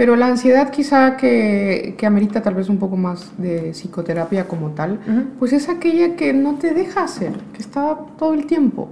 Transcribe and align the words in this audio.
Pero 0.00 0.16
la 0.16 0.28
ansiedad 0.28 0.70
quizá 0.70 1.18
que, 1.18 1.94
que 1.98 2.06
amerita 2.06 2.40
tal 2.40 2.54
vez 2.54 2.70
un 2.70 2.78
poco 2.78 2.96
más 2.96 3.32
de 3.36 3.72
psicoterapia 3.72 4.48
como 4.48 4.70
tal, 4.70 4.98
pues 5.38 5.52
es 5.52 5.68
aquella 5.68 6.16
que 6.16 6.32
no 6.32 6.54
te 6.54 6.72
deja 6.72 7.04
hacer, 7.04 7.32
que 7.52 7.58
está 7.58 7.98
todo 8.18 8.32
el 8.32 8.46
tiempo. 8.46 8.88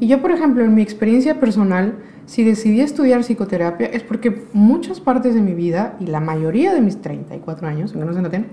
Y 0.00 0.08
yo, 0.08 0.20
por 0.20 0.32
ejemplo, 0.32 0.64
en 0.64 0.74
mi 0.74 0.82
experiencia 0.82 1.38
personal, 1.38 1.94
si 2.26 2.42
decidí 2.42 2.80
estudiar 2.80 3.20
psicoterapia 3.20 3.86
es 3.86 4.02
porque 4.02 4.42
muchas 4.52 4.98
partes 4.98 5.36
de 5.36 5.40
mi 5.40 5.54
vida, 5.54 5.94
y 6.00 6.06
la 6.06 6.18
mayoría 6.18 6.74
de 6.74 6.80
mis 6.80 7.00
34 7.00 7.68
años, 7.68 7.92
aunque 7.92 8.08
no 8.08 8.12
se 8.12 8.20
noten, 8.20 8.46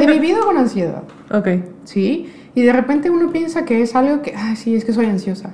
he 0.00 0.06
vivido 0.06 0.46
con 0.46 0.56
ansiedad. 0.56 1.02
Ok. 1.34 1.48
¿Sí? 1.84 2.32
Y 2.54 2.62
de 2.62 2.72
repente 2.72 3.10
uno 3.10 3.30
piensa 3.30 3.66
que 3.66 3.82
es 3.82 3.94
algo 3.94 4.22
que, 4.22 4.32
ah, 4.34 4.56
sí, 4.56 4.74
es 4.74 4.86
que 4.86 4.94
soy 4.94 5.04
ansiosa. 5.04 5.52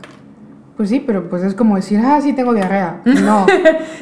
Pues 0.78 0.88
sí, 0.90 1.02
pero 1.04 1.28
pues 1.28 1.42
es 1.42 1.54
como 1.54 1.74
decir, 1.74 1.98
ah, 1.98 2.20
sí, 2.22 2.34
tengo 2.34 2.54
diarrea. 2.54 3.00
No, 3.04 3.46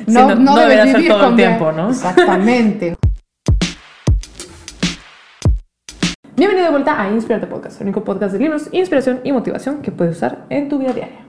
no, 0.06 0.34
no, 0.34 0.56
debes 0.56 0.94
vivir 0.94 1.08
todo 1.08 1.20
con 1.20 1.30
el 1.30 1.36
tiempo, 1.36 1.72
¿no? 1.72 1.88
Exactamente. 1.88 2.94
Bienvenido 6.36 6.66
de 6.66 6.70
vuelta 6.70 7.00
a 7.00 7.08
Inspirarte 7.08 7.46
Podcast, 7.46 7.80
el 7.80 7.86
único 7.86 8.04
podcast 8.04 8.34
de 8.34 8.40
libros, 8.40 8.68
inspiración 8.72 9.20
y 9.24 9.32
motivación 9.32 9.80
que 9.80 9.90
puedes 9.90 10.18
usar 10.18 10.44
en 10.50 10.68
tu 10.68 10.78
vida 10.78 10.92
diaria. 10.92 11.20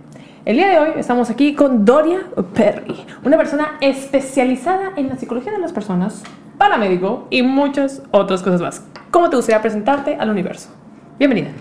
El 0.43 0.57
día 0.57 0.67
de 0.67 0.79
hoy 0.79 0.89
estamos 0.97 1.29
aquí 1.29 1.55
con 1.55 1.85
Doria 1.85 2.23
Perry, 2.53 3.05
una 3.23 3.37
persona 3.37 3.77
especializada 3.79 4.91
en 4.97 5.07
la 5.07 5.15
psicología 5.15 5.53
de 5.53 5.59
las 5.59 5.71
personas, 5.71 6.23
paramédico 6.57 7.25
y 7.29 7.41
muchas 7.41 8.03
otras 8.11 8.43
cosas 8.43 8.59
más. 8.59 8.83
¿Cómo 9.11 9.29
te 9.29 9.37
gustaría 9.37 9.61
presentarte 9.61 10.15
al 10.15 10.29
universo? 10.29 10.71
Bienvenida. 11.17 11.51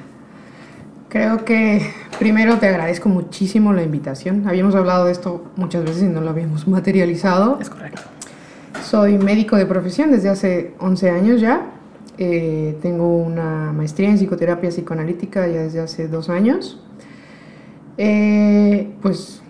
Creo 1.17 1.47
que 1.47 1.81
primero 2.19 2.59
te 2.59 2.69
agradezco 2.69 3.09
muchísimo 3.09 3.73
la 3.73 3.83
invitación. 3.83 4.47
Habíamos 4.47 4.75
hablado 4.75 5.07
de 5.07 5.13
esto 5.13 5.47
muchas 5.57 5.83
veces 5.83 6.03
y 6.03 6.07
no 6.09 6.21
lo 6.21 6.29
habíamos 6.29 6.69
materializado. 6.69 7.57
Es 7.59 7.71
correcto. 7.71 8.03
Soy 8.83 9.17
médico 9.17 9.57
de 9.57 9.65
profesión 9.65 10.11
desde 10.11 10.29
hace 10.29 10.75
11 10.79 11.09
años 11.09 11.41
ya. 11.41 11.71
Eh, 12.19 12.77
tengo 12.83 13.17
una 13.17 13.73
maestría 13.73 14.11
en 14.11 14.19
psicoterapia 14.19 14.69
psicoanalítica 14.69 15.49
ya 15.49 15.63
desde 15.63 15.81
hace 15.81 16.07
dos 16.07 16.29
años. 16.29 16.85
Eh, 17.97 18.93
pues 19.01 19.41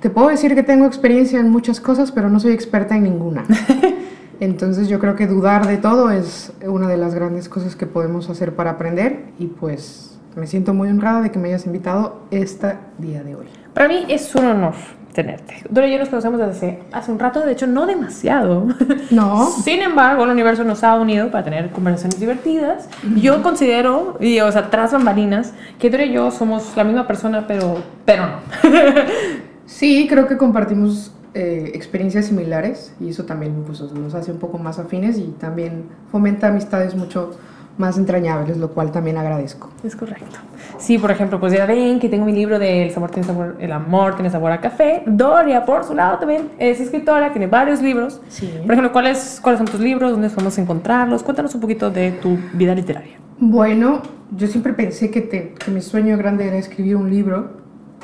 te 0.00 0.08
puedo 0.08 0.28
decir 0.28 0.54
que 0.54 0.62
tengo 0.62 0.86
experiencia 0.86 1.40
en 1.40 1.50
muchas 1.50 1.78
cosas, 1.78 2.10
pero 2.10 2.30
no 2.30 2.40
soy 2.40 2.52
experta 2.52 2.96
en 2.96 3.02
ninguna. 3.02 3.44
Entonces 4.40 4.88
yo 4.88 4.98
creo 4.98 5.14
que 5.14 5.26
dudar 5.26 5.66
de 5.66 5.76
todo 5.76 6.10
es 6.10 6.54
una 6.66 6.88
de 6.88 6.96
las 6.96 7.14
grandes 7.14 7.50
cosas 7.50 7.76
que 7.76 7.84
podemos 7.84 8.30
hacer 8.30 8.56
para 8.56 8.70
aprender 8.70 9.26
y 9.38 9.48
pues 9.48 10.14
me 10.36 10.46
siento 10.46 10.74
muy 10.74 10.88
honrada 10.88 11.22
de 11.22 11.30
que 11.30 11.38
me 11.38 11.48
hayas 11.48 11.66
invitado 11.66 12.22
este 12.30 12.76
día 12.98 13.22
de 13.22 13.36
hoy. 13.36 13.46
Para 13.72 13.88
mí 13.88 14.04
es 14.08 14.34
un 14.34 14.46
honor 14.46 14.74
tenerte. 15.12 15.62
Doria 15.70 15.88
y 15.88 15.92
yo 15.92 15.98
nos 16.00 16.08
conocemos 16.08 16.40
desde 16.40 16.80
hace, 16.92 17.12
un 17.12 17.18
rato, 17.18 17.40
de 17.40 17.52
hecho 17.52 17.66
no 17.66 17.86
demasiado. 17.86 18.66
No. 19.10 19.46
Sin 19.64 19.80
embargo, 19.80 20.24
el 20.24 20.30
universo 20.30 20.64
nos 20.64 20.82
ha 20.82 20.96
unido 20.96 21.30
para 21.30 21.44
tener 21.44 21.70
conversaciones 21.70 22.18
divertidas. 22.18 22.88
Yo 23.16 23.42
considero, 23.42 24.16
y 24.20 24.40
o 24.40 24.50
sea, 24.50 24.70
tras 24.70 24.92
bambalinas, 24.92 25.54
que 25.78 25.88
Doria 25.88 26.06
y 26.06 26.12
yo 26.12 26.30
somos 26.30 26.76
la 26.76 26.84
misma 26.84 27.06
persona, 27.06 27.46
pero, 27.46 27.82
pero 28.04 28.26
no. 28.26 28.36
Sí, 29.66 30.06
creo 30.10 30.26
que 30.26 30.36
compartimos 30.36 31.12
eh, 31.32 31.72
experiencias 31.74 32.26
similares 32.26 32.94
y 33.00 33.08
eso 33.08 33.24
también 33.24 33.64
pues, 33.66 33.80
nos 33.80 34.14
hace 34.14 34.30
un 34.30 34.38
poco 34.38 34.58
más 34.58 34.78
afines 34.78 35.18
y 35.18 35.34
también 35.38 35.86
fomenta 36.12 36.48
amistades 36.48 36.94
mucho 36.94 37.30
más 37.78 37.98
entrañables, 37.98 38.56
lo 38.58 38.68
cual 38.70 38.92
también 38.92 39.16
agradezco. 39.18 39.70
Es 39.82 39.96
correcto. 39.96 40.36
Sí, 40.78 40.98
por 40.98 41.10
ejemplo, 41.10 41.40
pues 41.40 41.52
ya 41.52 41.66
ven 41.66 41.98
que 41.98 42.08
tengo 42.08 42.24
mi 42.24 42.32
libro 42.32 42.58
de 42.58 42.84
El 42.84 42.90
sabor 42.92 43.10
tiene 43.10 43.26
sabor, 43.26 43.56
el 43.58 43.72
amor 43.72 44.14
tiene 44.14 44.30
sabor 44.30 44.52
a 44.52 44.60
café. 44.60 45.02
Doria, 45.06 45.64
por 45.64 45.84
su 45.84 45.94
lado, 45.94 46.18
también 46.18 46.50
es 46.58 46.80
escritora, 46.80 47.32
tiene 47.32 47.46
varios 47.48 47.82
libros. 47.82 48.20
Sí. 48.28 48.52
Por 48.62 48.72
ejemplo, 48.72 48.92
¿cuáles, 48.92 49.40
¿cuáles 49.42 49.58
son 49.58 49.66
tus 49.66 49.80
libros? 49.80 50.12
¿Dónde 50.12 50.30
podemos 50.30 50.56
encontrarlos? 50.58 51.22
Cuéntanos 51.22 51.54
un 51.54 51.60
poquito 51.60 51.90
de 51.90 52.12
tu 52.12 52.38
vida 52.52 52.74
literaria. 52.74 53.16
Bueno, 53.38 54.00
yo 54.36 54.46
siempre 54.46 54.72
pensé 54.72 55.10
que, 55.10 55.20
te- 55.20 55.54
que 55.54 55.70
mi 55.70 55.80
sueño 55.80 56.16
grande 56.16 56.46
era 56.46 56.56
escribir 56.56 56.96
un 56.96 57.10
libro, 57.10 57.50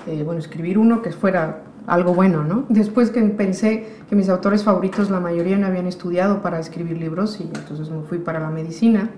eh, 0.09 0.23
bueno, 0.25 0.41
escribir 0.41 0.79
uno 0.79 1.03
que 1.03 1.11
fuera 1.13 1.59
algo 1.87 2.15
bueno, 2.15 2.43
¿no? 2.45 2.65
Después 2.69 3.11
que 3.11 3.21
pensé 3.23 3.87
que 4.09 4.17
mis 4.17 4.29
autores 4.29 4.65
favoritos, 4.65 5.11
la 5.11 5.21
mayoría 5.21 5.57
no 5.57 5.67
habían 5.67 5.87
estudiado 5.87 6.43
para 6.43 6.59
escribir 6.59 6.99
libros 6.99 7.41
y 7.41 7.45
entonces 7.45 7.89
me 7.91 8.03
fui 8.03 8.19
para 8.19 8.39
la 8.41 8.51
medicina. 8.51 9.11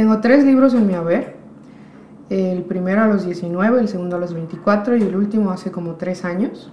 Tengo 0.00 0.18
tres 0.20 0.46
libros 0.46 0.72
en 0.72 0.86
mi 0.86 0.94
haber. 0.94 1.34
El 2.30 2.62
primero 2.62 3.02
a 3.02 3.06
los 3.06 3.26
19, 3.26 3.80
el 3.80 3.86
segundo 3.86 4.16
a 4.16 4.18
los 4.18 4.32
24 4.32 4.96
y 4.96 5.02
el 5.02 5.14
último 5.14 5.50
hace 5.50 5.70
como 5.70 5.96
tres 5.96 6.24
años. 6.24 6.72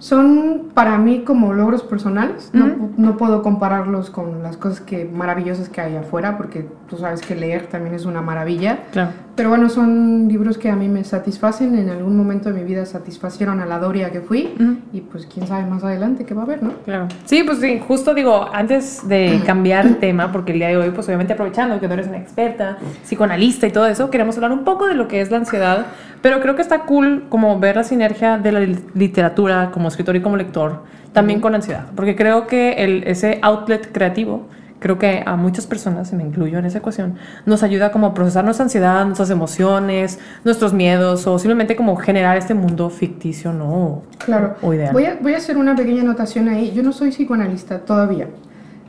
Son 0.00 0.70
para 0.74 0.98
mí 0.98 1.22
como 1.22 1.52
logros 1.52 1.84
personales. 1.84 2.50
No, 2.52 2.90
no 2.96 3.16
puedo 3.16 3.40
compararlos 3.44 4.10
con 4.10 4.42
las 4.42 4.56
cosas 4.56 4.80
que, 4.80 5.04
maravillosas 5.04 5.68
que 5.68 5.80
hay 5.80 5.94
afuera, 5.94 6.36
porque 6.36 6.66
tú 6.88 6.96
sabes 6.96 7.20
que 7.20 7.36
leer 7.36 7.68
también 7.68 7.94
es 7.94 8.04
una 8.04 8.20
maravilla. 8.20 8.80
Claro. 8.90 9.12
Pero 9.36 9.48
bueno, 9.48 9.68
son 9.68 10.28
libros 10.28 10.58
que 10.58 10.70
a 10.70 10.76
mí 10.76 10.88
me 10.88 11.02
satisfacen. 11.02 11.76
En 11.76 11.88
algún 11.88 12.16
momento 12.16 12.52
de 12.52 12.60
mi 12.60 12.64
vida 12.64 12.86
satisfacieron 12.86 13.58
a 13.60 13.66
la 13.66 13.78
Doria 13.80 14.12
que 14.12 14.20
fui. 14.20 14.54
Y 14.92 15.00
pues 15.00 15.26
quién 15.26 15.46
sabe 15.48 15.66
más 15.66 15.82
adelante 15.82 16.24
qué 16.24 16.34
va 16.34 16.42
a 16.42 16.44
haber, 16.44 16.62
¿no? 16.62 16.72
Claro. 16.84 17.08
Sí, 17.24 17.42
pues 17.42 17.58
sí, 17.58 17.80
justo 17.86 18.14
digo, 18.14 18.48
antes 18.52 19.08
de 19.08 19.40
cambiar 19.44 19.86
el 19.86 19.96
tema, 19.96 20.30
porque 20.30 20.52
el 20.52 20.58
día 20.58 20.68
de 20.68 20.76
hoy, 20.76 20.90
pues 20.90 21.06
obviamente 21.08 21.32
aprovechando 21.32 21.80
que 21.80 21.88
tú 21.88 21.94
eres 21.94 22.06
una 22.06 22.18
experta, 22.18 22.78
psicoanalista 23.02 23.66
y 23.66 23.72
todo 23.72 23.86
eso, 23.86 24.08
queremos 24.10 24.36
hablar 24.36 24.52
un 24.52 24.62
poco 24.64 24.86
de 24.86 24.94
lo 24.94 25.08
que 25.08 25.20
es 25.20 25.30
la 25.32 25.38
ansiedad, 25.38 25.86
pero 26.22 26.40
creo 26.40 26.54
que 26.54 26.62
está 26.62 26.80
cool 26.82 27.24
como 27.28 27.58
ver 27.58 27.74
la 27.76 27.84
sinergia 27.84 28.38
de 28.38 28.52
la 28.52 28.60
li- 28.60 28.78
literatura 28.94 29.70
como 29.72 29.88
escritor 29.88 30.14
y 30.16 30.20
como 30.20 30.36
lector, 30.36 30.82
también 31.12 31.40
con 31.40 31.54
ansiedad, 31.54 31.86
porque 31.96 32.14
creo 32.16 32.46
que 32.46 32.72
el, 32.84 33.02
ese 33.08 33.40
outlet 33.42 33.90
creativo, 33.92 34.46
creo 34.84 34.98
que 34.98 35.22
a 35.24 35.34
muchas 35.36 35.66
personas, 35.66 36.12
y 36.12 36.16
me 36.16 36.24
incluyo 36.24 36.58
en 36.58 36.66
esa 36.66 36.76
ecuación, 36.76 37.14
nos 37.46 37.62
ayuda 37.62 37.90
como 37.90 38.08
a 38.08 38.12
procesar 38.12 38.44
nuestra 38.44 38.64
ansiedad, 38.64 39.02
nuestras 39.06 39.30
emociones, 39.30 40.18
nuestros 40.44 40.74
miedos, 40.74 41.26
o 41.26 41.38
simplemente 41.38 41.74
como 41.74 41.96
generar 41.96 42.36
este 42.36 42.52
mundo 42.52 42.90
ficticio, 42.90 43.54
¿no? 43.54 44.02
Claro. 44.18 44.56
O 44.60 44.74
ideal. 44.74 44.92
Voy 44.92 45.06
a, 45.06 45.16
voy 45.22 45.32
a 45.32 45.38
hacer 45.38 45.56
una 45.56 45.74
pequeña 45.74 46.02
anotación 46.02 46.50
ahí. 46.50 46.70
Yo 46.72 46.82
no 46.82 46.92
soy 46.92 47.12
psicoanalista 47.12 47.78
todavía. 47.78 48.28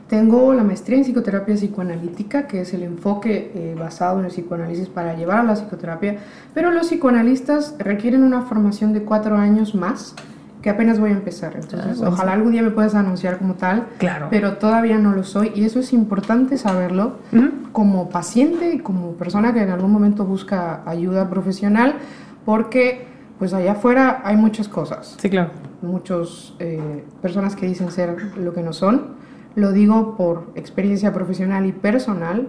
Tengo 0.06 0.52
la 0.52 0.64
maestría 0.64 0.98
en 0.98 1.04
psicoterapia 1.04 1.54
psicoanalítica, 1.54 2.46
que 2.46 2.60
es 2.60 2.74
el 2.74 2.82
enfoque 2.82 3.52
eh, 3.54 3.74
basado 3.78 4.18
en 4.18 4.26
el 4.26 4.30
psicoanálisis 4.32 4.90
para 4.90 5.16
llevar 5.16 5.38
a 5.38 5.44
la 5.44 5.54
psicoterapia, 5.54 6.16
pero 6.52 6.72
los 6.72 6.88
psicoanalistas 6.88 7.74
requieren 7.78 8.22
una 8.22 8.42
formación 8.42 8.92
de 8.92 9.00
cuatro 9.00 9.38
años 9.38 9.74
más, 9.74 10.14
que 10.66 10.70
apenas 10.70 10.98
voy 10.98 11.10
a 11.10 11.12
empezar. 11.12 11.52
Entonces, 11.54 11.78
buenísimo. 11.80 12.08
ojalá 12.08 12.32
algún 12.32 12.50
día 12.50 12.60
me 12.60 12.72
puedas 12.72 12.96
anunciar 12.96 13.38
como 13.38 13.54
tal, 13.54 13.86
Claro. 13.98 14.26
pero 14.30 14.54
todavía 14.54 14.98
no 14.98 15.12
lo 15.14 15.22
soy 15.22 15.52
y 15.54 15.64
eso 15.64 15.78
es 15.78 15.92
importante 15.92 16.58
saberlo 16.58 17.18
como 17.70 18.08
paciente 18.10 18.74
y 18.74 18.80
como 18.80 19.12
persona 19.12 19.54
que 19.54 19.62
en 19.62 19.70
algún 19.70 19.92
momento 19.92 20.24
busca 20.24 20.82
ayuda 20.84 21.30
profesional, 21.30 21.94
porque 22.44 23.06
pues 23.38 23.54
allá 23.54 23.72
afuera 23.72 24.22
hay 24.24 24.36
muchas 24.36 24.66
cosas 24.66 25.14
Sí, 25.20 25.30
claro. 25.30 25.50
muchas 25.82 26.54
personas 27.22 27.54
que 27.54 27.66
dicen 27.66 27.92
ser 27.92 28.36
lo 28.36 28.52
que 28.52 28.64
no 28.64 28.72
son. 28.72 29.14
Lo 29.54 29.70
digo 29.70 30.16
por 30.16 30.50
experiencia 30.56 31.12
profesional 31.12 31.64
y 31.64 31.70
personal. 31.72 32.48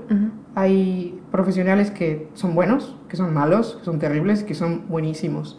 Hay 0.56 1.20
profesionales 1.32 1.92
que 1.92 2.30
son 2.34 2.56
buenos, 2.56 2.96
que 3.10 3.16
son 3.16 3.32
malos, 3.34 3.76
que 3.80 3.86
son 3.86 4.00
terribles, 4.00 4.44
que 4.44 4.56
son 4.56 4.88
buenísimos. 4.90 5.56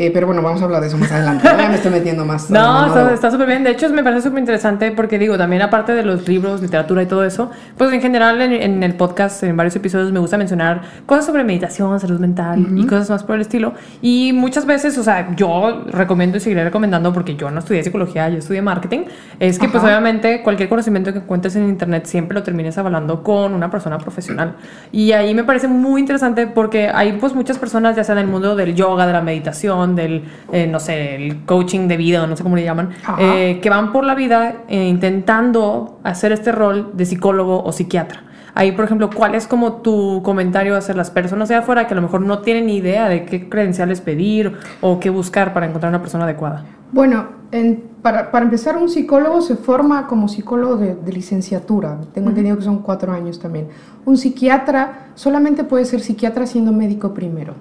Eh, 0.00 0.12
pero 0.14 0.28
bueno, 0.28 0.42
vamos 0.42 0.62
a 0.62 0.64
hablar 0.64 0.80
de 0.80 0.86
eso 0.86 0.96
más 0.96 1.10
adelante. 1.10 1.42
Ya 1.44 1.68
me 1.68 1.74
estoy 1.74 1.90
metiendo 1.90 2.24
más. 2.24 2.48
No, 2.50 2.86
no, 2.86 3.12
está- 3.12 3.26
no. 3.26 3.32
súper 3.32 3.48
bien. 3.48 3.64
De 3.64 3.70
hecho, 3.70 3.88
me 3.90 4.04
parece 4.04 4.22
súper 4.22 4.38
interesante 4.38 4.92
porque 4.92 5.18
digo, 5.18 5.36
también 5.36 5.60
aparte 5.60 5.92
de 5.92 6.04
los 6.04 6.28
libros, 6.28 6.62
literatura 6.62 7.02
y 7.02 7.06
todo 7.06 7.24
eso, 7.24 7.50
pues 7.76 7.92
en 7.92 8.00
general 8.00 8.40
en, 8.40 8.52
en 8.52 8.82
el 8.84 8.94
podcast, 8.94 9.42
en 9.42 9.56
varios 9.56 9.74
episodios, 9.74 10.12
me 10.12 10.20
gusta 10.20 10.38
mencionar 10.38 10.82
cosas 11.04 11.26
sobre 11.26 11.42
meditación, 11.42 11.98
salud 11.98 12.20
mental 12.20 12.64
y 12.76 12.86
cosas 12.86 13.10
más 13.10 13.24
por 13.24 13.34
el 13.34 13.40
estilo. 13.40 13.72
Y 14.00 14.32
muchas 14.32 14.66
veces, 14.66 14.96
o 14.98 15.02
sea, 15.02 15.34
yo 15.34 15.82
recomiendo 15.90 16.36
y 16.36 16.40
seguiré 16.40 16.62
recomendando 16.62 17.12
porque 17.12 17.34
yo 17.34 17.50
no 17.50 17.58
estudié 17.58 17.82
psicología, 17.82 18.28
yo 18.28 18.38
estudié 18.38 18.62
marketing. 18.62 19.00
Es 19.40 19.58
que, 19.58 19.66
pues 19.68 19.82
Ajá. 19.82 19.88
obviamente, 19.88 20.42
cualquier 20.44 20.68
conocimiento 20.68 21.12
que 21.12 21.18
encuentres 21.18 21.56
en 21.56 21.68
internet 21.68 22.06
siempre 22.06 22.36
lo 22.36 22.44
termines 22.44 22.78
avalando 22.78 23.24
con 23.24 23.52
una 23.52 23.68
persona 23.68 23.98
profesional. 23.98 24.54
Y 24.92 25.10
ahí 25.10 25.34
me 25.34 25.42
parece 25.42 25.66
muy 25.66 26.00
interesante 26.02 26.46
porque 26.46 26.88
hay 26.88 27.14
pues 27.14 27.34
muchas 27.34 27.58
personas, 27.58 27.96
ya 27.96 28.04
sea 28.04 28.12
en 28.12 28.20
el 28.20 28.26
mundo 28.28 28.54
del 28.54 28.76
yoga, 28.76 29.04
de 29.04 29.12
la 29.12 29.22
meditación, 29.22 29.87
del, 29.96 30.24
eh, 30.52 30.66
no 30.66 30.80
sé, 30.80 31.14
el 31.16 31.44
coaching 31.44 31.88
de 31.88 31.96
vida, 31.96 32.26
no 32.26 32.36
sé 32.36 32.42
cómo 32.42 32.56
le 32.56 32.64
llaman, 32.64 32.90
eh, 33.18 33.58
que 33.62 33.70
van 33.70 33.92
por 33.92 34.04
la 34.04 34.14
vida 34.14 34.56
eh, 34.68 34.86
intentando 34.88 35.98
hacer 36.04 36.32
este 36.32 36.52
rol 36.52 36.90
de 36.94 37.04
psicólogo 37.06 37.62
o 37.62 37.72
psiquiatra. 37.72 38.24
Ahí, 38.54 38.72
por 38.72 38.84
ejemplo, 38.84 39.08
¿cuál 39.14 39.36
es 39.36 39.46
como 39.46 39.74
tu 39.74 40.20
comentario 40.24 40.76
hacia 40.76 40.92
las 40.94 41.10
personas 41.12 41.48
de 41.48 41.54
afuera 41.54 41.86
que 41.86 41.94
a 41.94 41.96
lo 41.96 42.02
mejor 42.02 42.22
no 42.22 42.40
tienen 42.40 42.66
ni 42.66 42.76
idea 42.78 43.08
de 43.08 43.24
qué 43.24 43.48
credenciales 43.48 44.00
pedir 44.00 44.54
o 44.80 44.98
qué 44.98 45.10
buscar 45.10 45.52
para 45.54 45.66
encontrar 45.66 45.90
una 45.90 46.00
persona 46.00 46.24
adecuada? 46.24 46.64
Bueno, 46.90 47.26
en- 47.52 47.84
para, 48.02 48.30
para 48.32 48.44
empezar, 48.44 48.76
un 48.76 48.88
psicólogo 48.88 49.42
se 49.42 49.54
forma 49.56 50.06
como 50.08 50.26
psicólogo 50.26 50.76
de, 50.76 50.94
de 50.96 51.12
licenciatura. 51.12 51.98
Tengo 52.14 52.30
entendido 52.30 52.56
que 52.56 52.62
son 52.64 52.78
cuatro 52.78 53.12
años 53.12 53.38
también. 53.38 53.68
Un 54.04 54.16
psiquiatra 54.16 55.08
solamente 55.14 55.62
puede 55.62 55.84
ser 55.84 56.00
psiquiatra 56.00 56.46
siendo 56.46 56.72
médico 56.72 57.14
primero. 57.14 57.54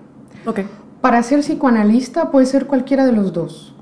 Ok. 0.48 0.62
Para 1.08 1.24
ser 1.24 1.40
psicoanalista 1.40 2.32
puede 2.32 2.46
ser 2.46 2.66
cualquiera 2.66 3.06
de 3.06 3.14
los 3.14 3.32
dos, 3.32 3.74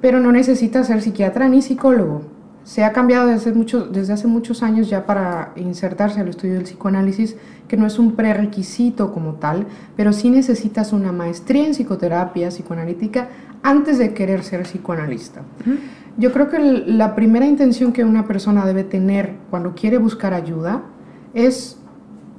pero 0.00 0.20
no 0.20 0.30
necesita 0.30 0.84
ser 0.84 1.02
psiquiatra 1.02 1.48
ni 1.48 1.62
psicólogo. 1.62 2.22
se 2.62 2.84
ha 2.84 2.92
cambiado 2.92 3.26
desde, 3.26 3.52
mucho, 3.52 3.88
desde 3.88 4.12
hace 4.12 4.28
muchos 4.28 4.62
años 4.62 4.88
ya 4.88 5.04
para 5.04 5.50
insertarse 5.56 6.20
al 6.20 6.28
estudio 6.28 6.54
del 6.54 6.62
psicoanálisis, 6.62 7.34
que 7.66 7.76
no 7.76 7.88
es 7.88 7.98
un 7.98 8.12
prerequisito 8.12 9.12
como 9.12 9.32
tal, 9.32 9.66
pero 9.96 10.12
sí 10.12 10.30
necesitas 10.30 10.92
una 10.92 11.10
maestría 11.10 11.66
en 11.66 11.72
psicoterapia 11.72 12.50
psicoanalítica 12.50 13.30
antes 13.64 13.98
de 13.98 14.14
querer 14.14 14.44
ser 14.44 14.62
psicoanalista. 14.62 15.40
Yo 16.18 16.30
creo 16.30 16.50
que 16.50 16.60
la 16.60 17.16
primera 17.16 17.46
intención 17.46 17.92
que 17.92 18.04
una 18.04 18.28
persona 18.28 18.64
debe 18.64 18.84
tener 18.84 19.34
cuando 19.50 19.74
quiere 19.74 19.98
buscar 19.98 20.34
ayuda 20.34 20.82
es 21.34 21.80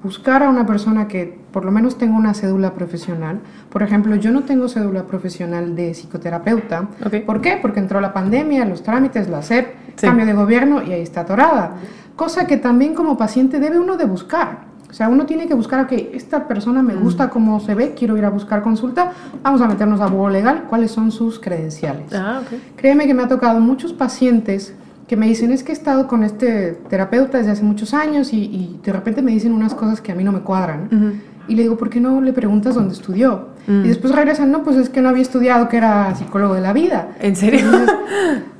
buscar 0.02 0.42
a 0.42 0.50
una 0.50 0.66
persona 0.66 1.10
que 1.10 1.41
por 1.52 1.66
lo 1.66 1.72
menos 1.72 1.98
tenga 1.98 2.16
una 2.16 2.34
cédula 2.34 2.74
profesional. 2.74 3.40
Por 3.70 3.84
ejemplo, 3.84 4.16
yo 4.16 4.32
no 4.32 4.44
tengo 4.44 4.68
cédula 4.68 5.04
profesional 5.04 5.76
de 5.76 5.94
psicoterapeuta. 5.94 6.88
¿Por 7.26 7.42
qué? 7.42 7.60
Porque 7.62 7.80
entró 7.80 8.00
la 8.02 8.14
pandemia, 8.14 8.66
los 8.66 8.84
trámites, 8.84 9.30
la 9.30 9.42
SEP, 9.42 9.96
cambio 10.00 10.26
de 10.26 10.34
gobierno 10.34 10.82
y 10.82 10.94
ahí 10.94 11.02
está 11.02 11.22
atorada. 11.22 11.74
Cosa 12.16 12.48
que 12.48 12.58
también 12.58 12.94
como 12.94 13.18
paciente 13.18 13.60
debe 13.60 13.80
uno 13.80 13.98
de 13.98 14.06
buscar. 14.06 14.72
O 14.90 14.94
sea, 14.94 15.08
uno 15.08 15.26
tiene 15.26 15.48
que 15.48 15.54
buscar, 15.54 15.86
ok, 15.86 15.94
esta 16.14 16.50
persona 16.50 16.84
me 16.84 16.96
gusta 16.96 17.30
cómo 17.30 17.62
se 17.62 17.76
ve, 17.76 17.94
quiero 17.98 18.18
ir 18.18 18.26
a 18.26 18.30
buscar 18.30 18.62
consulta, 18.62 19.14
vamos 19.42 19.62
a 19.62 19.68
meternos 19.68 20.02
a 20.02 20.08
Google 20.08 20.34
Legal, 20.34 20.66
cuáles 20.70 20.92
son 20.92 21.14
sus 21.14 21.40
credenciales. 21.40 22.14
Ah, 22.14 22.42
okay. 22.46 22.62
Créeme 22.76 23.08
que 23.08 23.14
me 23.14 23.24
ha 23.24 23.30
tocado 23.30 23.62
muchos 23.62 23.94
pacientes 23.94 24.76
que 25.08 25.16
me 25.16 25.28
dicen, 25.28 25.52
es 25.52 25.64
que 25.64 25.72
he 25.72 25.76
estado 25.76 26.08
con 26.08 26.24
este 26.24 26.80
terapeuta 26.90 27.38
desde 27.38 27.52
hace 27.52 27.64
muchos 27.64 27.94
años 27.94 28.32
y, 28.32 28.80
de 28.84 28.94
repente 28.94 29.22
me 29.22 29.32
dicen 29.32 29.52
unas 29.54 29.74
cosas 29.74 30.00
que 30.00 30.12
a 30.12 30.16
mí 30.16 30.24
no 30.24 30.32
me 30.32 30.40
cuadran. 30.40 31.22
Y 31.48 31.56
le 31.56 31.64
digo, 31.64 31.78
¿por 31.78 31.90
qué 31.90 32.00
no 32.00 32.22
le 32.22 32.34
preguntas 32.34 32.76
dónde 32.76 32.94
estudió? 32.94 33.50
Y 33.68 33.88
después 33.88 34.14
regresan, 34.14 34.52
no, 34.52 34.64
pues 34.64 34.76
es 34.76 34.90
que 34.90 35.02
no 35.02 35.10
había 35.10 35.22
estudiado 35.22 35.70
que 35.70 35.78
era 35.78 36.14
psicólogo 36.16 36.56
de 36.56 36.62
la 36.62 36.74
vida. 36.74 37.10
¿En 37.20 37.36
serio? 37.36 37.66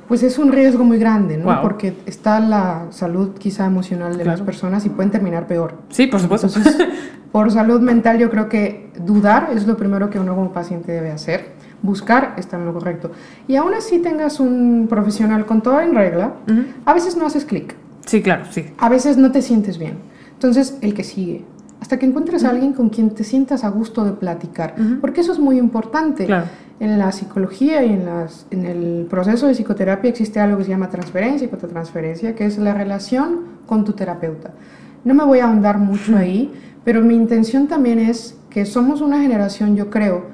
pues 0.08 0.22
es 0.22 0.38
un 0.38 0.52
riesgo 0.52 0.84
muy 0.84 0.98
grande, 0.98 1.36
¿no? 1.36 1.60
Porque 1.62 1.94
está 2.06 2.38
la 2.40 2.86
salud 2.90 3.30
quizá 3.38 3.66
emocional 3.66 4.16
de 4.16 4.24
las 4.24 4.40
personas 4.42 4.84
y 4.86 4.90
pueden 4.90 5.10
terminar 5.10 5.46
peor. 5.46 5.74
Sí, 5.88 6.06
por 6.06 6.20
supuesto. 6.20 6.46
Entonces, 6.46 6.76
por 7.32 7.50
salud 7.50 7.80
mental 7.80 8.18
yo 8.18 8.30
creo 8.30 8.48
que 8.48 8.90
dudar 8.98 9.50
es 9.54 9.66
lo 9.66 9.76
primero 9.76 10.10
que 10.10 10.18
uno 10.18 10.34
como 10.34 10.52
paciente 10.52 10.92
debe 10.92 11.10
hacer 11.10 11.62
buscar 11.82 12.34
está 12.38 12.56
en 12.56 12.64
lo 12.64 12.72
correcto. 12.72 13.10
Y 13.48 13.56
aún 13.56 13.74
así 13.74 13.98
tengas 13.98 14.40
un 14.40 14.86
profesional 14.88 15.44
con 15.44 15.62
todo 15.62 15.80
en 15.80 15.94
regla, 15.94 16.34
a 16.84 16.94
veces 16.94 17.16
no 17.16 17.26
haces 17.26 17.44
clic. 17.44 17.74
Sí, 18.06 18.22
claro, 18.22 18.44
sí. 18.50 18.66
A 18.78 18.88
veces 18.88 19.16
no 19.16 19.30
te 19.30 19.42
sientes 19.42 19.78
bien. 19.78 19.98
Entonces, 20.32 20.78
el 20.80 20.94
que 20.94 21.04
sigue. 21.04 21.44
Hasta 21.82 21.98
que 21.98 22.06
encuentres 22.06 22.44
a 22.44 22.50
alguien 22.50 22.74
con 22.74 22.90
quien 22.90 23.10
te 23.10 23.24
sientas 23.24 23.64
a 23.64 23.68
gusto 23.68 24.04
de 24.04 24.12
platicar. 24.12 24.76
Porque 25.00 25.20
eso 25.20 25.32
es 25.32 25.40
muy 25.40 25.58
importante. 25.58 26.26
Claro. 26.26 26.46
En 26.78 26.96
la 26.96 27.10
psicología 27.10 27.82
y 27.82 27.92
en, 27.92 28.06
las, 28.06 28.46
en 28.52 28.66
el 28.66 29.08
proceso 29.10 29.48
de 29.48 29.54
psicoterapia 29.54 30.08
existe 30.08 30.38
algo 30.38 30.58
que 30.58 30.62
se 30.62 30.70
llama 30.70 30.90
transferencia 30.90 31.44
y 31.44 31.48
contratransferencia, 31.50 32.36
que 32.36 32.46
es 32.46 32.56
la 32.58 32.72
relación 32.72 33.40
con 33.66 33.84
tu 33.84 33.94
terapeuta. 33.94 34.52
No 35.02 35.12
me 35.14 35.24
voy 35.24 35.40
a 35.40 35.46
ahondar 35.46 35.78
mucho 35.78 36.16
ahí, 36.16 36.52
pero 36.84 37.00
mi 37.00 37.16
intención 37.16 37.66
también 37.66 37.98
es 37.98 38.38
que 38.48 38.64
somos 38.64 39.00
una 39.00 39.20
generación, 39.20 39.74
yo 39.74 39.90
creo, 39.90 40.26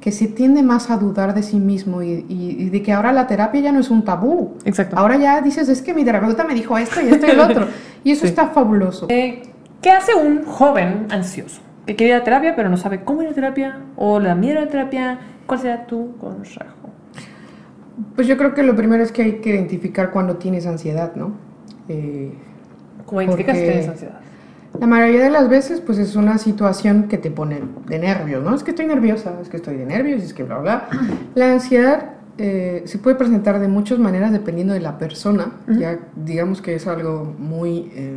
que 0.00 0.10
se 0.10 0.26
tiende 0.26 0.62
más 0.62 0.88
a 0.88 0.96
dudar 0.96 1.34
de 1.34 1.42
sí 1.42 1.60
mismo 1.60 2.02
y, 2.02 2.70
de 2.70 2.82
que 2.82 2.92
ahora 2.94 3.12
la 3.12 3.26
terapia 3.26 3.60
ya 3.60 3.72
no 3.72 3.80
es 3.80 3.90
un 3.90 4.06
tabú. 4.06 4.54
Exacto. 4.64 4.96
Ahora 4.96 5.18
ya 5.18 5.42
dices, 5.42 5.68
es 5.68 5.82
que 5.82 5.92
mi 5.92 6.02
terapeuta 6.02 6.44
me 6.44 6.54
dijo 6.54 6.78
esto 6.78 7.02
y 7.02 7.08
esto 7.08 7.26
y 7.26 7.30
el 7.30 7.40
otro. 7.40 7.68
Y 8.04 8.10
eso 8.10 8.26
está 8.26 8.48
fabuloso. 8.48 9.06
Eh, 9.08 9.42
¿Qué 9.84 9.90
hace 9.90 10.14
un 10.14 10.46
joven 10.46 11.08
ansioso? 11.10 11.60
Que 11.84 11.94
quiere 11.94 12.14
ir 12.14 12.18
a 12.18 12.24
terapia 12.24 12.56
pero 12.56 12.70
no 12.70 12.78
sabe 12.78 13.04
cómo 13.04 13.20
ir 13.20 13.28
a 13.28 13.32
terapia 13.34 13.80
o 13.96 14.18
le 14.18 14.28
da 14.28 14.34
miedo 14.34 14.58
a 14.58 14.62
la 14.62 14.68
terapia. 14.68 15.18
¿Cuál 15.44 15.60
sería 15.60 15.86
tu 15.86 16.16
consejo? 16.16 16.88
Pues 18.16 18.26
yo 18.26 18.38
creo 18.38 18.54
que 18.54 18.62
lo 18.62 18.74
primero 18.74 19.02
es 19.02 19.12
que 19.12 19.20
hay 19.20 19.32
que 19.40 19.50
identificar 19.50 20.10
cuando 20.10 20.36
tienes 20.36 20.66
ansiedad, 20.66 21.14
¿no? 21.16 21.32
Eh, 21.90 22.32
¿Cómo 23.04 23.20
identificas 23.20 23.58
que 23.58 23.62
tienes 23.62 23.88
ansiedad? 23.88 24.20
La 24.80 24.86
mayoría 24.86 25.22
de 25.22 25.28
las 25.28 25.50
veces, 25.50 25.82
pues 25.82 25.98
es 25.98 26.16
una 26.16 26.38
situación 26.38 27.06
que 27.06 27.18
te 27.18 27.30
pone 27.30 27.60
de 27.86 27.98
nervios, 27.98 28.42
¿no? 28.42 28.54
Es 28.54 28.64
que 28.64 28.70
estoy 28.70 28.86
nerviosa, 28.86 29.38
es 29.42 29.50
que 29.50 29.58
estoy 29.58 29.76
de 29.76 29.84
nervios, 29.84 30.22
es 30.22 30.32
que 30.32 30.44
bla, 30.44 30.60
bla. 30.60 30.88
La 31.34 31.52
ansiedad 31.52 32.12
eh, 32.38 32.84
se 32.86 32.96
puede 32.96 33.16
presentar 33.16 33.58
de 33.58 33.68
muchas 33.68 33.98
maneras 33.98 34.32
dependiendo 34.32 34.72
de 34.72 34.80
la 34.80 34.96
persona, 34.96 35.52
ya 35.68 35.98
digamos 36.16 36.62
que 36.62 36.74
es 36.74 36.86
algo 36.86 37.34
muy 37.38 37.92
eh, 37.94 38.16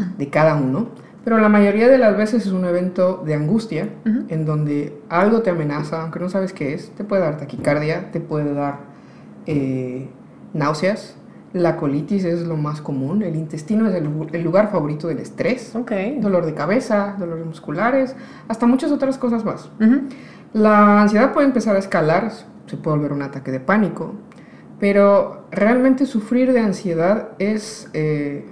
de 0.18 0.30
cada 0.30 0.56
uno, 0.56 0.88
pero 1.24 1.38
la 1.38 1.48
mayoría 1.48 1.88
de 1.88 1.98
las 1.98 2.16
veces 2.16 2.46
es 2.46 2.52
un 2.52 2.64
evento 2.66 3.22
de 3.24 3.34
angustia 3.34 3.88
en 4.28 4.44
donde 4.44 5.00
algo 5.08 5.40
te 5.40 5.50
amenaza, 5.50 6.02
aunque 6.02 6.20
no 6.20 6.28
sabes 6.28 6.52
qué 6.52 6.74
es, 6.74 6.90
te 6.90 7.04
puede 7.04 7.22
dar 7.22 7.38
taquicardia, 7.38 8.10
te 8.10 8.20
puede 8.20 8.52
dar 8.52 8.80
eh, 9.46 10.08
náuseas, 10.52 11.16
la 11.54 11.76
colitis 11.76 12.24
es 12.24 12.46
lo 12.46 12.56
más 12.56 12.82
común. 12.82 13.22
El 13.22 13.36
intestino 13.36 13.88
es 13.88 13.94
el, 13.94 14.42
lugar 14.42 14.70
favorito 14.70 15.06
del 15.06 15.20
estrés. 15.20 15.72
Dolor 15.72 16.44
de 16.44 16.52
cabeza, 16.52 17.14
dolores 17.18 17.46
musculares, 17.46 18.16
hasta 18.48 18.66
muchas 18.66 18.90
otras 18.90 19.16
cosas 19.18 19.44
más. 19.44 19.70
La 20.52 21.00
ansiedad 21.02 21.32
puede 21.32 21.46
empezar 21.46 21.76
a 21.76 21.78
escalar, 21.78 22.32
se 22.66 22.76
puede 22.76 22.96
volver 22.96 23.12
un 23.12 23.22
ataque 23.22 23.52
de 23.52 23.60
pánico, 23.60 24.14
pero 24.80 25.46
realmente 25.50 26.06
sufrir 26.06 26.52
de 26.52 26.60
ansiedad 26.60 27.28
es... 27.38 27.88
Eh, 27.94 28.44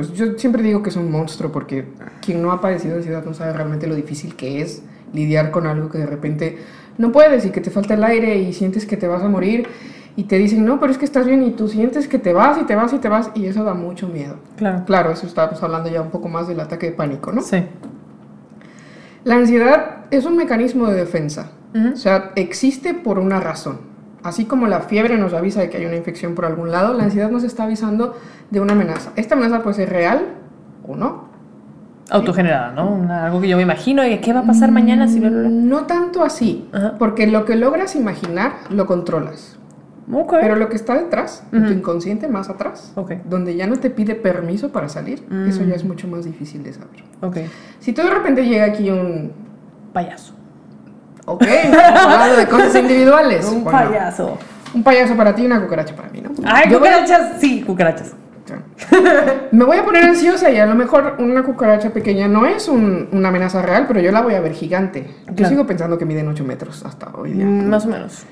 pues 0.00 0.14
yo 0.14 0.38
siempre 0.38 0.62
digo 0.62 0.82
que 0.82 0.88
es 0.88 0.96
un 0.96 1.10
monstruo 1.10 1.52
porque 1.52 1.84
quien 2.22 2.40
no 2.40 2.52
ha 2.52 2.60
padecido 2.62 2.96
ansiedad 2.96 3.22
no 3.22 3.34
sabe 3.34 3.52
realmente 3.52 3.86
lo 3.86 3.94
difícil 3.94 4.34
que 4.34 4.62
es 4.62 4.82
lidiar 5.12 5.50
con 5.50 5.66
algo 5.66 5.90
que 5.90 5.98
de 5.98 6.06
repente 6.06 6.58
no 6.96 7.12
puedes 7.12 7.44
y 7.44 7.50
que 7.50 7.60
te 7.60 7.70
falta 7.70 7.92
el 7.92 8.04
aire 8.04 8.38
y 8.38 8.54
sientes 8.54 8.86
que 8.86 8.96
te 8.96 9.06
vas 9.06 9.22
a 9.22 9.28
morir 9.28 9.68
y 10.16 10.24
te 10.24 10.38
dicen, 10.38 10.64
no, 10.64 10.80
pero 10.80 10.90
es 10.90 10.96
que 10.96 11.04
estás 11.04 11.26
bien 11.26 11.42
y 11.42 11.50
tú 11.50 11.68
sientes 11.68 12.08
que 12.08 12.18
te 12.18 12.32
vas 12.32 12.58
y 12.58 12.64
te 12.64 12.74
vas 12.74 12.94
y 12.94 12.98
te 12.98 13.10
vas 13.10 13.30
y 13.34 13.44
eso 13.44 13.62
da 13.62 13.74
mucho 13.74 14.08
miedo. 14.08 14.36
Claro. 14.56 14.84
Claro, 14.86 15.12
eso 15.12 15.26
estábamos 15.26 15.62
hablando 15.62 15.90
ya 15.90 16.00
un 16.00 16.10
poco 16.10 16.28
más 16.28 16.48
del 16.48 16.60
ataque 16.60 16.86
de 16.86 16.92
pánico, 16.92 17.30
¿no? 17.30 17.42
Sí. 17.42 17.62
La 19.24 19.36
ansiedad 19.36 20.06
es 20.10 20.24
un 20.24 20.34
mecanismo 20.38 20.86
de 20.86 20.96
defensa, 20.96 21.52
o 21.92 21.96
sea, 21.96 22.32
existe 22.36 22.94
por 22.94 23.18
una 23.18 23.38
razón. 23.38 23.89
Así 24.22 24.44
como 24.44 24.66
la 24.66 24.80
fiebre 24.80 25.16
nos 25.16 25.32
avisa 25.32 25.60
de 25.60 25.70
que 25.70 25.78
hay 25.78 25.86
una 25.86 25.96
infección 25.96 26.34
por 26.34 26.44
algún 26.44 26.70
lado, 26.70 26.94
la 26.94 27.04
ansiedad 27.04 27.30
nos 27.30 27.44
está 27.44 27.64
avisando 27.64 28.16
de 28.50 28.60
una 28.60 28.74
amenaza. 28.74 29.12
Esta 29.16 29.34
amenaza 29.34 29.62
puede 29.62 29.76
ser 29.76 29.90
real 29.90 30.20
o 30.86 30.96
no. 30.96 31.30
Autogenerada, 32.10 32.72
¿no? 32.72 33.06
algo 33.08 33.40
que 33.40 33.48
yo 33.48 33.56
me 33.56 33.62
imagino, 33.62 34.02
¿qué 34.20 34.32
va 34.32 34.40
a 34.40 34.44
pasar 34.44 34.72
mañana 34.72 35.06
si... 35.06 35.20
No 35.20 35.86
tanto 35.86 36.24
así, 36.24 36.68
porque 36.98 37.28
lo 37.28 37.44
que 37.44 37.54
logras 37.54 37.94
imaginar 37.94 38.52
lo 38.68 38.86
controlas. 38.86 39.60
Pero 40.40 40.56
lo 40.56 40.68
que 40.68 40.76
está 40.76 40.94
detrás, 40.94 41.44
en 41.52 41.66
tu 41.66 41.72
inconsciente 41.72 42.26
más 42.28 42.48
atrás, 42.48 42.92
donde 43.28 43.54
ya 43.54 43.66
no 43.66 43.76
te 43.76 43.90
pide 43.90 44.14
permiso 44.14 44.70
para 44.70 44.88
salir, 44.88 45.24
eso 45.48 45.62
ya 45.64 45.74
es 45.74 45.84
mm. 45.84 45.88
mucho 45.88 46.08
más 46.08 46.24
difícil 46.24 46.62
de 46.62 46.72
saber. 46.72 47.04
Okay. 47.20 47.46
Si 47.78 47.92
tú 47.92 48.02
de 48.02 48.10
repente 48.10 48.44
llega 48.44 48.64
aquí 48.64 48.90
un 48.90 49.32
payaso. 49.92 50.34
Ok, 51.30 51.44
hablando 51.44 52.36
de 52.36 52.46
cosas 52.46 52.74
individuales. 52.74 53.46
un 53.46 53.64
payaso. 53.64 54.36
Un 54.74 54.82
payaso 54.82 55.16
para 55.16 55.34
ti 55.34 55.42
y 55.42 55.46
una 55.46 55.60
cucaracha 55.60 55.94
para 55.94 56.08
mí, 56.08 56.20
¿no? 56.20 56.30
Ay, 56.44 56.72
cucarachas, 56.72 57.40
sí, 57.40 57.62
cucarachas. 57.62 58.14
Me 59.52 59.64
voy 59.64 59.78
a 59.78 59.84
poner 59.84 60.04
ansiosa 60.04 60.50
y 60.50 60.58
a 60.58 60.66
lo 60.66 60.74
mejor 60.74 61.16
una 61.18 61.44
cucaracha 61.44 61.90
pequeña 61.90 62.26
no 62.26 62.46
es 62.46 62.66
una 62.66 63.28
amenaza 63.28 63.62
real, 63.62 63.84
pero 63.86 64.00
yo 64.00 64.10
la 64.10 64.22
voy 64.22 64.34
a 64.34 64.40
ver 64.40 64.52
gigante. 64.52 65.08
Yo 65.34 65.46
sigo 65.46 65.66
pensando 65.66 65.98
que 65.98 66.04
miden 66.04 66.26
8 66.26 66.44
metros 66.44 66.84
hasta 66.84 67.10
hoy 67.16 67.32
día. 67.32 67.46
Mm, 67.46 67.68
más 67.68 67.86
o 67.86 67.88
menos. 67.88 68.24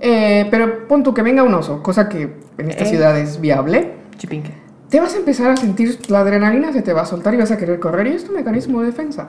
Eh, 0.00 0.48
pero 0.50 0.88
pon 0.88 1.04
tú 1.04 1.14
que 1.14 1.22
venga 1.22 1.44
un 1.44 1.54
oso, 1.54 1.80
cosa 1.80 2.08
que 2.08 2.38
en 2.58 2.70
esta 2.70 2.82
eh. 2.84 2.86
ciudad 2.88 3.16
es 3.16 3.40
viable. 3.40 3.92
Chipinque. 4.16 4.52
Te 4.88 5.00
vas 5.00 5.14
a 5.14 5.18
empezar 5.18 5.50
a 5.52 5.56
sentir 5.56 5.98
la 6.08 6.20
adrenalina, 6.20 6.72
se 6.72 6.82
te 6.82 6.92
va 6.92 7.02
a 7.02 7.06
soltar 7.06 7.34
y 7.34 7.36
vas 7.36 7.52
a 7.52 7.56
querer 7.56 7.78
correr 7.78 8.08
y 8.08 8.14
es 8.14 8.24
tu 8.24 8.32
mecanismo 8.32 8.80
de 8.80 8.86
defensa. 8.86 9.28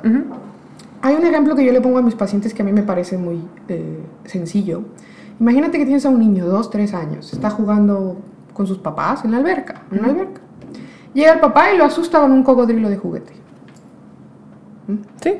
Hay 1.04 1.16
un 1.16 1.26
ejemplo 1.26 1.54
que 1.54 1.66
yo 1.66 1.74
le 1.74 1.82
pongo 1.82 1.98
a 1.98 2.02
mis 2.02 2.16
pacientes 2.16 2.54
que 2.54 2.62
a 2.62 2.66
mí 2.66 2.72
me 2.72 2.84
parece 2.84 3.18
muy 3.18 3.46
eh, 3.68 4.00
sencillo. 4.24 4.84
Imagínate 5.38 5.78
que 5.78 5.84
tienes 5.84 6.06
a 6.06 6.10
un 6.10 6.18
niño, 6.18 6.46
dos, 6.46 6.70
tres 6.70 6.94
años, 6.94 7.34
está 7.34 7.50
jugando 7.50 8.22
con 8.54 8.68
sus 8.68 8.78
papás 8.78 9.26
en 9.26 9.32
la 9.32 9.38
alberca, 9.38 9.84
en 9.92 10.06
alberca. 10.06 10.40
Llega 11.14 11.34
el 11.34 11.42
papá 11.42 11.74
y 11.74 11.78
lo 11.78 11.84
asusta 11.84 12.22
con 12.22 12.32
un 12.32 12.42
cocodrilo 12.42 12.88
de 12.88 12.96
juguete. 12.96 13.34
¿Mm? 14.88 14.96
Sí. 15.22 15.34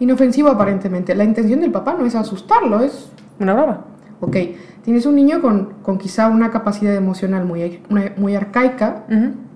Inofensivo 0.00 0.48
aparentemente. 0.48 1.14
La 1.14 1.22
intención 1.22 1.60
del 1.60 1.70
papá 1.70 1.94
no 1.96 2.04
es 2.04 2.16
asustarlo, 2.16 2.80
es... 2.80 3.12
Una 3.38 3.54
brava. 3.54 3.84
Ok, 4.18 4.36
tienes 4.82 5.06
un 5.06 5.14
niño 5.14 5.40
con, 5.40 5.74
con 5.84 5.96
quizá 5.96 6.26
una 6.26 6.50
capacidad 6.50 6.96
emocional 6.96 7.44
muy, 7.44 7.80
muy 8.16 8.34
arcaica 8.34 9.04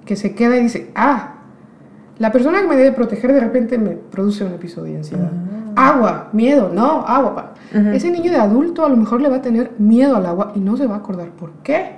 que 0.04 0.14
se 0.14 0.36
queda 0.36 0.56
y 0.56 0.62
dice, 0.62 0.92
ah, 0.94 1.35
la 2.18 2.32
persona 2.32 2.60
que 2.62 2.66
me 2.68 2.76
debe 2.76 2.92
proteger 2.92 3.32
de 3.32 3.40
repente 3.40 3.78
me 3.78 3.90
produce 3.90 4.44
un 4.44 4.52
episodio 4.52 4.92
de 4.92 4.98
ansiedad. 4.98 5.30
Ah. 5.76 5.90
Agua, 5.94 6.28
miedo, 6.32 6.70
no, 6.72 7.04
agua. 7.06 7.52
Ese 7.92 8.10
niño 8.10 8.30
de 8.30 8.38
adulto 8.38 8.86
a 8.86 8.88
lo 8.88 8.96
mejor 8.96 9.20
le 9.20 9.28
va 9.28 9.36
a 9.36 9.42
tener 9.42 9.72
miedo 9.78 10.16
al 10.16 10.24
agua 10.24 10.52
y 10.54 10.60
no 10.60 10.76
se 10.78 10.86
va 10.86 10.94
a 10.94 10.98
acordar 10.98 11.28
por 11.30 11.50
qué. 11.62 11.96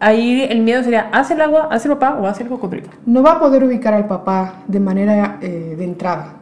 Ahí 0.00 0.42
el 0.48 0.60
miedo 0.62 0.82
sería, 0.82 1.08
¿hace 1.12 1.34
el 1.34 1.40
agua, 1.40 1.68
hace 1.70 1.88
el 1.88 1.96
papá 1.96 2.18
o 2.20 2.26
hace 2.26 2.42
el 2.42 2.48
cocodrilo? 2.48 2.88
No 3.06 3.22
va 3.22 3.32
a 3.32 3.40
poder 3.40 3.64
ubicar 3.64 3.94
al 3.94 4.06
papá 4.06 4.56
de 4.68 4.78
manera 4.80 5.38
eh, 5.40 5.74
de 5.76 5.84
entrada. 5.84 6.34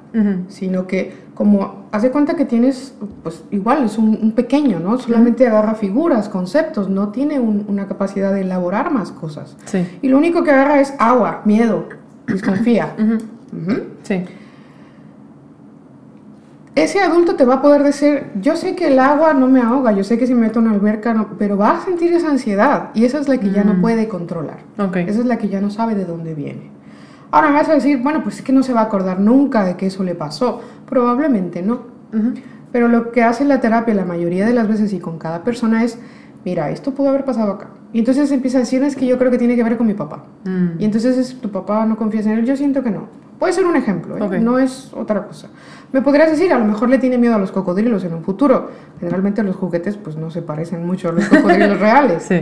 Sino 0.49 0.87
que 0.87 1.11
como 1.35 1.87
hace 1.91 2.11
cuenta 2.11 2.35
que 2.35 2.45
tienes, 2.45 2.95
pues 3.23 3.45
igual 3.51 3.85
es 3.85 3.97
un, 3.97 4.19
un 4.23 4.33
pequeño, 4.33 4.79
¿no? 4.79 4.99
Solamente 4.99 5.47
agarra 5.47 5.75
figuras, 5.75 6.29
conceptos, 6.29 6.91
no 6.91 7.09
tiene 7.09 7.41
un- 7.41 7.65
una 7.67 7.87
capacidad 7.87 8.31
de 8.35 8.43
elaborar 8.43 8.91
más 8.93 9.11
cosas. 9.11 9.57
Sí. 9.65 9.87
Y 10.03 10.09
lo 10.09 10.19
único 10.19 10.45
que 10.45 10.51
agarra 10.51 10.81
es 10.83 10.93
agua, 10.99 11.41
miedo, 11.47 11.87
desconfía. 12.33 12.95
Sí. 14.03 14.25
Ese 16.75 17.01
adulto 17.01 17.35
te 17.37 17.45
va 17.45 17.57
a 17.57 17.63
poder 17.63 17.83
decir, 17.83 18.29
yo 18.41 18.57
sé 18.57 18.75
que 18.75 18.89
el 18.89 18.99
agua 18.99 19.35
no 19.35 19.47
me 19.47 19.61
ahoga, 19.61 19.93
yo 19.93 20.05
sé 20.05 20.17
que 20.19 20.27
si 20.27 20.33
me 20.35 20.41
meto 20.41 20.59
en 20.61 20.67
una 20.69 20.75
alberca, 20.75 21.13
no, 21.13 21.29
pero 21.39 21.59
va 21.59 21.77
a 21.77 21.85
sentir 21.85 22.15
esa 22.15 22.31
ansiedad 22.31 22.89
y 22.95 23.05
esa 23.05 23.19
es 23.21 23.29
la 23.29 23.37
que 23.37 23.51
ya 23.51 23.63
no 23.63 23.75
Mm. 23.75 23.81
puede 23.83 24.09
controlar. 24.09 24.61
Ok. 24.79 24.97
Esa 24.97 25.21
es 25.21 25.27
la 25.27 25.37
que 25.37 25.49
ya 25.51 25.61
no 25.61 25.69
sabe 25.69 25.95
de 25.95 26.07
dónde 26.07 26.35
viene. 26.35 26.71
Ahora 27.31 27.49
me 27.49 27.55
vas 27.57 27.69
a 27.69 27.75
decir, 27.75 27.99
bueno, 28.03 28.23
pues 28.23 28.37
es 28.37 28.43
que 28.43 28.53
no 28.55 28.63
se 28.63 28.73
va 28.73 28.81
a 28.81 28.85
acordar 28.85 29.21
nunca 29.21 29.65
de 29.65 29.77
que 29.77 29.87
eso 29.87 30.03
le 30.03 30.15
pasó. 30.15 30.63
Probablemente 30.89 31.61
no. 31.63 31.81
Pero 32.73 32.89
lo 32.89 33.11
que 33.13 33.23
hace 33.23 33.45
la 33.45 33.61
terapia 33.61 33.95
la 33.95 34.07
mayoría 34.07 34.47
de 34.47 34.55
las 34.55 34.67
veces 34.67 34.95
y 34.95 34.99
con 34.99 35.19
cada 35.19 35.45
persona 35.45 35.85
es, 35.85 35.99
mira, 36.45 36.71
esto 36.71 36.93
pudo 36.95 37.11
haber 37.11 37.27
pasado 37.27 37.53
acá. 37.53 37.69
Y 37.93 37.99
entonces 37.99 38.31
empieza 38.33 38.59
a 38.59 38.61
decir, 38.61 38.83
es 38.83 38.97
que 38.97 39.07
yo 39.07 39.19
creo 39.19 39.31
que 39.31 39.39
tiene 39.39 39.55
que 39.55 39.63
ver 39.63 39.77
con 39.77 39.87
mi 39.87 39.95
papá. 39.95 40.25
Mm. 40.45 40.81
Y 40.81 40.85
entonces 40.85 41.19
es, 41.19 41.41
tu 41.41 41.51
papá 41.51 41.85
no 41.85 41.97
confías 41.97 42.25
en 42.27 42.33
él, 42.39 42.45
yo 42.47 42.57
siento 42.57 42.83
que 42.83 42.91
no. 42.91 43.07
Puede 43.39 43.53
ser 43.53 43.67
un 43.67 43.77
ejemplo, 43.77 44.17
¿eh? 44.17 44.23
Ok. 44.23 44.33
no 44.35 44.59
es 44.59 44.93
otra 44.95 45.27
cosa. 45.27 45.49
Me 45.93 46.01
podrías 46.01 46.31
decir, 46.31 46.53
a 46.53 46.59
lo 46.59 46.65
mejor 46.65 46.89
le 46.89 46.99
tiene 46.99 47.19
miedo 47.19 47.35
a 47.35 47.39
los 47.39 47.53
cocodrilos 47.53 48.05
en 48.05 48.15
un 48.15 48.23
futuro. 48.23 48.71
Generalmente 49.01 49.43
los 49.43 49.57
juguetes 49.57 49.97
pues 49.97 50.17
no 50.17 50.31
se 50.31 50.43
parecen 50.43 50.87
mucho 50.87 51.09
a 51.09 51.13
los 51.13 51.29
cocodrilos 51.29 51.79
reales. 51.81 52.23
Sí. 52.23 52.41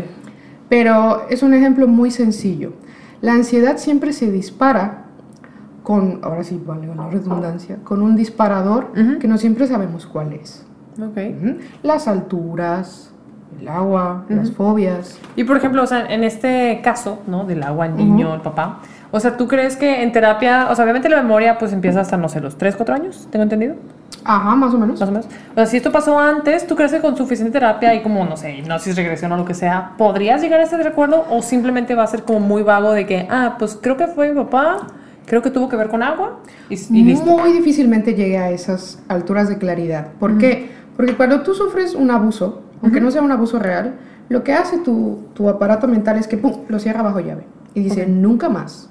Pero 0.69 1.27
es 1.31 1.43
un 1.43 1.55
ejemplo 1.55 1.89
muy 1.89 2.11
sencillo. 2.11 2.75
La 3.23 3.33
ansiedad 3.33 3.77
siempre 3.79 4.13
se 4.13 4.31
dispara 4.31 5.07
con, 5.83 6.21
ahora 6.23 6.45
sí 6.45 6.63
vale 6.65 6.87
la 6.95 7.09
redundancia, 7.09 7.79
con 7.83 8.03
un 8.03 8.15
disparador 8.15 8.93
Ujú. 8.97 9.19
que 9.19 9.27
no 9.27 9.37
siempre 9.39 9.67
sabemos 9.67 10.07
cuál 10.07 10.35
es. 10.35 10.65
Ok. 11.01 11.17
Ujú. 11.17 11.57
Las 11.83 12.07
alturas, 12.09 13.13
el 13.61 13.69
agua, 13.69 14.25
las 14.29 14.53
fobias. 14.53 15.19
Y 15.37 15.45
por 15.45 15.57
ejemplo, 15.57 15.83
o 15.83 15.87
sea, 15.87 16.07
en 16.07 16.25
este 16.25 16.81
caso, 16.83 17.21
¿no? 17.27 17.45
Del 17.45 17.63
agua, 17.63 17.87
el 17.87 17.97
niño, 17.97 18.35
el 18.35 18.41
papá. 18.41 18.81
O 19.11 19.19
sea, 19.19 19.37
¿tú 19.37 19.49
crees 19.49 19.77
que 19.77 20.03
en 20.03 20.13
terapia, 20.13 20.69
o 20.71 20.75
sea, 20.75 20.85
obviamente 20.85 21.09
la 21.09 21.17
memoria 21.17 21.59
pues 21.59 21.73
empieza 21.73 22.01
hasta, 22.01 22.17
no 22.17 22.29
sé, 22.29 22.41
los 22.41 22.57
3, 22.57 22.77
4 22.77 22.95
años, 22.95 23.27
tengo 23.31 23.43
entendido? 23.43 23.75
Ajá, 24.25 24.55
más 24.55 24.73
o 24.73 24.79
menos. 24.79 25.01
Más 25.01 25.09
o 25.09 25.13
menos. 25.13 25.27
O 25.27 25.55
sea, 25.55 25.67
si 25.67 25.79
esto 25.79 25.91
pasó 25.91 26.19
antes, 26.19 26.67
¿tú 26.67 26.77
crees 26.77 26.93
que 26.93 27.01
con 27.01 27.17
suficiente 27.17 27.53
terapia 27.53 27.95
y 27.95 28.03
como, 28.03 28.25
no 28.25 28.37
sé, 28.37 28.57
hipnosis, 28.57 28.95
regresión 28.95 29.33
o 29.33 29.37
lo 29.37 29.45
que 29.45 29.55
sea, 29.55 29.93
podrías 29.99 30.43
llegar 30.43 30.61
a 30.61 30.63
este 30.63 30.77
recuerdo 30.77 31.25
o 31.31 31.43
simplemente 31.43 31.95
va 31.95 32.05
a 32.05 32.07
ser 32.07 32.23
como 32.23 32.41
muy 32.41 32.63
vago 32.63 32.93
de 32.93 33.07
que, 33.07 33.27
ah, 33.31 33.57
pues 33.59 33.79
creo 33.81 33.97
que 33.97 34.07
fue 34.07 34.29
mi 34.29 34.37
papá, 34.37 34.87
creo 35.27 35.43
que 35.43 35.51
tuvo 35.51 35.69
que 35.69 35.77
ver 35.77 35.89
con 35.89 36.03
agua 36.03 36.41
y, 36.69 36.75
y 36.75 37.03
listo? 37.03 37.27
Muy 37.27 37.53
difícilmente 37.53 38.15
llegue 38.15 38.39
a 38.39 38.51
esas 38.51 39.03
alturas 39.09 39.49
de 39.49 39.59
claridad. 39.59 40.09
¿Por 40.21 40.39
qué? 40.39 40.71
Porque 40.97 41.17
cuando 41.17 41.41
tú 41.41 41.55
sufres 41.55 41.95
un 41.95 42.11
abuso, 42.11 42.63
aunque 42.83 43.01
no 43.01 43.11
sea 43.11 43.23
un 43.23 43.33
abuso 43.33 43.59
real, 43.59 43.95
lo 44.29 44.45
que 44.45 44.53
hace 44.53 44.79
tu, 44.79 45.19
tu 45.35 45.49
aparato 45.49 45.89
mental 45.89 46.17
es 46.17 46.29
que 46.29 46.37
¡pum! 46.37 46.53
lo 46.69 46.79
cierra 46.79 47.03
bajo 47.03 47.21
llave. 47.21 47.45
Y 47.75 47.81
dice, 47.81 48.07
nunca 48.07 48.49
más. 48.49 48.89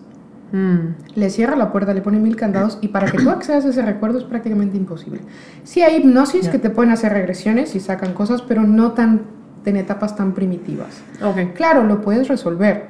Mm, 0.52 0.96
Le 1.16 1.30
cierra 1.30 1.56
la 1.56 1.72
puerta, 1.72 1.94
le 1.94 2.02
pone 2.02 2.20
mil 2.20 2.36
candados 2.36 2.80
y 2.82 2.88
para 2.88 3.10
que 3.12 3.18
tú 3.20 3.30
accedas 3.30 3.66
a 3.66 3.70
ese 3.70 3.82
recuerdo 3.84 4.18
es 4.18 4.24
prácticamente 4.24 4.78
imposible. 4.78 5.22
Sí 5.64 5.82
hay 5.82 5.98
hipnosis 5.98 6.50
que 6.50 6.58
te 6.60 6.70
pueden 6.70 6.92
hacer 6.92 7.14
regresiones 7.14 7.76
y 7.76 7.80
sacan 7.80 8.14
cosas, 8.14 8.42
pero 8.42 8.64
no 8.64 8.94
tan 8.94 9.22
en 9.66 9.76
etapas 9.78 10.16
tan 10.16 10.34
primitivas. 10.34 11.02
ok. 11.24 11.54
Claro, 11.54 11.84
lo 11.84 12.02
puedes 12.02 12.28
resolver. 12.28 12.88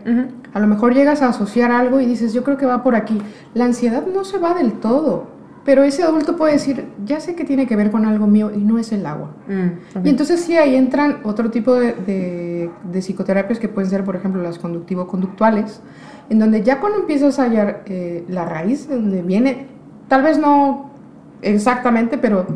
A 0.54 0.60
lo 0.60 0.68
mejor 0.68 0.94
llegas 0.94 1.22
a 1.22 1.28
asociar 1.30 1.72
algo 1.72 2.00
y 2.00 2.06
dices, 2.06 2.32
yo 2.34 2.44
creo 2.46 2.56
que 2.58 2.66
va 2.66 2.84
por 2.84 2.96
aquí. 2.96 3.22
La 3.54 3.66
ansiedad 3.66 4.06
no 4.08 4.24
se 4.24 4.38
va 4.38 4.54
del 4.54 4.74
todo, 4.74 5.28
pero 5.70 5.84
ese 5.84 6.02
adulto 6.02 6.36
puede 6.36 6.54
decir, 6.54 6.88
ya 7.06 7.20
sé 7.20 7.36
que 7.36 7.46
tiene 7.46 7.68
que 7.68 7.76
ver 7.76 7.92
con 7.92 8.04
algo 8.04 8.26
mío 8.26 8.50
y 8.52 8.58
no 8.58 8.80
es 8.80 8.92
el 8.92 9.06
agua. 9.06 9.30
Mm. 9.48 10.04
Y 10.04 10.10
entonces 10.10 10.40
sí, 10.40 10.58
ahí 10.58 10.76
entran 10.76 11.18
otro 11.24 11.52
tipo 11.52 11.76
de, 11.76 11.94
de- 11.94 12.72
de 12.92 13.02
psicoterapias 13.04 13.60
que 13.60 13.70
pueden 13.70 13.88
ser, 13.88 14.04
por 14.04 14.16
ejemplo, 14.16 14.42
las 14.42 14.58
conductivo-conductuales, 14.58 15.80
en 16.32 16.40
donde 16.40 16.64
ya 16.64 16.80
cuando 16.80 16.98
empiezas 17.02 17.38
a 17.38 17.44
hallar 17.44 17.84
eh, 17.86 18.26
la 18.30 18.46
raíz 18.46 18.90
de 18.90 18.96
donde 18.96 19.22
viene, 19.22 19.68
tal 20.08 20.24
vez 20.24 20.40
no 20.40 20.90
exactamente, 21.44 22.18
pero 22.18 22.48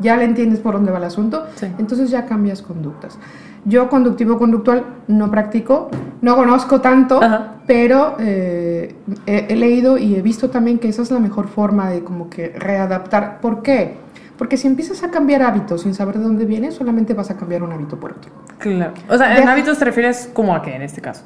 ya 0.00 0.16
le 0.16 0.24
entiendes 0.24 0.58
por 0.58 0.74
dónde 0.74 0.90
va 0.90 0.98
el 0.98 1.04
asunto, 1.04 1.44
Sí. 1.54 1.66
entonces 1.78 2.10
ya 2.10 2.26
cambias 2.26 2.60
conductas. 2.60 3.20
Yo 3.68 3.88
conductivo-conductual 3.88 4.84
no 5.08 5.30
practico, 5.30 5.90
no 6.22 6.36
conozco 6.36 6.80
tanto, 6.80 7.22
Ajá. 7.22 7.56
pero 7.66 8.16
eh, 8.18 8.94
he, 9.26 9.46
he 9.50 9.56
leído 9.56 9.98
y 9.98 10.16
he 10.16 10.22
visto 10.22 10.50
también 10.50 10.78
que 10.78 10.88
esa 10.88 11.02
es 11.02 11.10
la 11.10 11.20
mejor 11.20 11.48
forma 11.48 11.90
de 11.90 12.02
como 12.02 12.30
que 12.30 12.48
readaptar. 12.48 13.40
¿Por 13.40 13.62
qué? 13.62 13.96
Porque 14.38 14.56
si 14.56 14.68
empiezas 14.68 15.02
a 15.02 15.10
cambiar 15.10 15.42
hábitos 15.42 15.82
sin 15.82 15.94
saber 15.94 16.18
de 16.18 16.24
dónde 16.24 16.44
viene, 16.44 16.70
solamente 16.70 17.12
vas 17.12 17.30
a 17.30 17.36
cambiar 17.36 17.62
un 17.62 17.72
hábito 17.72 17.98
por 17.98 18.12
otro. 18.12 18.30
Claro. 18.58 18.94
O 19.08 19.18
sea, 19.18 19.36
en 19.36 19.48
hábitos 19.48 19.78
te 19.78 19.84
refieres 19.84 20.30
como 20.32 20.54
a 20.54 20.62
qué 20.62 20.74
en 20.76 20.82
este 20.82 21.00
caso. 21.00 21.24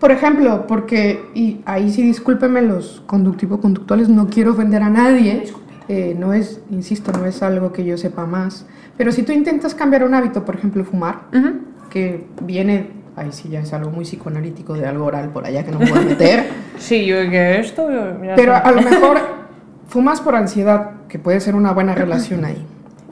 Por 0.00 0.10
ejemplo, 0.10 0.66
porque, 0.66 1.24
y 1.32 1.60
ahí 1.64 1.92
sí 1.92 2.02
discúlpenme 2.02 2.60
los 2.62 3.02
conductivo-conductuales, 3.06 4.08
no 4.08 4.26
quiero 4.26 4.50
ofender 4.50 4.82
a 4.82 4.90
nadie, 4.90 5.44
eh, 5.88 6.16
no 6.18 6.32
es, 6.32 6.60
insisto, 6.70 7.12
no 7.12 7.24
es 7.24 7.40
algo 7.44 7.72
que 7.72 7.84
yo 7.84 7.96
sepa 7.96 8.26
más, 8.26 8.66
pero 9.02 9.10
si 9.10 9.24
tú 9.24 9.32
intentas 9.32 9.74
cambiar 9.74 10.04
un 10.04 10.14
hábito, 10.14 10.44
por 10.44 10.54
ejemplo, 10.54 10.84
fumar, 10.84 11.22
Ujú. 11.34 11.54
que 11.90 12.24
viene, 12.40 12.90
ahí 13.16 13.32
sí 13.32 13.48
ya 13.48 13.58
es 13.58 13.72
algo 13.72 13.90
muy 13.90 14.04
psicoanalítico 14.04 14.74
de 14.74 14.86
algo 14.86 15.06
oral 15.06 15.30
por 15.30 15.44
allá 15.44 15.64
que 15.64 15.72
no 15.72 15.80
me 15.80 15.90
voy 15.90 15.98
a 15.98 16.02
meter, 16.02 16.46
Sí, 16.78 17.04
yo 17.04 17.16
que 17.28 17.58
esto, 17.58 17.88
mira, 18.20 18.36
pero 18.36 18.54
a 18.54 18.70
lo 18.70 18.80
mejor 18.90 19.18
fumas 19.88 20.20
por 20.20 20.36
ansiedad, 20.36 20.90
que 21.08 21.18
puede 21.18 21.40
ser 21.40 21.56
una 21.56 21.72
buena 21.72 21.96
relación 21.96 22.44
ahí, 22.44 22.64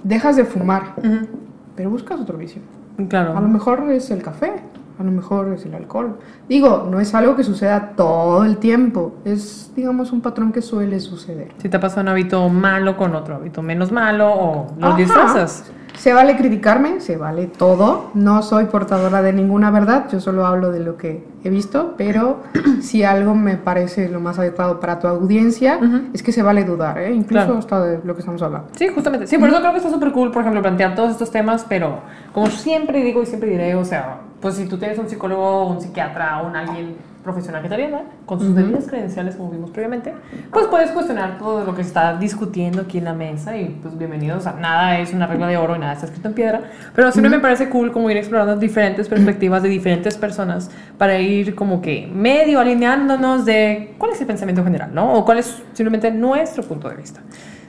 dejas 0.04 0.37
de 0.37 0.44
fumar, 0.44 0.94
Ujú. 0.99 1.26
pero 1.75 1.90
buscas 1.90 2.20
otro 2.20 2.38
vicio. 2.38 2.62
Claro. 3.09 3.37
A 3.37 3.40
lo 3.40 3.49
mejor 3.49 3.90
es 3.90 4.12
el 4.12 4.23
café, 4.23 4.52
a 4.97 5.02
lo 5.02 5.11
mejor 5.11 5.54
es 5.54 5.64
el 5.66 5.75
alcohol. 5.75 6.18
Digo, 6.49 6.87
no 6.88 7.00
es 7.00 7.14
algo 7.16 7.35
que 7.35 7.42
suceda 7.42 7.94
todo 7.97 8.44
el 8.44 8.59
tiempo, 8.59 9.16
es, 9.25 9.73
digamos, 9.75 10.12
un 10.12 10.20
patrón 10.20 10.52
que 10.52 10.62
suele 10.62 11.00
suceder. 11.00 11.49
Si 11.59 11.68
te 11.68 11.80
pasa 11.80 12.00
un 12.02 12.09
hábito 12.09 12.49
malo 12.49 12.97
con 12.97 13.16
otro 13.16 13.35
hábito 13.35 13.61
menos 13.61 13.90
malo 13.90 14.30
o 14.32 14.66
lo 14.78 14.94
disfrazas. 14.94 15.73
Se 15.99 16.14
vale 16.14 16.37
criticarme, 16.37 17.00
se 17.00 17.16
vale 17.18 17.47
todo. 17.47 18.11
No 18.14 18.42
soy 18.42 18.64
portadora 18.66 19.20
de 19.20 19.32
ninguna 19.35 19.70
verdad, 19.70 20.06
yo 20.11 20.18
solo 20.18 20.47
hablo 20.47 20.70
de 20.73 20.80
lo 20.80 20.97
que 20.97 21.23
he 21.44 21.50
visto, 21.50 21.94
pero 21.99 22.40
si 22.80 23.04
algo 23.04 23.35
me 23.35 23.56
parece 23.59 24.09
lo 24.09 24.18
más 24.20 24.38
adecuado 24.38 24.80
para 24.80 24.99
tu 24.99 25.09
audiencia, 25.09 25.76
Ujú. 25.76 26.00
es 26.14 26.23
que 26.23 26.32
se 26.32 26.42
vale 26.42 26.64
dudar, 26.64 26.99
¿eh? 26.99 27.12
incluso 27.12 27.44
Claro. 27.44 27.59
hasta 27.59 27.80
de 27.85 28.00
lo 28.02 28.14
que 28.14 28.20
estamos 28.20 28.40
hablando. 28.40 28.68
Sí, 28.76 28.88
justamente. 28.88 29.26
Sí, 29.26 29.37
por 29.37 29.49
eso 29.50 29.59
creo 29.61 29.73
que 29.73 29.78
está 29.78 29.90
súper 29.90 30.12
cool, 30.12 30.30
por 30.30 30.40
ejemplo, 30.40 30.62
plantear 30.62 30.94
todos 30.94 31.11
estos 31.11 31.30
temas, 31.30 31.66
pero 31.68 31.99
como 32.32 32.47
siempre 32.47 33.02
digo 33.04 33.23
y 33.23 33.26
siempre 33.26 33.50
diré, 33.50 33.75
o 33.75 33.85
sea, 33.85 34.20
pues 34.40 34.54
si 34.54 34.66
tú 34.66 34.78
tienes 34.78 34.99
un 34.99 35.09
psicólogo, 35.09 35.66
un 35.66 35.80
psiquiatra, 35.82 36.40
un 36.42 36.56
alguien 36.56 36.97
profesional 37.23 37.62
que 37.62 37.69
te 37.69 37.75
atienda, 37.75 38.03
con 38.25 38.41
sus 38.41 38.55
debidas 38.55 38.87
credenciales, 38.87 39.37
como 39.37 39.50
vimos 39.50 39.71
previamente, 39.71 40.15
pues 40.50 40.67
puedes 40.67 40.91
cuestionar 40.91 41.39
todo 41.39 41.65
lo 41.65 41.75
que 41.75 41.83
se 41.83 41.89
está 41.89 42.17
discutiendo 42.17 42.83
aquí 42.83 42.99
en 42.99 43.05
la 43.05 43.12
mesa 43.12 43.57
y 43.57 43.79
pues 43.83 43.97
bienvenidos. 43.99 44.39
O 44.39 44.41
sea, 44.41 44.53
nada 44.55 44.99
es 44.99 45.12
una 45.12 45.27
regla 45.27 45.47
de 45.47 45.57
oro 45.57 45.77
y 45.77 45.79
nada 45.79 45.93
está 45.93 46.07
escrito 46.07 46.29
en 46.29 46.35
piedra, 46.35 46.61
pero 46.95 47.12
siempre 47.12 47.31
me 47.31 47.41
parece 47.41 47.69
cool 47.69 47.93
como 47.93 48.11
ir 48.11 48.17
explorando 48.17 48.57
diferentes 48.57 49.09
perspectivas 49.09 49.62
de 49.62 49.69
diferentes 49.69 50.17
personas 50.17 50.71
para 50.97 51.19
ir 51.19 51.55
como 51.55 51.83
que 51.83 52.11
medio 52.12 52.61
alineándonos 52.61 53.45
de 53.45 53.95
cuál 53.99 54.12
es 54.12 54.21
el 54.21 54.27
pensamiento 54.27 54.65
general, 54.65 54.91
¿no? 54.95 55.15
O 55.15 55.25
cuál 55.25 55.39
es 55.39 55.62
simplemente 55.73 56.11
nuestro 56.11 56.62
punto 56.62 56.89
de 56.89 56.97
vista. 56.97 57.21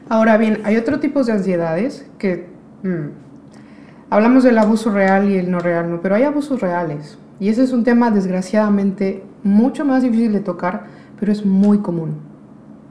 Ahora 0.08 0.38
bien, 0.38 0.62
hay 0.64 0.78
otro 0.78 1.00
tipo 1.00 1.24
de 1.24 1.32
ansiedades 1.34 2.10
que 2.18 2.48
mm, 2.84 3.08
hablamos 4.10 4.44
del 4.44 4.58
abuso 4.58 4.92
real 4.92 5.30
y 5.30 5.38
el 5.38 5.50
no 5.50 5.60
real, 5.60 5.90
¿no? 5.90 6.02
pero 6.02 6.16
hay 6.16 6.24
abusos 6.24 6.60
reales. 6.62 7.18
Y 7.42 7.50
ese 7.50 7.64
es 7.64 7.74
un 7.74 7.84
tema 7.84 8.12
desgraciadamente 8.12 9.24
mucho 9.44 9.84
más 9.84 10.04
difícil 10.04 10.32
de 10.32 10.42
tocar, 10.42 10.84
pero 11.20 11.32
es 11.32 11.44
muy 11.44 11.80
común. 11.80 12.14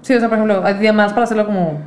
Sí, 0.02 0.12
o 0.12 0.18
sea, 0.18 0.28
por 0.28 0.38
ejemplo, 0.38 0.60
además 0.64 1.12
para 1.12 1.24
hacerlo 1.24 1.46
como 1.46 1.78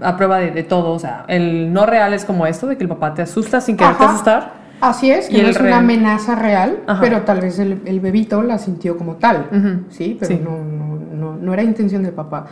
a 0.00 0.16
prueba 0.16 0.38
de, 0.38 0.50
de 0.52 0.62
todo, 0.62 0.92
o 0.92 0.98
sea, 0.98 1.24
el 1.28 1.70
no 1.70 1.84
real 1.84 2.14
es 2.14 2.24
como 2.24 2.46
esto, 2.46 2.66
de 2.66 2.78
que 2.78 2.84
el 2.84 2.88
papá 2.88 3.12
te 3.12 3.20
asusta 3.22 3.60
sin 3.60 3.76
quererte 3.76 4.04
Ajá. 4.04 4.12
asustar. 4.14 4.52
Así 4.80 5.10
es, 5.10 5.28
Y 5.28 5.34
que 5.36 5.42
no 5.42 5.48
es 5.48 5.60
una 5.60 5.78
amenaza 5.78 6.34
real, 6.34 6.78
Ajá. 6.86 7.00
pero 7.02 7.22
tal 7.22 7.40
vez 7.42 7.58
el, 7.58 7.82
el 7.84 8.00
bebito 8.00 8.42
la 8.42 8.56
sintió 8.58 8.96
como 8.96 9.16
tal, 9.16 9.46
Ujú. 9.52 9.84
¿sí? 9.90 10.16
Pero 10.18 10.34
Sí. 10.34 10.40
No, 10.42 10.56
no, 10.64 10.98
no, 11.14 11.36
no 11.36 11.52
era 11.52 11.62
intención 11.62 12.02
del 12.04 12.12
papá. 12.14 12.46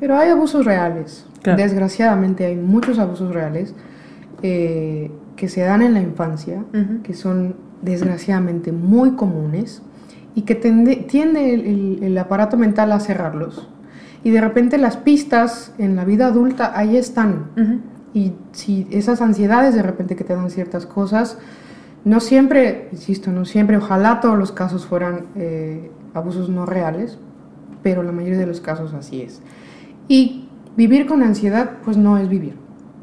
Pero 0.00 0.16
hay 0.16 0.30
abusos 0.30 0.64
reales. 0.64 1.26
Claro. 1.42 1.60
Desgraciadamente 1.60 2.46
hay 2.46 2.56
muchos 2.56 2.98
abusos 2.98 3.34
reales 3.34 3.74
eh, 4.42 5.10
que 5.36 5.48
se 5.48 5.60
dan 5.60 5.82
en 5.82 5.92
la 5.92 6.00
infancia, 6.00 6.62
que 7.02 7.14
son 7.14 7.56
desgraciadamente 7.82 8.72
muy 8.72 9.12
comunes 9.12 9.82
y 10.34 10.42
que 10.42 10.54
tende- 10.60 11.06
tiende 11.06 11.52
el, 11.54 11.60
el- 11.66 12.02
el 12.04 12.18
aparato 12.18 12.56
mental 12.56 12.92
a 12.92 13.00
cerrarlos. 13.00 13.68
Y 14.24 14.30
de 14.30 14.40
repente 14.40 14.78
las 14.78 14.96
pistas 14.96 15.74
en 15.78 15.96
la 15.96 16.04
vida 16.04 16.26
adulta 16.26 16.72
ahí 16.78 16.96
están. 16.96 17.46
Y 18.14 18.32
si 18.52 18.86
esas 18.90 19.20
ansiedades 19.20 19.74
de 19.74 19.82
repente 19.82 20.14
que 20.16 20.24
te 20.24 20.34
dan 20.34 20.50
ciertas 20.50 20.86
cosas, 20.86 21.38
no 22.04 22.20
siempre, 22.20 22.88
insisto, 22.92 23.30
no 23.32 23.44
siempre, 23.44 23.76
ojalá 23.76 24.20
todos 24.20 24.38
los 24.38 24.52
casos 24.52 24.86
fueran 24.86 25.26
eh, 25.34 25.90
abusos 26.14 26.48
no 26.48 26.66
reales, 26.66 27.18
pero 27.82 28.02
la 28.02 28.12
mayoría 28.12 28.38
de 28.38 28.46
los 28.46 28.60
casos 28.60 28.92
así 28.94 29.22
es. 29.22 29.40
Y 30.08 30.48
vivir 30.76 31.06
con 31.06 31.22
ansiedad, 31.22 31.78
pues 31.84 31.96
no 31.96 32.16
es 32.18 32.28
vivir. 32.28 32.54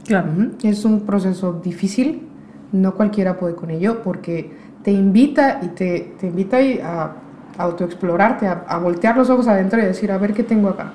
Claro. 0.05 0.29
Es 0.63 0.86
un 0.86 1.01
proceso 1.01 1.59
difícil, 1.63 2.24
no 2.71 2.95
cualquiera 2.95 3.38
puede 3.38 3.55
con 3.55 3.69
ello, 3.71 4.01
porque 4.03 4.51
te 4.83 4.91
invita 4.91 5.59
y 5.62 5.67
te, 5.69 6.13
te 6.19 6.27
invita 6.27 6.57
a 6.83 7.12
autoexplorarte, 7.57 8.48
a, 8.48 8.63
a 8.67 8.77
voltear 8.77 9.17
los 9.17 9.29
ojos 9.29 9.48
adentro 9.48 9.79
y 9.79 9.83
decir, 9.83 10.12
a 10.12 10.17
ver 10.17 10.33
qué 10.33 10.43
tengo 10.43 10.69
acá. 10.69 10.91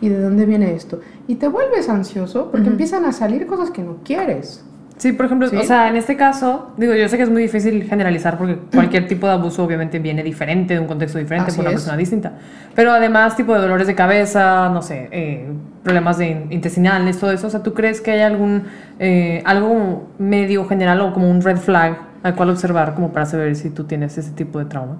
¿Y 0.00 0.08
de 0.08 0.20
dónde 0.20 0.46
viene 0.46 0.74
esto? 0.74 1.00
Y 1.28 1.34
te 1.36 1.46
vuelves 1.48 1.88
ansioso 1.88 2.50
porque 2.50 2.68
empiezan 2.68 3.04
a 3.04 3.12
salir 3.12 3.46
cosas 3.46 3.70
que 3.70 3.82
no 3.82 3.98
quieres. 4.04 4.64
Sí, 4.96 5.12
por 5.12 5.24
ejemplo, 5.26 5.48
Sí. 5.48 5.56
o 5.56 5.62
sea, 5.62 5.88
en 5.88 5.96
este 5.96 6.16
caso, 6.16 6.72
digo, 6.76 6.92
yo 6.94 7.08
sé 7.08 7.16
que 7.16 7.22
es 7.22 7.30
muy 7.30 7.40
difícil 7.42 7.84
generalizar 7.84 8.36
porque 8.36 8.58
cualquier 8.74 9.06
tipo 9.08 9.26
de 9.26 9.34
abuso 9.34 9.62
obviamente 9.64 9.98
viene 9.98 10.22
diferente, 10.22 10.74
de 10.74 10.80
un 10.80 10.86
contexto 10.86 11.18
diferente, 11.18 11.48
Así 11.50 11.56
por 11.56 11.64
una 11.66 11.70
es. 11.74 11.80
persona 11.80 11.96
distinta. 11.96 12.32
Pero 12.74 12.92
además, 12.92 13.36
tipo 13.36 13.54
de 13.54 13.60
dolores 13.60 13.86
de 13.86 13.94
cabeza, 13.94 14.68
no 14.70 14.82
sé, 14.82 15.08
eh, 15.12 15.46
problemas 15.84 16.18
de 16.18 16.28
in- 16.30 16.46
intestinales, 16.52 17.18
todo 17.18 17.30
eso, 17.32 17.46
o 17.46 17.50
sea, 17.50 17.62
¿tú 17.62 17.72
crees 17.72 18.00
que 18.00 18.10
hay 18.10 18.20
algún, 18.20 18.64
eh, 18.98 19.42
algo 19.46 20.08
medio 20.18 20.66
general 20.66 21.00
o 21.02 21.12
como 21.14 21.30
un 21.30 21.40
red 21.40 21.56
flag 21.58 21.96
al 22.22 22.34
cual 22.34 22.50
observar 22.50 22.94
como 22.94 23.12
para 23.12 23.26
saber 23.26 23.54
si 23.56 23.70
tú 23.70 23.84
tienes 23.84 24.16
ese 24.18 24.30
tipo 24.32 24.58
de 24.58 24.64
trauma? 24.66 24.96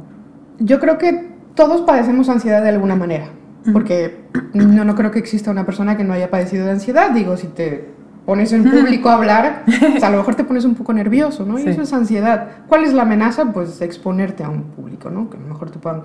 Yo 0.58 0.78
creo 0.80 0.98
que 0.98 1.30
todos 1.54 1.82
padecemos 1.82 2.28
ansiedad 2.28 2.62
de 2.62 2.68
alguna 2.70 2.96
manera, 2.96 3.26
porque 3.72 4.24
no, 4.54 4.84
no 4.84 4.94
creo 4.94 5.10
que 5.10 5.18
exista 5.18 5.50
una 5.50 5.64
persona 5.66 5.96
que 5.96 6.04
no 6.04 6.12
haya 6.12 6.30
padecido 6.30 6.64
de 6.66 6.72
ansiedad. 6.72 7.10
Digo, 7.10 7.36
si 7.36 7.48
te 7.48 7.88
pones 8.26 8.52
en 8.52 8.64
público 8.70 9.08
a 9.08 9.14
hablar, 9.14 9.64
pues 9.92 10.02
a 10.04 10.10
lo 10.10 10.18
mejor 10.18 10.34
te 10.34 10.44
pones 10.44 10.64
un 10.64 10.74
poco 10.74 10.92
nervioso, 10.92 11.44
¿no? 11.44 11.58
Y 11.58 11.62
Sí. 11.62 11.70
eso 11.70 11.82
es 11.82 11.92
ansiedad. 11.92 12.48
¿Cuál 12.68 12.84
es 12.84 12.92
la 12.92 13.02
amenaza? 13.02 13.46
Pues 13.52 13.80
exponerte 13.80 14.44
a 14.44 14.48
un 14.48 14.62
público, 14.64 15.10
¿no? 15.10 15.28
Que 15.30 15.36
a 15.36 15.40
lo 15.40 15.46
mejor 15.46 15.70
te 15.70 15.78
puedan 15.78 16.02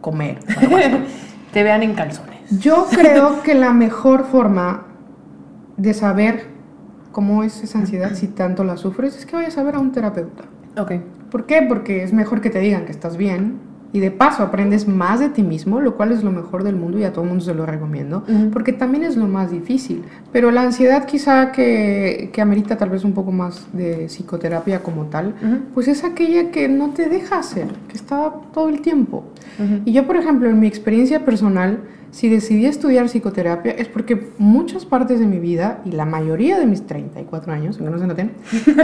comer. 0.00 0.38
o. 0.56 0.76
Te 1.52 1.62
vean 1.62 1.82
en 1.82 1.92
calzones. 1.94 2.60
Yo 2.60 2.86
creo 2.90 3.42
que 3.44 3.54
la 3.54 3.72
mejor 3.74 4.24
forma 4.24 4.84
de 5.76 5.92
saber 5.92 6.46
cómo 7.12 7.44
es 7.44 7.62
esa 7.62 7.78
ansiedad, 7.78 8.14
si 8.14 8.28
tanto 8.28 8.64
la 8.64 8.76
sufres, 8.76 9.16
es 9.16 9.26
que 9.26 9.36
vayas 9.36 9.56
a 9.58 9.62
ver 9.62 9.76
a 9.76 9.78
un 9.78 9.92
terapeuta. 9.92 10.44
Ok. 10.78 10.92
¿Por 11.30 11.46
qué? 11.46 11.64
Porque 11.68 12.02
es 12.02 12.12
mejor 12.12 12.40
que 12.40 12.50
te 12.50 12.58
digan 12.58 12.84
que 12.84 12.92
estás 12.92 13.16
bien 13.16 13.58
y 13.92 14.00
de 14.00 14.10
paso 14.10 14.42
aprendes 14.42 14.88
más 14.88 15.20
de 15.20 15.28
ti 15.28 15.42
mismo, 15.42 15.80
lo 15.80 15.96
cual 15.96 16.12
es 16.12 16.24
lo 16.24 16.30
mejor 16.30 16.64
del 16.64 16.76
mundo 16.76 16.98
y 16.98 17.04
a 17.04 17.12
todo 17.12 17.24
el 17.24 17.28
mundo 17.28 17.44
se 17.44 17.54
lo 17.54 17.66
recomiendo, 17.66 18.24
porque 18.52 18.72
también 18.72 19.04
es 19.04 19.16
lo 19.16 19.26
más 19.26 19.50
difícil. 19.50 20.02
Pero 20.32 20.50
la 20.50 20.62
ansiedad 20.62 21.04
quizá 21.04 21.52
que, 21.52 22.30
que 22.32 22.40
amerita 22.40 22.78
tal 22.78 22.88
vez 22.88 23.04
un 23.04 23.12
poco 23.12 23.32
más 23.32 23.66
de 23.74 24.06
psicoterapia 24.08 24.82
como 24.82 25.06
tal, 25.06 25.34
pues 25.74 25.88
es 25.88 26.04
aquella 26.04 26.50
que 26.50 26.68
no 26.68 26.90
te 26.90 27.10
deja 27.10 27.38
hacer, 27.38 27.68
que 27.88 27.96
está 27.96 28.32
todo 28.54 28.70
el 28.70 28.80
tiempo. 28.80 29.24
Y 29.84 29.92
yo, 29.92 30.06
por 30.06 30.16
ejemplo, 30.16 30.48
en 30.48 30.58
mi 30.58 30.66
experiencia 30.66 31.26
personal, 31.26 31.80
si 32.12 32.28
decidí 32.28 32.66
estudiar 32.66 33.06
psicoterapia 33.06 33.72
es 33.72 33.88
porque 33.88 34.28
muchas 34.38 34.84
partes 34.84 35.18
de 35.18 35.26
mi 35.26 35.38
vida, 35.38 35.80
y 35.84 35.90
la 35.92 36.04
mayoría 36.04 36.58
de 36.58 36.66
mis 36.66 36.86
34 36.86 37.52
años, 37.52 37.78
aunque 37.78 37.90
no 37.90 37.98
se 37.98 38.06
noten, 38.06 38.30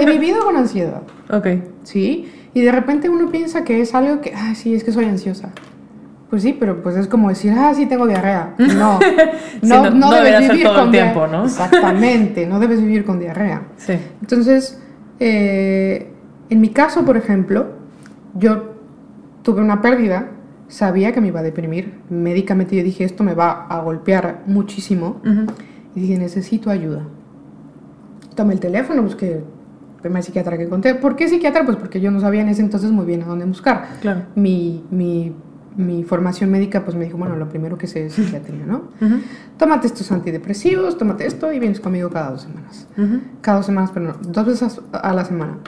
he 0.01 0.07
vivido 0.11 0.45
con 0.45 0.57
ansiedad. 0.57 1.03
Ok. 1.31 1.47
¿sí? 1.85 2.27
Y 2.55 2.63
de 2.63 2.73
repente 2.73 3.09
uno 3.09 3.31
piensa 3.31 3.63
que 3.65 3.81
es 3.81 3.95
algo 3.95 4.21
que, 4.21 4.33
ah, 4.35 4.55
sí, 4.57 4.75
es 4.75 4.83
que 4.83 4.91
soy 4.91 5.05
ansiosa. 5.05 5.51
Pues 6.31 6.43
sí, 6.43 6.55
pero 6.59 6.83
pues 6.83 6.97
es 6.97 7.07
como 7.07 7.29
decir, 7.29 7.53
ah, 7.57 7.73
sí, 7.75 7.87
tengo 7.87 8.07
diarrea. 8.07 8.55
No, 8.59 8.99
Sí, 8.99 9.07
no- 9.63 9.91
no 9.91 10.11
debería 10.11 10.41
ser 10.43 10.63
todo 10.63 10.85
el 10.85 10.91
dia- 10.91 11.03
tiempo, 11.05 11.27
¿no? 11.27 11.45
Exactamente, 11.45 12.47
no 12.47 12.59
debes 12.61 12.81
vivir 12.81 13.05
con 13.05 13.19
diarrea. 13.21 13.63
Sí. 13.77 13.93
Entonces, 14.21 14.81
eh, 15.21 16.11
en 16.51 16.61
mi 16.61 16.71
caso, 16.71 17.05
por 17.05 17.17
ejemplo, 17.19 17.67
yo 18.35 18.75
tuve 19.43 19.61
una 19.61 19.81
pérdida, 19.83 20.29
sabía 20.69 21.13
que 21.13 21.21
me 21.21 21.29
iba 21.29 21.41
a 21.41 21.43
deprimir, 21.43 22.01
médicamente 22.11 22.77
yo 22.77 22.85
dije, 22.85 23.05
esto 23.05 23.25
me 23.25 23.35
va 23.35 23.67
a 23.67 23.81
golpear 23.83 24.43
muchísimo, 24.47 25.21
y 25.95 26.01
dije, 26.01 26.19
necesito 26.19 26.71
ayuda. 26.71 27.03
Tomé 28.35 28.55
el 28.55 28.61
teléfono, 28.61 29.03
busqué 29.03 29.39
el 29.39 29.45
primer 30.01 30.23
psiquiatra 30.23 30.57
que 30.57 30.65
encontré. 30.65 30.95
¿Por 30.95 31.17
qué 31.17 31.29
psiquiatra? 31.29 31.65
Pues 31.65 31.77
porque 31.77 32.01
yo 32.01 32.11
no 32.11 32.21
sabía 32.21 32.43
en 32.43 32.49
ese 32.49 32.63
entonces 32.63 32.91
muy 32.93 33.05
bien 33.05 33.23
a 33.23 33.27
dónde 33.27 33.45
buscar. 33.47 33.89
Claro. 34.01 34.27
Mi, 34.37 34.85
mi, 34.91 35.33
mi 35.77 36.05
formación 36.05 36.51
médica 36.51 36.85
pues 36.85 36.97
me 36.97 37.05
dijo, 37.05 37.19
bueno, 37.19 37.35
lo 37.35 37.49
primero 37.49 37.77
que 37.79 37.89
sé 37.89 38.07
es 38.07 38.13
psiquiatría, 38.13 38.65
¿no? 38.65 38.91
Ujú. 39.01 39.17
Tómate 39.57 39.89
estos 39.89 40.13
antidepresivos, 40.13 40.97
tómate 40.99 41.27
esto 41.27 41.53
y 41.53 41.59
vienes 41.59 41.81
conmigo 41.81 42.11
cada 42.11 42.31
dos 42.31 42.43
semanas. 42.43 42.87
Cada 43.41 43.57
dos 43.57 43.67
semanas, 43.67 43.91
pero 43.93 44.07
no, 44.07 44.15
dos 44.23 44.47
veces 44.47 44.81
a 44.93 45.13
la 45.15 45.25
semana. 45.25 45.59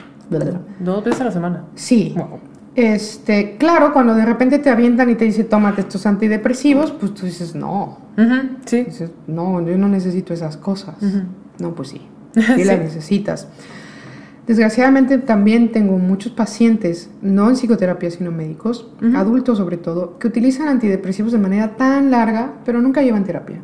Dos 0.79 1.03
veces 1.03 1.19
a 1.19 1.25
la 1.25 1.31
semana. 1.31 1.65
Sí. 1.75 2.13
Wow. 2.15 2.39
Este, 2.75 3.57
claro, 3.57 3.91
cuando 3.91 4.15
de 4.15 4.25
repente 4.25 4.57
te 4.59 4.69
avientan 4.69 5.09
y 5.09 5.15
te 5.15 5.25
dicen, 5.25 5.49
tómate 5.49 5.81
estos 5.81 6.05
antidepresivos, 6.05 6.91
pues 6.91 7.13
tú 7.13 7.25
dices, 7.25 7.53
no. 7.53 7.97
Ujú. 8.17 8.35
Sí. 8.65 8.83
Dices, 8.83 9.11
no, 9.27 9.65
yo 9.65 9.77
no 9.77 9.87
necesito 9.89 10.33
esas 10.33 10.55
cosas. 10.57 10.95
Ujú. 11.01 11.23
No, 11.59 11.75
pues 11.75 11.89
sí, 11.89 12.01
sí 12.33 12.63
las 12.63 12.77
Sí. 12.77 12.83
necesitas. 12.83 13.47
Desgraciadamente 14.47 15.17
también 15.17 15.71
tengo 15.71 15.97
muchos 15.97 16.31
pacientes, 16.31 17.09
no 17.21 17.49
en 17.49 17.55
psicoterapia, 17.55 18.09
sino 18.09 18.31
médicos, 18.31 18.89
Ujú. 19.01 19.15
adultos 19.17 19.57
sobre 19.57 19.77
todo, 19.77 20.17
que 20.17 20.27
utilizan 20.27 20.67
antidepresivos 20.67 21.31
de 21.31 21.37
manera 21.37 21.75
tan 21.75 22.09
larga, 22.09 22.53
pero 22.65 22.81
nunca 22.81 23.01
llevan 23.01 23.23
terapia. 23.23 23.57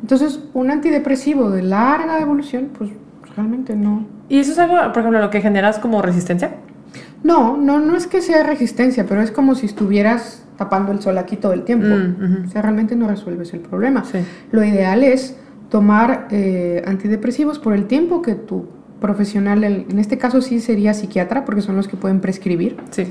Entonces, 0.00 0.40
un 0.52 0.70
antidepresivo 0.70 1.50
de 1.50 1.62
larga 1.62 2.20
evolución, 2.20 2.70
pues 2.76 2.90
realmente 3.36 3.74
no. 3.76 4.04
¿Y 4.28 4.40
eso 4.40 4.52
es 4.52 4.58
algo, 4.58 4.74
por 4.92 4.98
ejemplo, 4.98 5.20
lo 5.20 5.30
que 5.30 5.40
generas 5.40 5.78
como 5.78 6.02
resistencia? 6.02 6.56
No, 7.24 7.56
no, 7.56 7.78
no 7.78 7.96
es 7.96 8.06
que 8.06 8.20
sea 8.20 8.42
resistencia, 8.42 9.06
pero 9.06 9.22
es 9.22 9.30
como 9.30 9.54
si 9.54 9.66
estuvieras 9.66 10.42
tapando 10.56 10.92
el 10.92 11.00
sol 11.00 11.18
aquí 11.18 11.36
todo 11.36 11.52
el 11.52 11.62
tiempo. 11.64 11.86
Mm. 11.86 12.44
O 12.46 12.48
sea, 12.48 12.62
realmente 12.62 12.96
no 12.96 13.08
resuelves 13.08 13.52
el 13.54 13.60
problema. 13.60 14.04
Sí. 14.04 14.18
Lo 14.50 14.64
ideal 14.64 15.02
es 15.02 15.36
tomar 15.70 16.28
eh, 16.30 16.82
antidepresivos 16.86 17.58
por 17.58 17.74
el 17.74 17.86
tiempo 17.86 18.22
que 18.22 18.34
tu 18.34 18.66
profesional, 19.00 19.64
el- 19.64 19.86
en 19.90 19.98
este 19.98 20.18
caso 20.18 20.40
sí 20.42 20.60
sería 20.60 20.94
psiquiatra, 20.94 21.44
porque 21.44 21.60
son 21.62 21.76
los 21.76 21.88
que 21.88 21.96
pueden 21.96 22.20
prescribir. 22.20 22.76
Sí. 22.90 23.06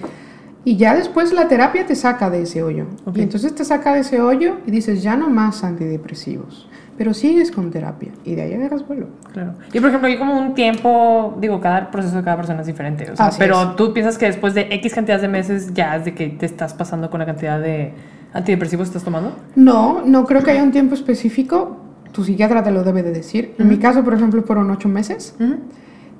Y 0.63 0.77
ya 0.77 0.93
después 0.95 1.33
la 1.33 1.47
terapia 1.47 1.85
te 1.87 1.95
saca 1.95 2.29
de 2.29 2.43
ese 2.43 2.61
hoyo. 2.63 2.85
Y 3.15 3.21
entonces 3.21 3.55
te 3.55 3.65
saca 3.65 3.93
de 3.95 4.01
ese 4.01 4.21
hoyo 4.21 4.57
y 4.67 4.71
dices, 4.71 5.01
ya 5.01 5.15
no 5.17 5.29
más 5.29 5.63
antidepresivos. 5.63 6.69
Pero 7.01 7.15
sigues 7.15 7.49
con 7.49 7.71
terapia. 7.71 8.11
Y 8.23 8.35
de 8.35 8.43
ahí 8.43 8.53
agarras 8.53 8.87
vuelo. 8.87 9.07
Claro. 9.33 9.55
Y 9.73 9.79
por 9.79 9.89
ejemplo, 9.89 10.07
hay 10.07 10.19
como 10.19 10.37
un 10.37 10.53
tiempo, 10.53 11.35
digo, 11.41 11.59
cada 11.59 11.89
proceso 11.89 12.17
de 12.17 12.23
cada 12.23 12.37
persona 12.37 12.61
es 12.61 12.67
diferente. 12.67 13.09
O 13.09 13.15
sea, 13.15 13.25
Así 13.25 13.39
pero 13.39 13.59
es. 13.59 13.75
tú 13.75 13.91
piensas 13.91 14.19
que 14.19 14.27
después 14.27 14.53
de 14.53 14.67
X 14.69 14.93
cantidad 14.93 15.19
de 15.19 15.27
meses 15.27 15.73
ya 15.73 15.95
es 15.95 16.05
de 16.05 16.13
que 16.13 16.27
te 16.27 16.45
estás 16.45 16.75
pasando 16.75 17.09
con 17.09 17.19
la 17.19 17.25
cantidad 17.25 17.59
de 17.59 17.91
antidepresivos 18.33 18.85
que 18.85 18.89
estás 18.89 19.03
tomando. 19.03 19.35
No, 19.55 20.03
no 20.05 20.25
creo 20.27 20.43
que 20.43 20.51
haya 20.51 20.61
un 20.61 20.69
tiempo 20.69 20.93
específico. 20.93 21.77
Tu 22.11 22.23
psiquiatra 22.23 22.61
te 22.61 22.69
lo 22.69 22.83
debe 22.83 23.01
de 23.01 23.13
decir. 23.13 23.55
En 23.57 23.67
mi 23.67 23.77
caso, 23.77 24.03
por 24.03 24.13
ejemplo, 24.13 24.43
fueron 24.43 24.69
ocho 24.69 24.87
meses. 24.87 25.35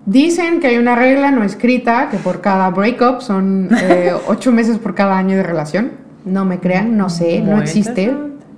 Dicen 0.08 0.62
que 0.62 0.66
hay 0.66 0.78
una 0.78 0.96
regla 0.96 1.30
no 1.30 1.44
escrita 1.44 2.10
que 2.10 2.18
por 2.18 2.42
cada 2.42 2.72
breakup 2.72 3.22
son 3.22 3.70
eh, 3.80 4.14
ocho 4.28 4.52
meses 4.52 4.80
por 4.80 4.96
cada 4.96 5.16
año 5.16 5.38
de 5.38 5.44
relación. 5.44 5.92
No 6.26 6.44
me 6.44 6.60
crean, 6.60 6.98
no 6.98 7.12
sé, 7.12 7.40
no 7.42 7.62
existe. 7.62 8.12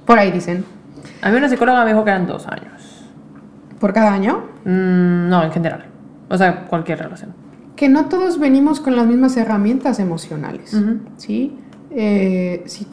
Por 0.06 0.20
ahí 0.20 0.32
dicen. 0.32 0.64
A 1.22 1.30
mí 1.30 1.38
una 1.38 1.50
psicóloga 1.50 1.84
me 1.84 1.92
dijo 1.92 2.04
que 2.04 2.12
eran 2.12 2.28
dos 2.28 2.48
años. 2.48 3.06
¿Por 3.80 3.94
cada 3.94 4.14
año? 4.14 4.44
Mm, 4.66 5.30
no, 5.30 5.44
en 5.44 5.52
general. 5.52 5.86
O 6.30 6.38
sea, 6.38 6.66
cualquier 6.66 7.00
relación. 7.00 7.34
Que 7.76 7.90
no 7.90 8.06
todos 8.06 8.40
venimos 8.40 8.80
con 8.80 8.96
las 8.96 9.06
mismas 9.06 9.36
herramientas 9.38 10.00
emocionales. 10.00 10.74
Ujú. 10.74 11.00
¿Sí? 11.18 11.58
Eh, 11.92 12.64
si 12.66 12.88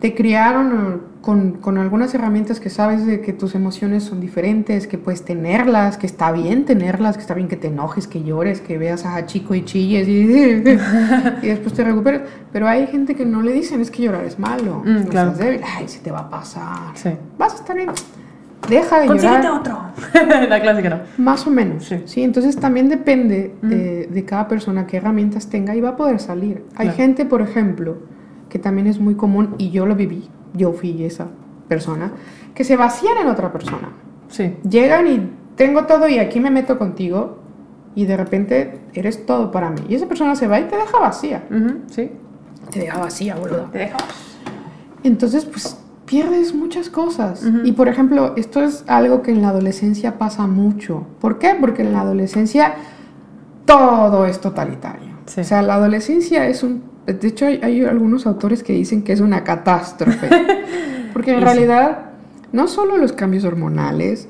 te 0.00 0.14
criaron 0.14 0.72
eh, 0.72 1.00
con, 1.22 1.52
con 1.52 1.78
algunas 1.78 2.14
herramientas 2.14 2.60
que 2.60 2.70
sabes 2.70 3.06
de 3.06 3.20
que 3.20 3.32
tus 3.32 3.54
emociones 3.54 4.04
son 4.04 4.20
diferentes, 4.20 4.86
que 4.86 4.98
puedes 4.98 5.24
tenerlas, 5.24 5.96
que 5.96 6.06
está 6.06 6.30
bien 6.32 6.64
tenerlas, 6.66 7.16
que 7.16 7.22
está 7.22 7.34
bien 7.34 7.48
que 7.48 7.56
te 7.56 7.68
enojes, 7.68 8.06
que 8.06 8.22
llores, 8.22 8.60
que 8.60 8.78
veas 8.78 9.04
a 9.06 9.24
chico 9.26 9.54
y 9.54 9.64
chilles 9.64 10.06
y, 10.06 10.12
y 11.42 11.48
después 11.48 11.72
te 11.74 11.82
recuperes. 11.84 12.22
Pero 12.52 12.68
hay 12.68 12.86
gente 12.86 13.14
que 13.14 13.24
no 13.26 13.42
le 13.42 13.52
dicen 13.52 13.80
es 13.80 13.90
que 13.90 14.02
llorar 14.02 14.24
es 14.24 14.38
malo, 14.38 14.82
Mm, 14.84 14.94
no 15.04 15.04
claro. 15.06 15.30
seas 15.34 15.38
débil, 15.38 15.60
ay, 15.76 15.88
se 15.88 16.00
te 16.00 16.10
va 16.10 16.20
a 16.20 16.30
pasar. 16.30 16.92
Sí. 16.94 17.10
Vas 17.38 17.54
a 17.54 17.56
estar 17.56 17.74
bien. 17.76 17.88
Deja 18.68 19.00
de 19.00 19.06
Consíguete 19.06 19.42
llorar. 19.42 19.60
otro. 19.60 19.78
la 20.48 20.60
clásica, 20.60 20.88
¿no? 20.90 20.98
Más 21.24 21.46
o 21.46 21.50
menos. 21.50 21.84
Sí. 21.84 22.02
Sí. 22.04 22.22
entonces 22.22 22.56
también 22.56 22.88
depende 22.88 23.54
eh, 23.70 24.08
de 24.10 24.24
cada 24.24 24.48
persona 24.48 24.86
qué 24.86 24.96
herramientas 24.96 25.48
tenga 25.48 25.74
y 25.76 25.80
va 25.80 25.90
a 25.90 25.96
poder 25.96 26.18
salir. 26.20 26.64
Hay 26.76 26.86
Claro. 26.88 26.96
gente, 26.96 27.24
por 27.26 27.42
ejemplo, 27.42 27.98
que 28.48 28.58
también 28.58 28.86
es 28.86 29.00
muy 29.00 29.14
común 29.14 29.54
y 29.58 29.70
yo 29.70 29.86
lo 29.86 29.94
viví, 29.94 30.28
yo 30.54 30.72
fui 30.72 31.04
esa 31.04 31.28
persona, 31.68 32.12
que 32.54 32.64
se 32.64 32.76
vacían 32.76 33.18
en 33.18 33.28
otra 33.28 33.52
persona. 33.52 33.90
Sí. 34.28 34.56
Llegan 34.68 35.06
y 35.06 35.30
tengo 35.56 35.84
todo 35.84 36.08
y 36.08 36.18
aquí 36.18 36.40
me 36.40 36.50
meto 36.50 36.78
contigo 36.78 37.38
y 37.94 38.04
de 38.06 38.16
repente 38.16 38.80
eres 38.94 39.26
todo 39.26 39.50
para 39.50 39.70
mí. 39.70 39.80
Y 39.88 39.94
esa 39.94 40.06
persona 40.06 40.36
se 40.36 40.46
va 40.46 40.60
y 40.60 40.64
te 40.64 40.76
deja 40.76 40.98
vacía. 40.98 41.44
Sí. 41.88 42.10
Te 42.70 42.80
deja 42.80 42.98
vacía, 42.98 43.36
boludo. 43.36 43.68
Te 43.72 43.78
dejamos. 43.78 44.38
Entonces, 45.02 45.44
pues 45.44 45.78
pierdes 46.04 46.54
muchas 46.54 46.88
cosas. 46.88 47.44
Y 47.64 47.72
por 47.72 47.88
ejemplo, 47.88 48.34
esto 48.36 48.62
es 48.62 48.84
algo 48.86 49.22
que 49.22 49.32
en 49.32 49.42
la 49.42 49.48
adolescencia 49.48 50.18
pasa 50.18 50.46
mucho. 50.46 51.06
¿Por 51.20 51.38
qué? 51.38 51.56
Porque 51.60 51.82
en 51.82 51.92
la 51.92 52.00
adolescencia 52.00 52.74
todo 53.64 54.26
es 54.26 54.40
totalitario. 54.40 55.14
Sí. 55.26 55.40
O 55.40 55.44
sea, 55.44 55.62
la 55.62 55.74
adolescencia 55.74 56.46
es 56.46 56.62
un... 56.62 56.95
De 57.06 57.28
hecho, 57.28 57.46
hay, 57.46 57.60
hay 57.62 57.84
algunos 57.84 58.26
autores 58.26 58.62
que 58.62 58.72
dicen 58.72 59.02
que 59.02 59.12
es 59.12 59.20
una 59.20 59.44
catástrofe. 59.44 60.28
Porque 61.12 61.32
en 61.32 61.40
realidad 61.40 62.10
no 62.52 62.68
solo 62.68 62.96
los 62.96 63.12
cambios 63.12 63.44
hormonales, 63.44 64.28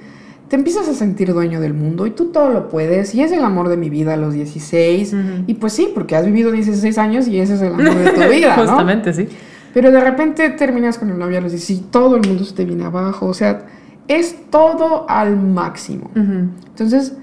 te 0.48 0.56
empiezas 0.56 0.88
a 0.88 0.94
sentir 0.94 1.32
dueño 1.32 1.60
del 1.60 1.74
mundo 1.74 2.06
y 2.06 2.10
tú 2.10 2.26
todo 2.26 2.50
lo 2.50 2.68
puedes 2.68 3.14
y 3.14 3.22
es 3.22 3.32
el 3.32 3.42
amor 3.42 3.68
de 3.68 3.76
mi 3.76 3.90
vida 3.90 4.14
a 4.14 4.16
los 4.16 4.34
16 4.34 5.14
y 5.46 5.54
pues 5.54 5.72
sí, 5.72 5.90
porque 5.92 6.14
has 6.14 6.24
vivido 6.24 6.52
16 6.52 6.98
años 6.98 7.26
y 7.26 7.40
ese 7.40 7.54
es 7.54 7.62
el 7.62 7.74
amor 7.74 7.94
de 7.94 8.10
tu 8.10 8.20
vida, 8.30 8.56
¿no? 8.56 8.66
Justamente, 8.66 9.12
sí. 9.12 9.28
Pero 9.74 9.90
de 9.90 10.00
repente 10.00 10.48
terminas 10.50 10.98
con 10.98 11.10
el 11.10 11.18
novio 11.18 11.38
a 11.38 11.40
los 11.40 11.52
16 11.52 11.80
y 11.80 11.82
todo 11.84 12.16
el 12.16 12.26
mundo 12.26 12.44
se 12.44 12.54
te 12.54 12.64
viene 12.64 12.84
abajo, 12.84 13.26
o 13.26 13.34
sea, 13.34 13.66
es 14.08 14.36
todo 14.50 15.08
al 15.08 15.36
máximo. 15.36 16.10
Entonces, 16.14 17.14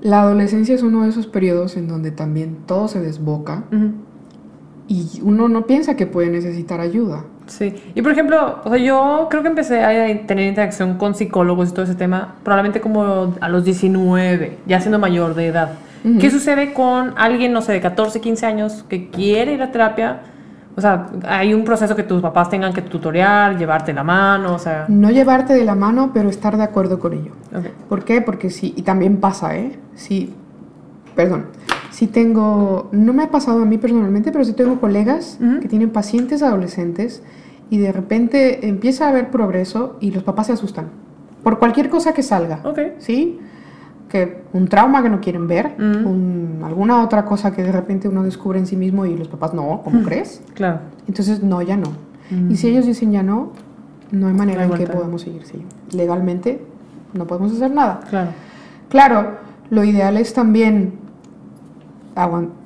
la 0.00 0.22
adolescencia 0.22 0.74
es 0.74 0.82
uno 0.82 1.04
de 1.04 1.10
esos 1.10 1.28
periodos 1.28 1.76
en 1.76 1.86
donde 1.86 2.10
también 2.10 2.58
todo 2.66 2.88
se 2.88 3.00
desboca. 3.00 3.64
Y 4.92 5.20
uno 5.22 5.48
no 5.48 5.64
piensa 5.66 5.96
que 5.96 6.06
puede 6.06 6.28
necesitar 6.28 6.80
ayuda. 6.80 7.24
Sí, 7.46 7.74
y 7.94 8.02
por 8.02 8.12
ejemplo, 8.12 8.60
o 8.62 8.68
sea, 8.68 8.78
yo 8.78 9.26
creo 9.30 9.42
que 9.42 9.48
empecé 9.48 9.82
a 9.82 10.26
tener 10.26 10.46
interacción 10.46 10.98
con 10.98 11.14
psicólogos 11.14 11.70
y 11.70 11.72
todo 11.72 11.84
ese 11.84 11.94
tema 11.94 12.34
probablemente 12.42 12.80
como 12.80 13.34
a 13.40 13.48
los 13.48 13.64
19, 13.64 14.58
ya 14.66 14.80
siendo 14.80 14.98
mayor 14.98 15.34
de 15.34 15.46
edad. 15.46 15.72
Ujú. 16.04 16.18
¿Qué 16.18 16.30
sucede 16.30 16.74
con 16.74 17.14
alguien, 17.16 17.52
no 17.52 17.62
sé, 17.62 17.72
de 17.72 17.80
14, 17.80 18.20
15 18.20 18.46
años 18.46 18.84
que 18.88 19.08
quiere 19.08 19.54
ir 19.54 19.62
a 19.62 19.72
terapia? 19.72 20.20
O 20.76 20.80
sea, 20.80 21.08
hay 21.26 21.52
un 21.54 21.64
proceso 21.64 21.94
que 21.96 22.02
tus 22.02 22.22
papás 22.22 22.48
tengan 22.48 22.72
que 22.72 22.82
tutorear, 22.82 23.58
llevarte 23.58 23.92
la 23.92 24.04
mano, 24.04 24.54
o 24.54 24.58
sea... 24.58 24.86
No 24.88 25.10
llevarte 25.10 25.52
de 25.52 25.64
la 25.64 25.74
mano, 25.74 26.12
pero 26.14 26.28
estar 26.28 26.56
de 26.56 26.62
acuerdo 26.62 26.98
con 26.98 27.12
ello. 27.12 27.32
ok. 27.54 27.66
¿Por 27.88 28.04
qué? 28.04 28.22
Porque 28.22 28.50
sí, 28.50 28.72
y 28.76 28.82
también 28.82 29.18
pasa, 29.18 29.56
¿eh? 29.56 29.78
Sí, 29.94 30.34
perdón. 31.14 31.46
Sí 31.90 32.06
tengo, 32.06 32.88
no 32.92 33.12
me 33.12 33.24
ha 33.24 33.30
pasado 33.30 33.62
a 33.62 33.64
mí 33.66 33.78
personalmente, 33.78 34.32
pero 34.32 34.44
sí 34.44 34.52
tengo 34.54 34.80
colegas 34.80 35.38
que 35.60 35.68
tienen 35.68 35.90
pacientes 35.90 36.42
adolescentes 36.42 37.22
y 37.70 37.78
de 37.78 37.92
repente 37.92 38.66
empieza 38.68 39.06
a 39.06 39.10
haber 39.10 39.30
progreso 39.30 39.96
y 40.00 40.10
los 40.10 40.22
papás 40.22 40.46
se 40.48 40.52
asustan 40.54 40.86
por 41.42 41.58
cualquier 41.58 41.88
cosa 41.90 42.12
que 42.14 42.22
salga, 42.22 42.60
Ok. 42.64 42.78
¿sí? 42.98 43.38
Que 44.08 44.42
un 44.52 44.68
trauma 44.68 45.02
que 45.02 45.08
no 45.10 45.20
quieren 45.20 45.46
ver, 45.48 45.74
un- 45.78 46.60
alguna 46.64 47.02
otra 47.02 47.24
cosa 47.24 47.52
que 47.52 47.62
de 47.62 47.72
repente 47.72 48.08
uno 48.08 48.22
descubre 48.22 48.58
en 48.58 48.66
sí 48.66 48.76
mismo 48.76 49.04
y 49.06 49.16
los 49.16 49.28
papás 49.28 49.52
no, 49.54 49.80
¿cómo 49.84 50.02
crees? 50.02 50.42
Claro. 50.54 50.80
Entonces, 51.08 51.42
no, 51.42 51.60
ya 51.62 51.76
no. 51.76 51.88
Y 52.48 52.56
si 52.56 52.68
ellos 52.68 52.86
dicen 52.86 53.12
ya 53.12 53.22
no, 53.22 53.52
no 54.10 54.28
hay 54.28 54.34
manera 54.34 54.66
No 54.66 54.74
hay 54.74 54.80
en 54.80 54.86
que 54.86 54.92
podamos 54.92 55.22
seguir, 55.22 55.44
sí. 55.44 55.62
Legalmente 55.94 56.62
no 57.14 57.26
podemos 57.26 57.52
hacer 57.52 57.70
nada. 57.70 58.00
Claro. 58.08 58.30
Claro, 58.88 59.30
lo 59.70 59.84
ideal 59.84 60.16
es 60.16 60.32
también, 60.34 60.92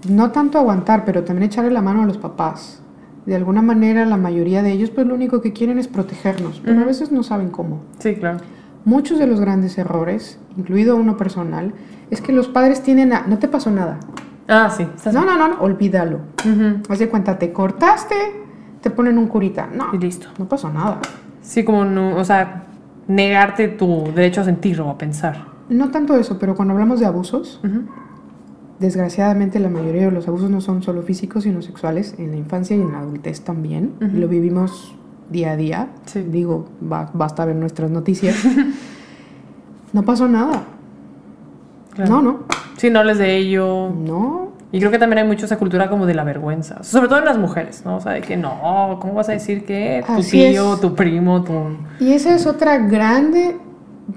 no 0.08 0.30
tanto 0.32 0.58
aguantar, 0.58 1.04
pero 1.04 1.24
también 1.24 1.44
echarle 1.50 1.70
la 1.70 1.82
mano 1.82 2.02
a 2.02 2.06
los 2.06 2.18
papás. 2.18 2.82
De 3.26 3.34
alguna 3.34 3.60
manera, 3.62 4.06
la 4.06 4.16
mayoría 4.16 4.62
de 4.62 4.70
ellos, 4.72 4.90
pues 4.90 5.06
lo 5.06 5.14
único 5.14 5.40
que 5.40 5.52
quieren 5.52 5.78
es 5.78 5.88
protegernos, 5.88 6.60
pero 6.64 6.80
a 6.80 6.84
veces 6.84 7.10
no 7.10 7.22
saben 7.22 7.50
cómo. 7.50 7.80
Sí, 7.98 8.14
claro. 8.14 8.38
Muchos 8.84 9.18
de 9.18 9.26
los 9.26 9.40
grandes 9.40 9.76
errores, 9.78 10.38
incluido 10.56 10.94
uno 10.96 11.16
personal, 11.16 11.72
es 12.10 12.20
que 12.20 12.32
los 12.32 12.46
padres 12.46 12.82
tienen 12.82 13.12
a, 13.12 13.26
no 13.26 13.38
te 13.38 13.48
pasó 13.48 13.70
nada. 13.72 13.98
Ah, 14.46 14.70
sí. 14.70 14.86
No, 15.12 15.24
no, 15.24 15.36
no, 15.36 15.48
no, 15.48 15.60
olvídalo. 15.60 16.20
Ujú. 16.48 16.82
Haz 16.88 17.00
de 17.00 17.08
cuenta, 17.08 17.36
te 17.36 17.52
cortaste, 17.52 18.14
te 18.80 18.90
ponen 18.90 19.18
un 19.18 19.26
curita. 19.26 19.68
No, 19.74 19.86
Y 19.92 19.98
listo. 19.98 20.28
no 20.38 20.44
pasó 20.48 20.72
nada. 20.72 21.00
Sí, 21.40 21.64
como, 21.64 21.84
no, 21.84 22.14
o 22.16 22.24
sea, 22.24 22.66
negarte 23.08 23.66
tu 23.66 24.04
derecho 24.14 24.42
a 24.42 24.44
sentir 24.44 24.80
o 24.80 24.88
a 24.88 24.96
pensar. 24.96 25.46
No 25.68 25.90
tanto 25.90 26.14
eso, 26.16 26.38
pero 26.38 26.54
cuando 26.54 26.74
hablamos 26.74 27.00
de 27.00 27.06
abusos, 27.06 27.58
Ujú. 27.64 27.82
Desgraciadamente 28.78 29.58
la 29.58 29.70
mayoría 29.70 30.04
de 30.06 30.10
los 30.10 30.28
abusos 30.28 30.50
no 30.50 30.60
son 30.60 30.82
solo 30.82 31.02
físicos, 31.02 31.44
sino 31.44 31.62
sexuales, 31.62 32.14
en 32.18 32.30
la 32.32 32.36
infancia 32.36 32.76
y 32.76 32.80
en 32.80 32.92
la 32.92 32.98
adultez 33.00 33.40
también. 33.40 33.92
Lo 34.00 34.28
vivimos 34.28 34.94
día 35.30 35.52
a 35.52 35.56
día. 35.56 35.88
Sí. 36.04 36.22
Digo, 36.22 36.66
ba- 36.80 37.10
basta 37.14 37.44
ver 37.46 37.56
nuestras 37.56 37.90
noticias. 37.90 38.36
no 39.92 40.02
pasó 40.02 40.28
nada. 40.28 40.64
Claro. 41.94 42.10
No, 42.10 42.22
no. 42.22 42.38
Sí, 42.76 42.90
no 42.90 42.98
hables 43.00 43.18
de 43.18 43.36
ello. 43.36 43.90
No. 43.90 44.50
Y 44.72 44.78
creo 44.80 44.90
que 44.90 44.98
también 44.98 45.18
hay 45.20 45.26
mucho 45.26 45.46
esa 45.46 45.58
cultura 45.58 45.88
como 45.88 46.04
de 46.04 46.14
la 46.14 46.24
vergüenza. 46.24 46.82
Sobre 46.82 47.08
todo 47.08 47.20
en 47.20 47.24
las 47.24 47.38
mujeres, 47.38 47.82
¿no? 47.86 47.96
O 47.96 48.00
sea, 48.00 48.12
de 48.12 48.20
que 48.20 48.36
no, 48.36 48.98
¿cómo 49.00 49.14
vas 49.14 49.28
a 49.30 49.32
decir 49.32 49.64
que 49.64 50.02
tu 50.06 50.12
Así 50.12 50.32
tío, 50.50 50.74
es. 50.74 50.80
tu 50.80 50.94
primo, 50.94 51.42
tu... 51.44 51.54
Y 51.98 52.12
esa 52.12 52.34
es 52.34 52.46
otra 52.46 52.76
grande, 52.78 53.56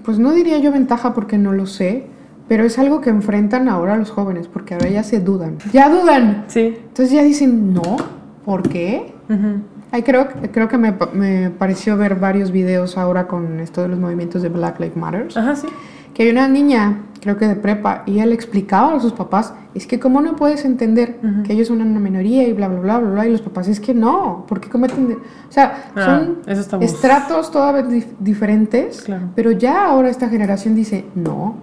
pues 0.03 0.19
no 0.19 0.31
diría 0.33 0.57
yo 0.57 0.71
ventaja 0.73 1.13
porque 1.13 1.37
no 1.37 1.53
lo 1.53 1.65
sé, 1.67 2.07
pero 2.49 2.65
es 2.65 2.77
algo 2.77 2.99
que 2.99 3.09
enfrentan 3.09 3.69
ahora 3.69 3.95
los 3.95 4.09
jóvenes, 4.11 4.49
porque 4.49 4.73
ahora 4.73 4.89
ya 4.89 5.03
se 5.03 5.21
dudan. 5.21 5.57
Ya 5.71 5.87
dudan. 5.89 6.43
Sí. 6.47 6.75
Entonces 6.77 7.11
ya 7.11 7.23
dicen, 7.23 7.73
no, 7.73 7.95
¿por 8.43 8.63
qué? 8.67 9.13
Ujú. 9.29 9.61
Ay, 9.91 10.03
creo, 10.03 10.27
creo 10.51 10.67
que 10.67 10.77
me, 10.77 10.93
me 11.13 11.49
pareció 11.51 11.95
ver 11.97 12.15
varios 12.15 12.51
videos 12.51 12.97
ahora 12.97 13.27
con 13.27 13.59
esto 13.59 13.81
de 13.81 13.87
los 13.87 13.97
movimientos 13.99 14.41
de 14.41 14.49
Black 14.49 14.79
Lives 14.79 14.97
Matter. 14.97 15.27
Ajá, 15.35 15.55
sí. 15.55 15.67
Que 16.13 16.23
hay 16.23 16.29
una 16.31 16.47
niña, 16.47 17.03
creo 17.21 17.37
que 17.37 17.47
de 17.47 17.55
prepa, 17.55 18.03
y 18.05 18.13
ella 18.13 18.25
le 18.25 18.33
explicaba 18.35 18.95
a 18.95 18.99
sus 18.99 19.13
papás, 19.13 19.53
es 19.75 19.85
que 19.87 19.99
cómo 19.99 20.21
no 20.21 20.35
puedes 20.35 20.65
entender 20.65 21.19
Ujú. 21.23 21.43
que 21.43 21.53
ellos 21.53 21.67
son 21.69 21.81
una 21.81 21.99
minoría 21.99 22.47
y 22.47 22.53
bla, 22.53 22.67
bla, 22.67 22.79
bla, 22.79 22.99
bla, 22.99 23.09
bla, 23.11 23.27
y 23.27 23.31
los 23.31 23.41
papás, 23.41 23.67
es 23.67 23.79
que 23.79 23.93
no, 23.93 24.45
¿por 24.47 24.59
qué 24.59 24.69
cometen? 24.69 25.07
de-?" 25.07 25.13
O 25.15 25.19
sea, 25.51 25.91
Ah, 25.95 26.05
son 26.05 26.81
estratos 26.81 27.51
todas 27.51 27.85
dif- 27.87 28.07
diferentes, 28.19 29.03
Claro. 29.03 29.27
pero 29.35 29.51
ya 29.51 29.85
ahora 29.85 30.09
esta 30.09 30.27
generación 30.29 30.73
dice, 30.75 31.05
no. 31.15 31.57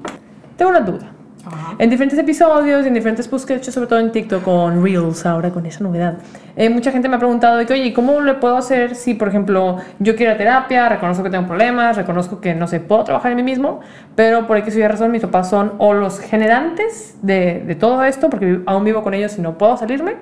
Tengo 0.56 0.70
una 0.70 0.80
duda. 0.80 1.12
En 1.78 1.90
diferentes 1.90 2.18
episodios, 2.18 2.84
en 2.86 2.94
diferentes 2.94 3.28
posts 3.28 3.46
que 3.46 3.54
he 3.54 3.56
hecho, 3.56 3.70
sobre 3.70 3.86
todo 3.86 4.00
en 4.00 4.10
TikTok 4.10 4.42
con 4.42 4.82
Reels, 4.82 5.24
ahora 5.26 5.50
con 5.50 5.64
esa 5.64 5.84
novedad, 5.84 6.18
eh, 6.56 6.68
mucha 6.70 6.90
gente 6.90 7.08
me 7.08 7.16
ha 7.16 7.18
preguntado 7.18 7.56
de 7.56 7.66
que, 7.66 7.74
oye, 7.74 7.84
¿y 7.84 7.92
¿cómo 7.92 8.20
le 8.20 8.34
puedo 8.34 8.56
hacer 8.56 8.96
si, 8.96 9.14
por 9.14 9.28
ejemplo, 9.28 9.76
yo 10.00 10.16
quiero 10.16 10.36
terapia, 10.36 10.88
reconozco 10.88 11.22
que 11.22 11.30
tengo 11.30 11.46
problemas, 11.46 11.96
reconozco 11.96 12.40
que, 12.40 12.54
no 12.54 12.66
sé, 12.66 12.80
puedo 12.80 13.04
trabajar 13.04 13.30
en 13.30 13.36
mí 13.36 13.42
mismo, 13.44 13.80
pero 14.16 14.48
por 14.48 14.56
X 14.56 14.74
o 14.74 14.78
Y 14.80 14.88
razón 14.88 15.12
mis 15.12 15.22
papás 15.22 15.48
son 15.48 15.74
o 15.78 15.94
los 15.94 16.18
generantes 16.18 17.16
de, 17.22 17.62
de 17.64 17.74
todo 17.76 18.02
esto, 18.02 18.28
porque 18.28 18.62
aún 18.66 18.82
vivo 18.82 19.04
con 19.04 19.14
ellos 19.14 19.38
y 19.38 19.40
no 19.40 19.56
puedo 19.56 19.76
salirme, 19.76 20.16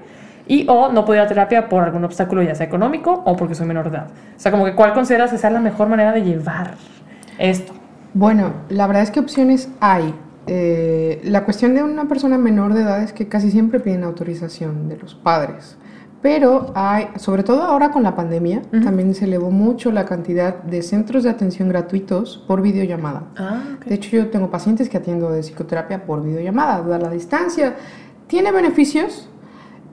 y 0.46 0.66
o 0.68 0.92
no 0.92 1.06
puedo 1.06 1.20
ir 1.20 1.24
a 1.24 1.28
terapia 1.28 1.70
por 1.70 1.84
algún 1.84 2.04
obstáculo, 2.04 2.42
ya 2.42 2.54
sea 2.54 2.66
económico 2.66 3.22
o 3.24 3.34
porque 3.34 3.54
soy 3.54 3.66
menor 3.66 3.90
de 3.90 3.96
edad. 3.96 4.08
O 4.08 4.40
sea, 4.40 4.52
como 4.52 4.66
que, 4.66 4.74
¿cuál 4.74 4.92
consideras 4.92 5.30
que 5.30 5.38
sea 5.38 5.48
la 5.48 5.60
mejor 5.60 5.88
manera 5.88 6.12
de 6.12 6.22
llevar 6.22 6.74
esto? 7.38 7.72
Bueno, 8.14 8.52
la 8.68 8.86
verdad 8.86 9.02
es 9.02 9.10
que 9.10 9.20
opciones 9.20 9.68
hay. 9.80 10.14
Eh, 10.46 11.20
la 11.24 11.44
cuestión 11.44 11.74
de 11.74 11.82
una 11.82 12.06
persona 12.06 12.38
menor 12.38 12.72
de 12.74 12.82
edad 12.82 13.02
es 13.02 13.12
que 13.12 13.26
casi 13.28 13.50
siempre 13.50 13.80
piden 13.80 14.04
autorización 14.04 14.88
de 14.88 14.96
los 14.96 15.16
padres. 15.16 15.76
Pero 16.22 16.72
hay, 16.74 17.08
sobre 17.16 17.42
todo 17.42 17.64
ahora 17.64 17.90
con 17.90 18.02
la 18.02 18.16
pandemia, 18.16 18.62
también 18.82 19.14
se 19.14 19.26
elevó 19.26 19.50
mucho 19.50 19.92
la 19.92 20.06
cantidad 20.06 20.62
de 20.62 20.80
centros 20.80 21.22
de 21.22 21.28
atención 21.28 21.68
gratuitos 21.68 22.42
por 22.48 22.62
videollamada. 22.62 23.24
Ah. 23.36 23.62
De 23.84 23.94
hecho, 23.94 24.16
yo 24.16 24.30
tengo 24.30 24.50
pacientes 24.50 24.88
que 24.88 24.96
atiendo 24.96 25.30
de 25.30 25.42
psicoterapia 25.42 26.06
por 26.06 26.22
videollamada, 26.22 26.76
a 26.76 26.98
la 26.98 27.10
distancia. 27.10 27.76
Tiene 28.26 28.52
beneficios 28.52 29.28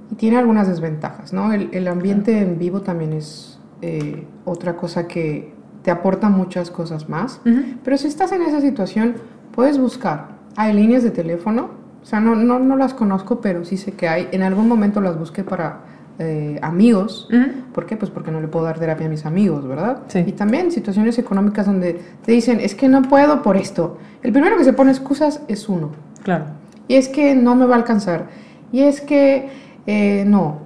y 0.10 0.16
tiene 0.16 0.38
algunas 0.38 0.70
desventajas, 0.70 1.34
¿no? 1.34 1.52
El, 1.52 1.68
el 1.74 1.86
ambiente 1.90 2.40
en 2.40 2.58
vivo 2.58 2.80
también 2.80 3.12
es 3.12 3.60
eh, 3.82 4.26
otra 4.46 4.78
cosa 4.78 5.08
que 5.08 5.54
te 5.84 5.92
aporta 5.92 6.30
muchas 6.30 6.70
cosas 6.72 7.10
más. 7.10 7.42
Pero 7.84 7.98
si 7.98 8.08
estás 8.08 8.32
en 8.32 8.42
esa 8.44 8.62
situación, 8.62 9.16
puedes 9.54 9.78
buscar. 9.78 10.30
Hay 10.56 10.74
líneas 10.74 11.04
de 11.04 11.12
teléfono, 11.12 11.70
o 12.02 12.06
sea, 12.06 12.20
no, 12.20 12.36
no, 12.36 12.60
no 12.60 12.76
las 12.78 12.94
conozco, 12.94 13.42
pero 13.42 13.64
sí 13.66 13.78
sé 13.78 13.94
que 13.94 14.08
hay. 14.08 14.28
En 14.32 14.42
algún 14.44 14.68
momento 14.68 15.02
las 15.02 15.18
busqué 15.18 15.44
para 15.44 15.80
eh, 16.20 16.60
amigos. 16.62 17.30
¿Por 17.74 17.86
qué? 17.86 17.96
Pues 17.98 18.12
porque 18.12 18.32
no 18.32 18.42
le 18.42 18.48
puedo 18.48 18.66
dar 18.66 18.78
terapia 18.80 19.08
a 19.08 19.10
mis 19.10 19.26
amigos, 19.26 19.68
¿verdad? 19.68 20.04
Sí. 20.08 20.20
Y 20.28 20.32
también 20.34 20.72
situaciones 20.72 21.18
económicas 21.18 21.66
donde 21.66 22.00
te 22.26 22.32
dicen, 22.32 22.60
es 22.60 22.76
que 22.76 22.88
no 22.88 23.02
puedo 23.04 23.42
por 23.42 23.58
esto. 23.58 23.98
El 24.22 24.32
primero 24.34 24.58
que 24.58 24.64
se 24.64 24.74
pone 24.74 24.92
excusas 24.92 25.42
es 25.48 25.68
uno. 25.70 25.92
Claro. 26.24 26.46
Y 26.88 26.96
es 26.96 27.08
que 27.08 27.34
no 27.36 27.56
me 27.56 27.66
va 27.66 27.76
a 27.76 27.78
alcanzar. 27.80 28.28
Y 28.72 28.82
es 28.82 29.02
que 29.02 29.50
eh, 29.88 30.24
no. 30.28 30.60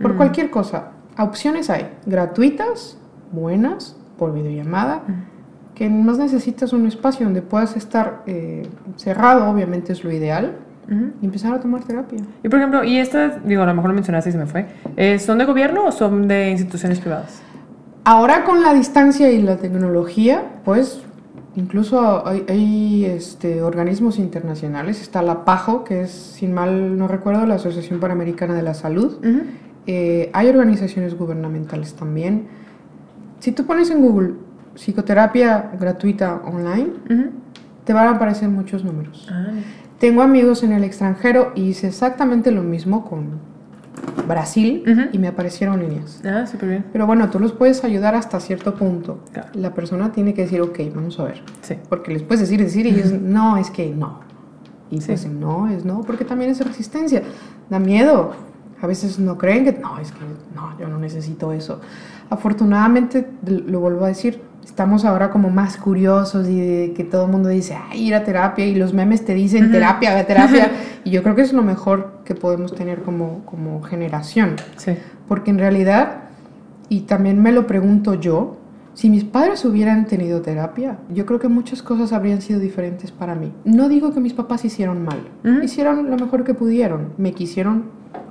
Por 0.00 0.14
Mm. 0.14 0.16
cualquier 0.16 0.50
cosa. 0.50 0.88
Opciones 1.18 1.70
hay. 1.70 1.88
Gratuitas, 2.06 2.96
buenas, 3.32 3.96
por 4.20 4.34
videollamada. 4.34 5.02
Que 5.74 5.88
más 5.88 6.18
necesitas 6.18 6.74
un 6.74 6.86
espacio 6.86 7.24
donde 7.24 7.40
puedas 7.40 7.74
estar 7.74 8.22
eh, 8.26 8.68
cerrado, 8.96 9.50
obviamente 9.50 9.94
es 9.94 10.04
lo 10.04 10.12
ideal. 10.12 10.58
Ujú. 10.84 11.12
Y 11.22 11.24
empezar 11.24 11.54
a 11.54 11.60
tomar 11.60 11.82
terapia. 11.84 12.18
Y 12.42 12.48
por 12.48 12.58
ejemplo, 12.58 12.84
y 12.84 12.98
estas, 12.98 13.44
digo, 13.46 13.62
a 13.62 13.66
lo 13.66 13.74
mejor 13.74 13.90
lo 13.90 13.94
mencionaste 13.94 14.28
y 14.28 14.32
se 14.32 14.38
me 14.38 14.46
fue, 14.46 14.66
eh, 14.96 15.18
¿son 15.18 15.38
de 15.38 15.46
gobierno 15.46 15.86
o 15.86 15.92
son 15.92 16.28
de 16.28 16.50
instituciones 16.50 17.00
privadas? 17.00 17.40
Ahora 18.04 18.44
con 18.44 18.62
la 18.62 18.74
distancia 18.74 19.30
y 19.30 19.40
la 19.40 19.56
tecnología, 19.56 20.42
pues 20.64 21.02
incluso 21.56 22.26
hay, 22.26 22.44
hay, 22.48 23.04
este, 23.06 23.62
organismos 23.62 24.18
internacionales. 24.18 25.00
Está 25.00 25.22
la 25.22 25.46
PAJO, 25.46 25.84
que 25.84 26.02
es, 26.02 26.10
sin 26.10 26.52
mal 26.52 26.98
no 26.98 27.08
recuerdo, 27.08 27.46
la 27.46 27.54
Asociación 27.54 28.00
Panamericana 28.00 28.54
de 28.54 28.62
la 28.62 28.74
Salud. 28.74 29.14
Ujú. 29.18 29.42
Eh, 29.86 30.30
hay 30.34 30.48
organizaciones 30.48 31.16
gubernamentales 31.16 31.94
también. 31.94 32.48
Si 33.40 33.52
tú 33.52 33.66
pones 33.66 33.90
en 33.90 34.00
Google 34.00 34.34
psicoterapia 34.74 35.72
gratuita 35.78 36.40
online, 36.44 36.90
te 37.84 37.92
van 37.92 38.06
a 38.06 38.10
aparecer 38.12 38.48
muchos 38.48 38.84
números. 38.84 39.26
Ah, 39.30 39.48
Tengo 39.98 40.22
amigos 40.22 40.62
en 40.62 40.72
el 40.72 40.84
extranjero 40.84 41.52
y 41.54 41.62
hice 41.70 41.88
exactamente 41.88 42.50
lo 42.50 42.62
mismo 42.62 43.04
con 43.04 43.50
Brasil 44.28 45.08
y 45.12 45.18
me 45.18 45.28
aparecieron 45.28 45.80
líneas. 45.80 46.22
Ah, 46.24 46.46
súper 46.46 46.68
bien. 46.68 46.84
Pero 46.92 47.06
bueno, 47.06 47.28
tú 47.30 47.38
los 47.40 47.52
puedes 47.52 47.82
ayudar 47.84 48.14
hasta 48.14 48.40
cierto 48.40 48.74
punto. 48.74 49.20
Claro. 49.32 49.48
La 49.54 49.74
persona 49.74 50.12
tiene 50.12 50.32
que 50.34 50.42
decir, 50.42 50.60
ok, 50.60 50.78
vamos 50.94 51.18
a 51.20 51.24
ver. 51.24 51.42
Sí. 51.62 51.74
Porque 51.88 52.12
les 52.12 52.22
puedes 52.22 52.40
decir, 52.40 52.60
decir 52.62 52.86
y 52.86 52.90
ellos, 52.90 53.12
no, 53.12 53.56
es 53.56 53.70
que 53.70 53.90
no. 53.90 54.20
Y 54.90 55.00
Sí. 55.00 55.08
pues 55.08 55.26
no, 55.26 55.68
es 55.68 55.84
no, 55.84 56.00
porque 56.02 56.24
también 56.24 56.50
es 56.50 56.64
resistencia. 56.64 57.22
Da 57.68 57.78
miedo. 57.78 58.32
A 58.82 58.86
veces 58.86 59.18
no 59.18 59.36
creen 59.36 59.64
que, 59.64 59.72
no, 59.72 59.98
es 59.98 60.10
que 60.12 60.20
no, 60.54 60.78
yo 60.78 60.88
no 60.88 60.98
necesito 60.98 61.52
eso. 61.52 61.80
Afortunadamente, 62.30 63.26
lo 63.44 63.80
vuelvo 63.80 64.04
a 64.04 64.08
decir, 64.08 64.40
estamos 64.64 65.04
ahora 65.04 65.30
como 65.30 65.50
más 65.50 65.76
curiosos 65.76 66.48
y 66.48 66.60
de 66.60 66.92
que 66.94 67.04
todo 67.04 67.26
el 67.26 67.32
mundo 67.32 67.48
dice, 67.48 67.76
ay, 67.90 68.06
ir 68.06 68.14
a 68.14 68.22
terapia 68.24 68.64
y 68.66 68.74
los 68.76 68.94
memes 68.94 69.24
te 69.24 69.34
dicen 69.34 69.72
terapia, 69.72 70.14
ve 70.14 70.20
a 70.20 70.26
terapia. 70.26 70.70
y 71.04 71.10
yo 71.10 71.22
creo 71.22 71.34
que 71.34 71.42
es 71.42 71.52
lo 71.52 71.62
mejor 71.62 72.20
que 72.24 72.34
podemos 72.34 72.74
tener 72.74 73.02
como, 73.02 73.44
como 73.46 73.82
generación. 73.82 74.56
Sí. 74.76 74.92
Porque 75.26 75.50
en 75.50 75.58
realidad, 75.58 76.22
y 76.88 77.00
también 77.00 77.42
me 77.42 77.52
lo 77.52 77.66
pregunto 77.66 78.14
yo, 78.14 78.56
si 78.94 79.08
mis 79.08 79.24
padres 79.24 79.64
hubieran 79.64 80.06
tenido 80.06 80.40
terapia, 80.40 80.98
yo 81.12 81.26
creo 81.26 81.38
que 81.40 81.48
muchas 81.48 81.82
cosas 81.82 82.12
habrían 82.12 82.40
sido 82.42 82.60
diferentes 82.60 83.10
para 83.10 83.34
mí. 83.34 83.52
No 83.64 83.88
digo 83.88 84.12
que 84.12 84.20
mis 84.20 84.34
papás 84.34 84.64
hicieron 84.64 85.04
mal, 85.04 85.20
Ujú. 85.44 85.62
hicieron 85.62 86.10
lo 86.10 86.16
mejor 86.16 86.44
que 86.44 86.54
pudieron, 86.54 87.12
me 87.16 87.32
quisieron 87.32 87.84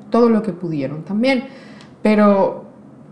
todo 0.09 0.29
lo 0.29 0.41
que 0.41 0.53
pudieron 0.53 1.03
también, 1.03 1.43
pero 2.01 2.65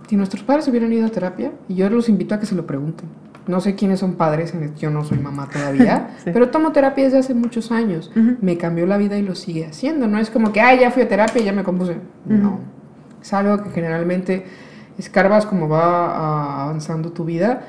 si 0.08 0.16
nuestros 0.16 0.44
padres 0.44 0.68
hubieran 0.68 0.92
ido 0.94 1.06
a 1.06 1.10
terapia, 1.10 1.52
y 1.68 1.76
yo 1.76 1.90
los 1.90 2.10
invito 2.10 2.34
a 2.36 2.40
que 2.40 2.46
se 2.46 2.56
lo 2.56 2.66
pregunten. 2.66 3.08
No 3.48 3.62
sé 3.62 3.76
quiénes 3.76 4.00
son 4.02 4.16
padres, 4.16 4.54
yo 4.78 4.90
no 4.90 5.06
soy 5.06 5.20
mamá 5.20 5.48
todavía, 5.52 6.10
Sí. 6.24 6.32
pero 6.34 6.50
tomo 6.50 6.72
terapia 6.74 7.06
desde 7.06 7.20
hace 7.20 7.34
muchos 7.34 7.72
años. 7.72 8.12
Me 8.42 8.58
cambió 8.58 8.86
la 8.86 8.98
vida 8.98 9.18
y 9.18 9.22
lo 9.22 9.36
sigue 9.36 9.66
haciendo. 9.66 10.08
No 10.08 10.18
es 10.20 10.30
como 10.30 10.52
que, 10.52 10.60
ay, 10.60 10.80
ya 10.80 10.92
fui 10.92 11.04
a 11.04 11.08
terapia 11.08 11.42
y 11.42 11.46
ya 11.46 11.54
me 11.54 11.64
compuse. 11.64 11.98
No. 12.26 12.60
Es 13.22 13.32
algo 13.34 13.64
que 13.64 13.70
generalmente 13.70 14.46
escarbas 14.98 15.46
como 15.46 15.70
va 15.70 16.08
ah, 16.16 16.64
avanzando 16.64 17.12
tu 17.12 17.24
vida. 17.24 17.62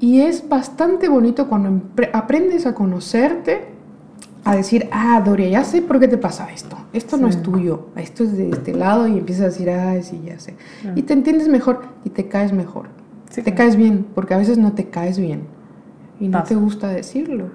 Y 0.00 0.22
es 0.22 0.48
bastante 0.48 1.08
bonito 1.08 1.48
cuando 1.48 1.82
aprendes 2.12 2.66
a 2.66 2.74
conocerte, 2.74 3.68
a 4.44 4.54
decir, 4.54 4.88
ah, 4.92 5.22
Doria, 5.24 5.48
ya 5.48 5.64
sé 5.64 5.80
por 5.82 5.98
qué 5.98 6.08
te 6.08 6.18
pasa 6.18 6.48
esto. 6.52 6.76
Esto 6.92 7.16
no 7.16 7.28
es 7.28 7.42
tuyo, 7.42 7.88
esto 7.96 8.24
es 8.24 8.36
de 8.36 8.50
este 8.50 8.74
lado 8.74 9.06
y 9.06 9.18
empiezas 9.18 9.42
a 9.42 9.48
decir, 9.48 9.70
ah, 9.70 9.94
sí, 10.02 10.20
ya 10.24 10.38
sé. 10.38 10.54
Y 10.94 11.02
te 11.02 11.14
entiendes 11.14 11.48
mejor 11.48 11.82
y 12.04 12.10
te 12.10 12.28
caes 12.28 12.52
mejor. 12.52 12.88
Sí, 13.30 13.36
te 13.42 13.52
claro. 13.52 13.56
caes 13.56 13.76
bien, 13.76 14.06
porque 14.14 14.34
a 14.34 14.36
veces 14.36 14.58
no 14.58 14.72
te 14.72 14.86
caes 14.86 15.18
bien. 15.18 15.44
Y 16.20 16.28
no 16.28 16.38
Pasa. 16.38 16.50
te 16.50 16.54
gusta 16.56 16.88
decirlo. 16.88 17.46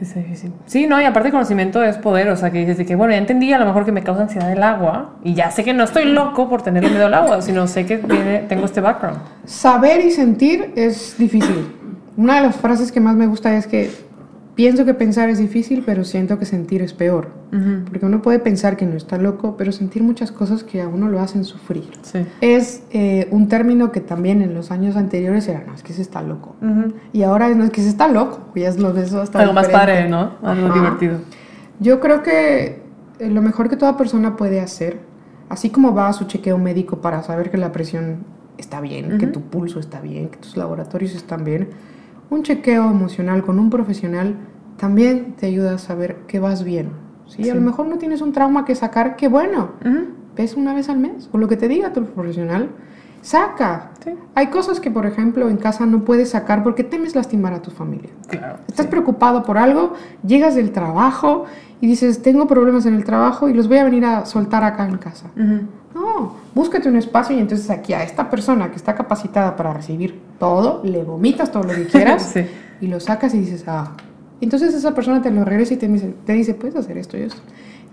Es 0.00 0.14
difícil. 0.14 0.52
Sí, 0.66 0.86
no, 0.86 1.00
y 1.00 1.04
aparte 1.04 1.32
conocimiento 1.32 1.82
es 1.82 1.96
poder, 1.96 2.28
o 2.28 2.36
sea, 2.36 2.52
que 2.52 2.64
dices 2.64 2.86
que, 2.86 2.94
bueno, 2.94 3.12
ya 3.12 3.18
entendí 3.18 3.52
a 3.52 3.58
lo 3.58 3.66
mejor 3.66 3.84
que 3.84 3.90
me 3.90 4.04
causa 4.04 4.22
ansiedad 4.22 4.52
el 4.52 4.62
agua 4.62 5.16
y 5.24 5.34
ya 5.34 5.50
sé 5.50 5.64
que 5.64 5.74
no 5.74 5.82
estoy 5.82 6.04
loco 6.04 6.48
por 6.48 6.62
tener 6.62 6.88
miedo 6.88 7.06
al 7.06 7.14
agua, 7.14 7.42
sino 7.42 7.66
sé 7.66 7.84
que 7.84 7.96
viene, 7.96 8.44
tengo 8.48 8.64
este 8.64 8.80
background. 8.80 9.18
Saber 9.44 10.04
y 10.06 10.12
sentir 10.12 10.72
es 10.76 11.16
difícil. 11.18 11.74
Una 12.16 12.36
de 12.36 12.42
las 12.42 12.56
frases 12.56 12.92
que 12.92 13.00
más 13.00 13.16
me 13.16 13.26
gusta 13.26 13.56
es 13.56 13.66
que 13.66 13.90
pienso 14.58 14.84
que 14.84 14.92
pensar 14.92 15.30
es 15.30 15.38
difícil, 15.38 15.84
pero 15.86 16.02
siento 16.02 16.36
que 16.40 16.44
sentir 16.44 16.82
es 16.82 16.92
peor. 16.92 17.28
Ujú. 17.52 17.84
Porque 17.84 18.04
uno 18.04 18.22
puede 18.22 18.40
pensar 18.40 18.76
que 18.76 18.86
no 18.86 18.96
está 18.96 19.16
loco, 19.16 19.56
pero 19.56 19.70
sentir 19.70 20.02
muchas 20.02 20.32
cosas 20.32 20.64
que 20.64 20.82
a 20.82 20.88
uno 20.88 21.08
lo 21.08 21.20
hacen 21.20 21.44
sufrir. 21.44 21.88
Sí. 22.02 22.26
Es 22.40 22.82
eh, 22.90 23.28
un 23.30 23.46
término 23.46 23.92
que 23.92 24.00
también 24.00 24.42
en 24.42 24.54
los 24.54 24.72
años 24.72 24.96
anteriores 24.96 25.46
era, 25.46 25.62
no, 25.64 25.74
es 25.74 25.84
que 25.84 25.92
se 25.92 26.02
está 26.02 26.22
loco. 26.22 26.56
Ujú. 26.60 26.92
Y 27.12 27.22
ahora 27.22 27.48
es, 27.48 27.56
no, 27.56 27.62
es 27.62 27.70
que 27.70 27.82
se 27.82 27.88
está 27.88 28.08
loco. 28.08 28.40
Ya 28.56 28.68
es 28.68 28.80
lo 28.80 28.92
de 28.92 29.04
eso 29.04 29.20
hasta 29.20 29.38
Algo 29.38 29.52
más 29.52 29.68
diferente. 29.68 29.92
padre, 29.94 30.08
¿no? 30.08 30.32
Algo 30.42 30.66
Ajá. 30.66 30.74
divertido. 30.74 31.18
Yo 31.78 32.00
creo 32.00 32.24
que 32.24 32.82
eh, 33.20 33.30
lo 33.30 33.42
mejor 33.42 33.68
que 33.68 33.76
toda 33.76 33.96
persona 33.96 34.34
puede 34.34 34.58
hacer, 34.60 34.98
así 35.50 35.70
como 35.70 35.94
va 35.94 36.08
a 36.08 36.12
su 36.12 36.24
chequeo 36.24 36.58
médico 36.58 37.00
para 37.00 37.22
saber 37.22 37.52
que 37.52 37.58
la 37.58 37.70
presión 37.70 38.24
está 38.58 38.80
bien, 38.80 39.18
que 39.18 39.26
Ujú. 39.26 39.34
tu 39.34 39.40
pulso 39.42 39.78
está 39.78 40.00
bien, 40.00 40.30
que 40.30 40.38
tus 40.38 40.56
laboratorios 40.56 41.14
están 41.14 41.44
bien, 41.44 41.68
un 42.30 42.42
chequeo 42.42 42.90
emocional 42.90 43.42
con 43.42 43.58
un 43.58 43.70
profesional 43.70 44.36
también 44.76 45.34
te 45.36 45.46
ayuda 45.46 45.74
a 45.74 45.78
saber 45.78 46.18
que 46.26 46.38
vas 46.38 46.62
bien. 46.64 46.90
¿sí? 47.26 47.44
Sí. 47.44 47.50
A 47.50 47.54
lo 47.54 47.60
mejor 47.60 47.86
no 47.86 47.98
tienes 47.98 48.20
un 48.20 48.32
trauma 48.32 48.64
que 48.64 48.74
sacar, 48.74 49.16
qué 49.16 49.28
bueno, 49.28 49.72
Ujú. 49.84 50.06
ves 50.36 50.54
una 50.54 50.74
vez 50.74 50.88
al 50.88 50.98
mes, 50.98 51.28
o 51.32 51.38
lo 51.38 51.48
que 51.48 51.56
te 51.56 51.68
diga 51.68 51.92
tu 51.92 52.04
profesional, 52.04 52.70
saca. 53.22 53.90
Sí. 54.04 54.12
Hay 54.34 54.46
cosas 54.48 54.78
que, 54.80 54.90
por 54.90 55.04
ejemplo, 55.06 55.48
en 55.48 55.56
casa 55.56 55.84
no 55.86 56.04
puedes 56.04 56.30
sacar 56.30 56.62
porque 56.62 56.84
temes 56.84 57.14
lastimar 57.16 57.52
a 57.52 57.60
tu 57.62 57.70
familia. 57.70 58.10
Claro. 58.28 58.58
Estás 58.68 58.86
preocupado 58.86 59.42
por 59.42 59.58
algo, 59.58 59.94
llegas 60.24 60.54
del 60.54 60.70
trabajo 60.70 61.44
y 61.80 61.86
dices, 61.88 62.22
tengo 62.22 62.46
problemas 62.46 62.86
en 62.86 62.94
el 62.94 63.04
trabajo 63.04 63.48
y 63.48 63.54
los 63.54 63.68
voy 63.68 63.78
a 63.78 63.84
venir 63.84 64.04
a 64.04 64.24
soltar 64.26 64.62
acá 64.64 64.86
en 64.86 64.98
casa. 64.98 65.30
Ujú. 65.36 65.66
No, 65.94 66.34
búscate 66.54 66.88
un 66.88 66.96
espacio 66.96 67.36
y 67.36 67.40
entonces 67.40 67.68
aquí 67.70 67.92
a 67.92 68.02
esta 68.02 68.28
persona 68.30 68.70
que 68.70 68.76
está 68.76 68.94
capacitada 68.94 69.56
para 69.56 69.72
recibir 69.72 70.20
todo, 70.38 70.82
le 70.84 71.02
vomitas 71.02 71.50
todo 71.50 71.62
lo 71.64 71.74
que 71.74 71.86
quieras 71.92 72.22
Sí. 72.32 72.46
y 72.80 72.86
lo 72.88 73.00
sacas 73.00 73.34
y 73.34 73.40
dices, 73.40 73.64
ah. 73.66 73.92
Entonces 74.40 74.74
esa 74.74 74.94
persona 74.94 75.20
te 75.22 75.30
lo 75.30 75.44
regresa 75.44 75.74
y 75.74 75.76
te 75.78 75.88
dice, 75.88 76.14
te 76.24 76.32
dice 76.34 76.54
puedes 76.54 76.76
hacer 76.76 76.96
esto 76.98 77.16
y 77.16 77.22
esto. 77.22 77.40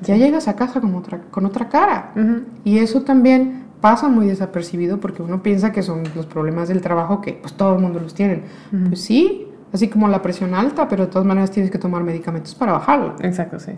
Ya 0.01 0.15
llegas 0.17 0.47
a 0.47 0.55
casa 0.55 0.81
con 0.81 0.93
otra, 0.95 1.21
con 1.31 1.45
otra 1.45 1.69
cara. 1.69 2.11
Y 2.65 2.77
eso 2.79 3.01
también 3.03 3.63
pasa 3.81 4.09
muy 4.09 4.27
desapercibido 4.27 4.99
porque 4.99 5.23
uno 5.23 5.41
piensa 5.41 5.71
que 5.71 5.81
son 5.81 6.03
los 6.15 6.25
problemas 6.25 6.67
del 6.67 6.81
trabajo 6.81 7.21
que 7.21 7.33
pues 7.33 7.53
todo 7.53 7.75
el 7.75 7.81
mundo 7.81 7.99
los 7.99 8.13
tienen. 8.13 8.43
Ujú. 8.73 8.89
Pues 8.89 9.01
sí, 9.01 9.47
así 9.73 9.87
como 9.87 10.07
la 10.09 10.21
presión 10.21 10.53
alta, 10.53 10.87
pero 10.87 11.05
de 11.05 11.11
todas 11.11 11.25
maneras 11.25 11.49
tienes 11.49 11.71
que 11.71 11.77
tomar 11.79 12.03
medicamentos 12.03 12.53
para 12.53 12.73
bajarla. 12.73 13.15
Exacto, 13.21 13.57
sí. 13.59 13.71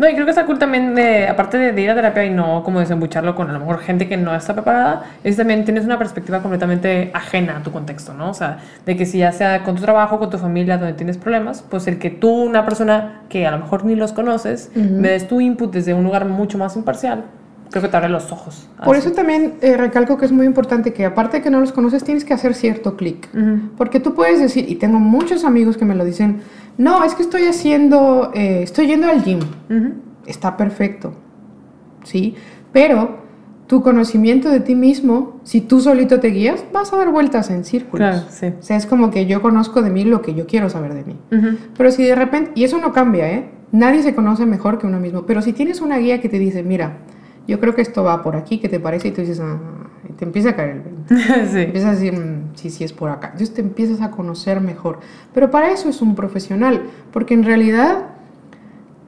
No, 0.00 0.08
y 0.08 0.14
creo 0.14 0.24
que 0.24 0.30
está 0.30 0.46
cool 0.46 0.58
también, 0.58 0.94
de, 0.94 1.28
aparte 1.28 1.58
de, 1.58 1.72
de 1.72 1.82
ir 1.82 1.90
a 1.90 1.94
terapia 1.94 2.24
y 2.24 2.30
no 2.30 2.62
como 2.64 2.80
desembucharlo 2.80 3.34
con 3.34 3.50
a 3.50 3.52
lo 3.52 3.58
mejor 3.58 3.80
gente 3.80 4.08
que 4.08 4.16
no 4.16 4.34
está 4.34 4.54
preparada, 4.54 5.02
es 5.22 5.36
también 5.36 5.66
tienes 5.66 5.84
una 5.84 5.98
perspectiva 5.98 6.40
completamente 6.40 7.10
ajena 7.12 7.58
a 7.58 7.62
tu 7.62 7.70
contexto, 7.70 8.14
¿no? 8.14 8.30
O 8.30 8.34
sea, 8.34 8.60
de 8.86 8.96
que 8.96 9.04
si 9.04 9.18
ya 9.18 9.30
sea 9.30 9.62
con 9.62 9.76
tu 9.76 9.82
trabajo, 9.82 10.18
con 10.18 10.30
tu 10.30 10.38
familia, 10.38 10.78
donde 10.78 10.94
tienes 10.94 11.18
problemas, 11.18 11.62
pues 11.68 11.86
el 11.86 11.98
que 11.98 12.08
tú, 12.08 12.30
una 12.30 12.64
persona 12.64 13.20
que 13.28 13.46
a 13.46 13.50
lo 13.50 13.58
mejor 13.58 13.84
ni 13.84 13.94
los 13.94 14.14
conoces, 14.14 14.70
Ujú. 14.74 14.88
me 14.88 15.10
des 15.10 15.28
tu 15.28 15.38
input 15.42 15.70
desde 15.70 15.92
un 15.92 16.02
lugar 16.02 16.24
mucho 16.24 16.56
más 16.56 16.76
imparcial, 16.76 17.24
creo 17.70 17.82
que 17.82 17.88
te 17.88 17.96
abre 17.96 18.08
los 18.08 18.30
ojos. 18.32 18.68
Por 18.84 18.96
Así. 18.96 19.06
eso 19.06 19.14
también 19.14 19.54
eh, 19.60 19.76
recalco 19.76 20.18
que 20.18 20.26
es 20.26 20.32
muy 20.32 20.46
importante 20.46 20.92
que 20.92 21.04
aparte 21.04 21.38
de 21.38 21.42
que 21.42 21.50
no 21.50 21.60
los 21.60 21.72
conoces, 21.72 22.04
tienes 22.04 22.24
que 22.24 22.34
hacer 22.34 22.54
cierto 22.54 22.96
clic. 22.96 23.28
Ujú. 23.34 23.76
Porque 23.76 24.00
tú 24.00 24.14
puedes 24.14 24.40
decir, 24.40 24.68
y 24.68 24.76
tengo 24.76 24.98
muchos 24.98 25.44
amigos 25.44 25.76
que 25.76 25.84
me 25.84 25.94
lo 25.94 26.04
dicen, 26.04 26.40
no, 26.78 27.04
es 27.04 27.14
que 27.14 27.22
estoy 27.22 27.44
haciendo, 27.46 28.32
eh, 28.34 28.62
estoy 28.62 28.88
yendo 28.88 29.08
al 29.08 29.22
gym. 29.22 29.40
Ujú. 29.70 29.94
Está 30.26 30.56
perfecto, 30.56 31.12
¿sí? 32.04 32.34
Pero 32.72 33.20
tu 33.66 33.82
conocimiento 33.82 34.50
de 34.50 34.58
ti 34.58 34.74
mismo, 34.74 35.40
si 35.44 35.60
tú 35.60 35.80
solito 35.80 36.18
te 36.18 36.28
guías, 36.28 36.64
vas 36.72 36.92
a 36.92 36.96
dar 36.96 37.10
vueltas 37.12 37.50
en 37.50 37.64
círculos. 37.64 37.98
Claro, 37.98 38.26
sí. 38.28 38.46
O 38.58 38.62
sea, 38.62 38.76
es 38.76 38.84
como 38.84 39.12
que 39.12 39.26
yo 39.26 39.42
conozco 39.42 39.80
de 39.80 39.90
mí 39.90 40.02
lo 40.04 40.22
que 40.22 40.34
yo 40.34 40.46
quiero 40.48 40.68
saber 40.68 40.92
de 40.94 41.04
mí. 41.04 41.16
Ujú. 41.30 41.56
Pero 41.76 41.92
si 41.92 42.02
de 42.02 42.16
repente, 42.16 42.50
y 42.56 42.64
eso 42.64 42.78
no 42.78 42.92
cambia, 42.92 43.30
¿eh? 43.30 43.48
Nadie 43.70 44.02
se 44.02 44.12
conoce 44.12 44.44
mejor 44.44 44.78
que 44.78 44.88
uno 44.88 44.98
mismo. 44.98 45.24
Pero 45.24 45.40
si 45.40 45.52
tienes 45.52 45.80
una 45.80 45.98
guía 45.98 46.20
que 46.20 46.28
te 46.28 46.40
dice, 46.40 46.64
mira, 46.64 46.98
yo 47.50 47.60
creo 47.60 47.74
que 47.74 47.82
esto 47.82 48.02
va 48.04 48.22
por 48.22 48.36
aquí, 48.36 48.58
¿qué 48.58 48.68
te 48.68 48.80
parece? 48.80 49.08
Y 49.08 49.10
tú 49.10 49.20
dices, 49.20 49.40
ah, 49.40 49.58
te 50.16 50.24
empieza 50.24 50.50
a 50.50 50.56
caer 50.56 50.70
el 50.76 50.80
20. 50.82 51.14
sí. 51.52 51.58
Empiezas 51.62 51.88
a 51.90 51.92
decir, 51.92 52.12
"Mm, 52.12 52.54
sí, 52.54 52.70
sí, 52.70 52.84
es 52.84 52.92
por 52.92 53.10
acá. 53.10 53.28
Entonces 53.32 53.52
te 53.54 53.60
empiezas 53.60 54.00
a 54.00 54.10
conocer 54.10 54.60
mejor. 54.60 55.00
Pero 55.34 55.50
para 55.50 55.70
eso 55.70 55.88
es 55.88 56.00
un 56.02 56.14
profesional, 56.14 56.82
porque 57.12 57.34
en 57.34 57.42
realidad 57.44 58.04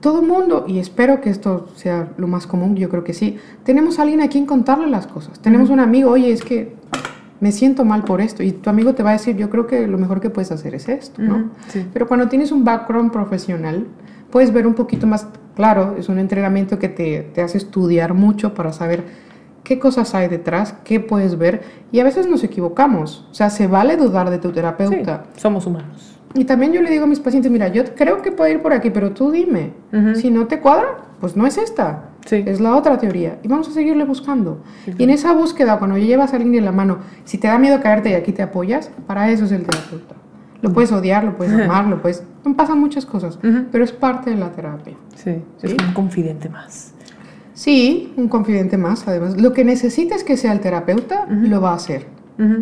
todo 0.00 0.20
el 0.20 0.26
mundo, 0.26 0.64
y 0.66 0.78
espero 0.80 1.20
que 1.20 1.30
esto 1.30 1.68
sea 1.76 2.08
lo 2.16 2.26
más 2.26 2.46
común, 2.48 2.74
yo 2.74 2.88
creo 2.88 3.04
que 3.04 3.14
sí, 3.14 3.38
tenemos 3.62 3.98
a 3.98 4.02
alguien 4.02 4.20
a 4.20 4.28
quien 4.28 4.46
contarle 4.46 4.88
las 4.88 5.06
cosas. 5.06 5.38
Tenemos 5.40 5.70
un 5.70 5.78
amigo, 5.78 6.10
oye, 6.10 6.32
es 6.32 6.42
que 6.42 6.74
me 7.40 7.52
siento 7.52 7.84
mal 7.84 8.02
por 8.04 8.20
esto, 8.20 8.42
y 8.42 8.50
tu 8.52 8.68
amigo 8.70 8.94
te 8.94 9.02
va 9.04 9.10
a 9.10 9.12
decir, 9.14 9.36
yo 9.36 9.48
creo 9.50 9.66
que 9.68 9.86
lo 9.86 9.98
mejor 9.98 10.20
que 10.20 10.30
puedes 10.30 10.50
hacer 10.50 10.74
es 10.74 10.88
esto, 10.88 11.22
¿no? 11.22 11.36
Ujú. 11.36 11.48
Sí. 11.68 11.86
Pero 11.92 12.08
cuando 12.08 12.28
tienes 12.28 12.50
un 12.50 12.64
background 12.64 13.12
profesional, 13.12 13.86
puedes 14.32 14.52
ver 14.52 14.66
un 14.66 14.74
poquito 14.74 15.06
más 15.06 15.28
claro, 15.54 15.94
es 15.98 16.08
un 16.08 16.18
entrenamiento 16.18 16.78
que 16.80 16.88
te, 16.88 17.20
te 17.34 17.42
hace 17.42 17.58
estudiar 17.58 18.14
mucho 18.14 18.54
para 18.54 18.72
saber 18.72 19.04
qué 19.62 19.78
cosas 19.78 20.14
hay 20.16 20.26
detrás, 20.28 20.74
qué 20.82 20.98
puedes 20.98 21.38
ver, 21.38 21.62
y 21.92 22.00
a 22.00 22.04
veces 22.04 22.26
nos 22.26 22.42
equivocamos, 22.42 23.28
o 23.30 23.34
sea, 23.34 23.48
se 23.50 23.68
vale 23.68 23.96
dudar 23.96 24.30
de 24.30 24.38
tu 24.38 24.48
Sí, 24.48 24.54
terapeuta. 24.54 25.24
somos 25.36 25.66
humanos. 25.66 26.18
Y 26.34 26.44
también 26.46 26.72
yo 26.72 26.80
le 26.80 26.90
digo 26.90 27.04
a 27.04 27.06
mis 27.06 27.20
pacientes, 27.20 27.52
mira, 27.52 27.68
yo 27.68 27.84
creo 27.94 28.22
que 28.22 28.32
puede 28.32 28.52
ir 28.52 28.62
por 28.62 28.72
aquí, 28.72 28.88
pero 28.90 29.12
tú 29.12 29.30
dime, 29.30 29.74
si 30.14 30.30
no 30.30 30.46
te 30.46 30.58
cuadra, 30.60 30.96
pues 31.20 31.36
no 31.36 31.46
es 31.46 31.58
esta, 31.58 32.08
Sí. 32.24 32.42
es 32.46 32.58
la 32.60 32.74
otra 32.74 32.96
teoría, 32.98 33.38
y 33.42 33.48
vamos 33.48 33.68
a 33.68 33.72
seguirle 33.72 34.04
buscando. 34.04 34.62
Sí, 34.86 34.94
Y 34.96 35.04
en 35.04 35.10
esa 35.10 35.32
búsqueda, 35.34 35.78
cuando 35.78 35.98
llevas 35.98 36.32
a 36.32 36.36
alguien 36.36 36.54
en 36.54 36.64
la 36.64 36.72
mano, 36.72 36.98
si 37.24 37.36
te 37.36 37.48
da 37.48 37.58
miedo 37.58 37.80
caerte 37.82 38.10
y 38.10 38.14
aquí 38.14 38.32
te 38.32 38.42
apoyas, 38.42 38.90
para 39.06 39.30
eso 39.30 39.44
es 39.44 39.52
el 39.52 39.64
terapeuta. 39.64 40.14
Lo 40.62 40.72
puedes 40.72 40.92
odiar, 40.92 41.24
lo 41.24 41.36
puedes 41.36 41.52
amar, 41.52 41.86
lo 41.86 42.00
puedes... 42.00 42.22
Pasan 42.56 42.80
muchas 42.80 43.04
cosas, 43.04 43.38
pero 43.70 43.84
es 43.84 43.92
parte 43.92 44.30
de 44.30 44.36
la 44.36 44.52
terapia. 44.52 44.94
Sí, 45.14 45.30
es 45.62 45.70
¿Sí? 45.70 45.76
como 45.76 45.88
un 45.88 45.94
confidente 45.94 46.48
más. 46.48 46.94
Sí, 47.54 48.14
un 48.16 48.28
confidente 48.28 48.78
más, 48.78 49.06
además. 49.06 49.40
Lo 49.40 49.52
que 49.52 49.64
necesites 49.64 50.24
que 50.24 50.36
sea 50.36 50.52
el 50.52 50.60
terapeuta, 50.60 51.26
lo 51.28 51.60
va 51.60 51.72
a 51.72 51.74
hacer. 51.74 52.06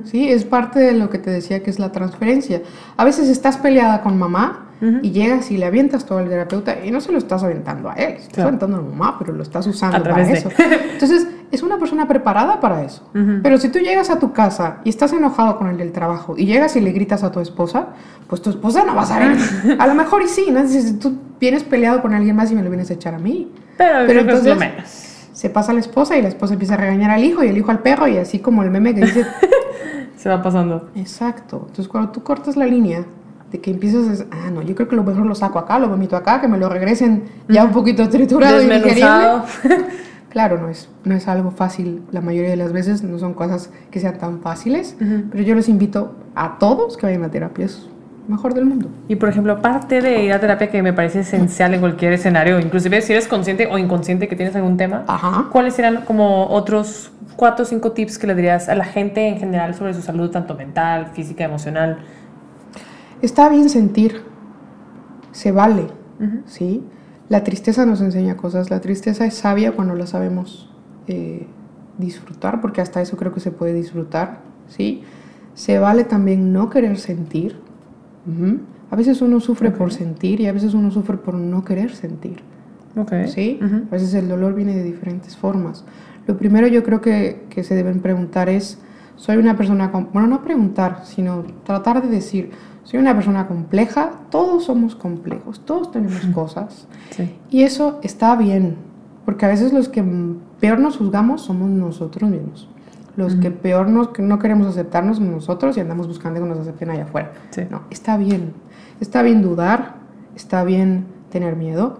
Sí, 0.05 0.29
es 0.29 0.45
parte 0.45 0.81
de 0.81 0.93
lo 0.93 1.09
que 1.11 1.19
te 1.19 1.31
decía 1.31 1.63
que 1.63 1.71
es 1.71 1.79
la 1.79 1.93
transferencia. 1.93 2.63
A 2.97 3.05
veces 3.05 3.29
estás 3.29 3.57
peleada 3.57 4.03
con 4.03 4.19
mamá 4.19 4.70
Ujú. 4.83 4.99
y 5.03 5.11
llegas 5.11 5.51
y 5.51 5.59
le 5.59 5.67
avientas 5.67 6.07
todo 6.07 6.19
al 6.19 6.29
terapeuta 6.29 6.85
y 6.85 6.91
no 6.91 7.01
se 7.01 7.13
lo 7.13 7.19
estás 7.19 7.43
aventando 7.43 7.91
a 7.91 7.95
él, 7.95 8.13
estás 8.15 8.33
Claro. 8.35 8.49
aventando 8.49 8.77
a 8.79 8.81
la 8.81 8.87
mamá, 8.89 9.17
pero 9.19 9.33
lo 9.35 9.43
estás 9.43 9.67
usando 9.67 9.99
A 9.99 10.03
para 10.03 10.25
de. 10.25 10.33
eso. 10.33 10.49
Entonces, 10.93 11.27
es 11.51 11.63
una 11.63 11.79
persona 11.79 12.09
preparada 12.09 12.61
para 12.61 12.83
eso. 12.85 13.03
Ujú. 13.15 13.41
Pero 13.43 13.59
si 13.59 13.69
tú 13.69 13.79
llegas 13.79 14.09
a 14.11 14.19
tu 14.19 14.33
casa 14.33 14.79
y 14.85 14.89
estás 14.89 15.13
enojado 15.13 15.59
con 15.59 15.69
el 15.69 15.77
del 15.77 15.93
trabajo 15.93 16.35
y 16.37 16.47
llegas 16.47 16.77
y 16.77 16.81
le 16.81 16.93
gritas 16.93 17.23
a 17.25 17.31
tu 17.31 17.41
esposa, 17.41 17.89
pues 18.29 18.41
tu 18.41 18.51
esposa 18.51 18.85
no 18.85 18.95
va 18.95 19.03
a 19.03 19.07
saber. 19.07 19.37
A 19.79 19.87
lo 19.87 19.95
mejor 19.95 20.23
y 20.23 20.29
sí, 20.29 20.47
¿no? 20.51 20.67
Si 20.67 20.95
tú 20.95 21.13
vienes 21.41 21.65
peleado 21.65 22.01
con 22.03 22.15
alguien 22.15 22.37
más 22.37 22.51
y 22.51 22.55
me 22.55 22.63
lo 22.63 22.71
vienes 22.71 22.89
a 22.91 22.95
echar 22.95 23.15
a 23.15 23.19
mí. 23.19 23.51
Pero, 23.77 24.07
Pero 24.07 24.21
entonces- 24.21 24.57
menos. 24.57 25.07
Se 25.33 25.49
pasa 25.49 25.73
a 25.73 25.75
la 25.75 25.81
esposa 25.81 26.17
y 26.19 26.23
la 26.23 26.29
esposa 26.29 26.53
empieza 26.53 26.75
a 26.75 26.77
regañar 26.77 27.11
al 27.11 27.25
hijo 27.25 27.43
y 27.43 27.49
el 27.49 27.57
hijo 27.57 27.71
al 27.71 27.79
perro 27.81 28.07
y 28.07 28.19
así 28.19 28.41
como 28.41 28.63
el 28.63 28.71
meme 28.71 28.95
que 28.95 29.01
dice, 29.07 29.25
Se 30.17 30.29
va 30.29 30.43
pasando. 30.43 30.91
exacto. 30.95 31.57
Entonces 31.63 31.89
cuando 31.89 32.11
tú 32.13 32.23
cortas 32.23 32.57
la 32.57 32.67
línea 32.67 33.05
de 33.51 33.61
que 33.61 33.71
empiezas 33.71 34.21
a 34.31 34.47
ah, 34.47 34.51
no, 34.51 34.63
yo 34.63 34.75
creo 34.75 34.89
que 34.89 34.97
lo 34.97 35.05
mejor 35.05 35.27
lo 35.27 35.35
saco 35.35 35.59
acá, 35.59 35.79
lo 35.79 35.89
vomito 35.89 36.17
acá, 36.17 36.41
que 36.41 36.49
me 36.49 36.59
lo 36.59 36.69
regresen 36.69 37.25
ya 37.49 37.65
un 37.65 37.73
poquito 37.73 38.09
triturado 38.09 38.61
y 38.61 38.67
digerible. 38.67 38.91
Desmenuzado. 38.91 39.45
Claro, 40.31 40.59
no 40.59 40.69
es, 40.69 40.89
no 41.03 41.17
es 41.17 41.27
algo 41.27 41.51
fácil 41.51 42.03
la 42.13 42.21
mayoría 42.21 42.51
de 42.51 42.57
las 42.57 42.73
veces, 42.73 43.03
no 43.03 43.19
son 43.19 43.35
cosas 43.35 43.71
que 43.91 43.99
sean 43.99 44.17
tan 44.19 44.41
fáciles, 44.41 44.97
Ujú. 45.01 45.25
pero 45.33 45.43
yo 45.43 45.57
les 45.57 45.69
invito 45.69 46.15
a 46.37 46.57
todos 46.59 46.97
que 46.97 47.07
vayan 47.07 47.25
a 47.25 47.31
terapia, 47.33 47.65
es 47.65 47.89
mejor 48.29 48.55
del 48.55 48.65
mundo. 48.65 48.89
Y 49.09 49.17
por 49.17 49.29
ejemplo, 49.29 49.55
aparte 49.55 50.01
de 50.01 50.23
ir 50.23 50.33
a 50.33 50.39
terapia 50.39 50.71
que 50.71 50.83
me 50.83 50.93
parece 50.93 51.21
esencial 51.21 51.75
en 51.75 51.81
cualquier 51.81 52.13
escenario, 52.13 52.61
inclusive 52.61 53.03
si 53.03 53.13
eres 53.13 53.27
consciente 53.27 53.67
o 53.67 53.77
inconsciente 53.77 54.29
que 54.29 54.37
tienes 54.37 54.55
algún 54.55 54.77
tema, 54.77 55.05
Ajá. 55.09 55.49
¿cuáles 55.51 55.75
serían 55.75 56.03
como 56.05 56.47
otros 56.47 57.11
cuatro 57.35 57.65
o 57.65 57.67
cinco 57.67 57.91
tips 57.91 58.17
que 58.17 58.29
le 58.29 58.37
dirías 58.37 58.69
a 58.69 58.77
la 58.77 58.85
gente 58.85 59.27
en 59.27 59.39
general 59.39 59.75
sobre 59.75 59.95
su 59.95 60.03
salud, 60.03 60.31
tanto 60.31 60.55
mental, 60.55 61.09
física, 61.13 61.43
emocional? 61.43 61.99
Está 63.23 63.49
bien 63.49 63.69
sentir, 63.69 64.23
se 65.33 65.53
vale. 65.53 65.87
¿sí? 66.47 66.83
La 67.29 67.45
tristeza 67.45 67.87
nos 67.87 68.01
enseña 68.01 68.37
cosas, 68.37 68.71
la 68.71 68.81
tristeza 68.81 69.25
es 69.25 69.35
sabia 69.35 69.73
cuando 69.73 69.95
la 69.95 70.07
sabemos 70.07 70.71
eh, 71.07 71.47
disfrutar, 71.99 72.61
porque 72.61 72.81
hasta 72.81 73.01
eso 73.01 73.17
creo 73.17 73.33
que 73.33 73.41
se 73.41 73.51
puede 73.51 73.73
disfrutar, 73.73 74.41
¿sí? 74.69 75.03
Se 75.55 75.79
vale 75.79 76.05
también 76.05 76.53
no 76.53 76.71
querer 76.71 76.99
sentir. 76.99 77.57
A 78.91 78.97
veces 78.97 79.23
uno 79.23 79.41
sufre 79.41 79.71
por 79.71 79.93
sentir 79.93 80.41
y 80.41 80.47
a 80.47 80.53
veces 80.53 80.75
uno 80.75 80.91
sufre 80.91 81.17
por 81.17 81.35
no 81.35 81.65
querer 81.65 81.95
sentir. 81.95 82.43
Ok. 82.97 83.13
¿sí? 83.27 83.59
Ujú. 83.63 83.87
A 83.89 83.91
veces 83.93 84.15
el 84.15 84.29
dolor 84.29 84.55
viene 84.55 84.75
de 84.75 84.83
diferentes 84.83 85.37
formas. 85.37 85.85
Lo 86.27 86.37
primero 86.37 86.67
yo 86.67 86.83
creo 86.83 87.01
que, 87.01 87.45
que 87.51 87.65
se 87.65 87.75
deben 87.75 88.01
preguntar 88.01 88.49
es, 88.49 88.79
soy 89.21 89.37
una 89.37 89.55
persona, 89.55 89.93
com- 89.93 90.07
bueno, 90.15 90.29
no 90.29 90.43
preguntar, 90.43 91.03
sino 91.05 91.45
tratar 91.65 92.01
de 92.03 92.09
decir, 92.09 92.53
soy 92.85 92.99
una 93.01 93.15
persona 93.15 93.47
compleja, 93.47 94.13
todos 94.31 94.65
somos 94.65 94.95
complejos, 94.97 95.61
todos 95.67 95.91
tenemos 95.93 96.25
cosas. 96.35 96.89
Sí. 97.11 97.35
Y 97.51 97.63
eso 97.65 97.99
está 98.03 98.35
bien, 98.35 98.77
porque 99.27 99.45
a 99.45 99.49
veces 99.49 99.75
los 99.75 99.91
que 99.91 100.03
peor 100.59 100.79
nos 100.81 100.97
juzgamos 100.97 101.43
somos 101.43 101.69
nosotros 101.69 102.31
mismos. 102.31 102.67
Los 103.17 103.35
que 103.35 103.51
peor 103.51 103.89
nos, 103.91 104.09
que 104.09 104.23
no 104.23 104.39
queremos 104.39 104.67
aceptarnos 104.67 105.19
somos 105.19 105.33
nosotros 105.35 105.77
y 105.77 105.81
andamos 105.81 106.07
buscando 106.09 106.41
que 106.41 106.49
nos 106.49 106.59
acepten 106.59 106.89
allá 106.89 107.03
afuera. 107.05 107.33
Sí. 107.51 107.63
No, 107.71 107.83
está 107.91 108.17
bien. 108.17 108.55
Está 109.01 109.21
bien 109.23 109.43
dudar, 109.43 109.97
está 110.35 110.65
bien 110.65 111.05
tener 111.31 111.57
miedo, 111.57 111.99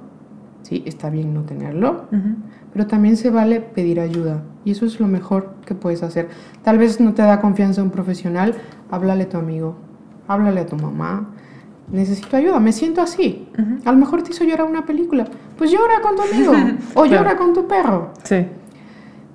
sí, 0.63 0.83
está 0.87 1.11
bien 1.11 1.35
no 1.35 1.43
tenerlo. 1.43 2.07
Pero 2.73 2.87
también 2.87 3.17
se 3.17 3.31
vale 3.31 3.61
pedir 3.61 4.01
ayuda 4.01 4.43
y 4.65 4.71
eso 4.73 4.87
es 4.87 5.01
lo 5.01 5.07
mejor 5.09 5.55
que 5.67 5.75
puedes 5.75 6.03
hacer. 6.03 6.29
Tal 6.63 6.79
vez 6.79 7.01
no 7.01 7.15
te 7.15 7.23
da 7.23 7.41
confianza 7.41 7.83
un 7.83 7.91
profesional, 7.91 8.55
háblale 8.91 9.25
a 9.25 9.29
tu 9.29 9.39
amigo, 9.39 9.77
háblale 10.29 10.61
a 10.61 10.67
tu 10.67 10.77
mamá. 10.77 11.31
Necesito 11.91 12.37
ayuda, 12.37 12.61
me 12.61 12.73
siento 12.73 13.01
así. 13.03 13.49
A 13.85 13.91
lo 13.91 13.99
mejor 13.99 14.23
te 14.23 14.31
hizo 14.31 14.45
llorar 14.45 14.67
una 14.69 14.87
película. 14.87 15.25
Pues 15.59 15.73
llora 15.73 16.01
con 16.01 16.15
tu 16.15 16.23
amigo 16.23 16.53
o 16.95 17.03
Claro. 17.03 17.07
llora 17.25 17.37
con 17.37 17.53
tu 17.53 17.67
perro. 17.67 18.11
Sí. 18.23 18.47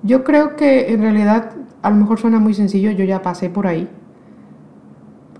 Yo 0.02 0.24
creo 0.24 0.56
que 0.56 0.92
en 0.92 1.02
realidad 1.02 1.50
a 1.82 1.90
lo 1.90 1.96
mejor 1.96 2.18
suena 2.18 2.38
muy 2.38 2.54
sencillo, 2.54 2.90
yo 2.92 3.04
ya 3.04 3.20
pasé 3.20 3.50
por 3.50 3.66
ahí. 3.66 3.88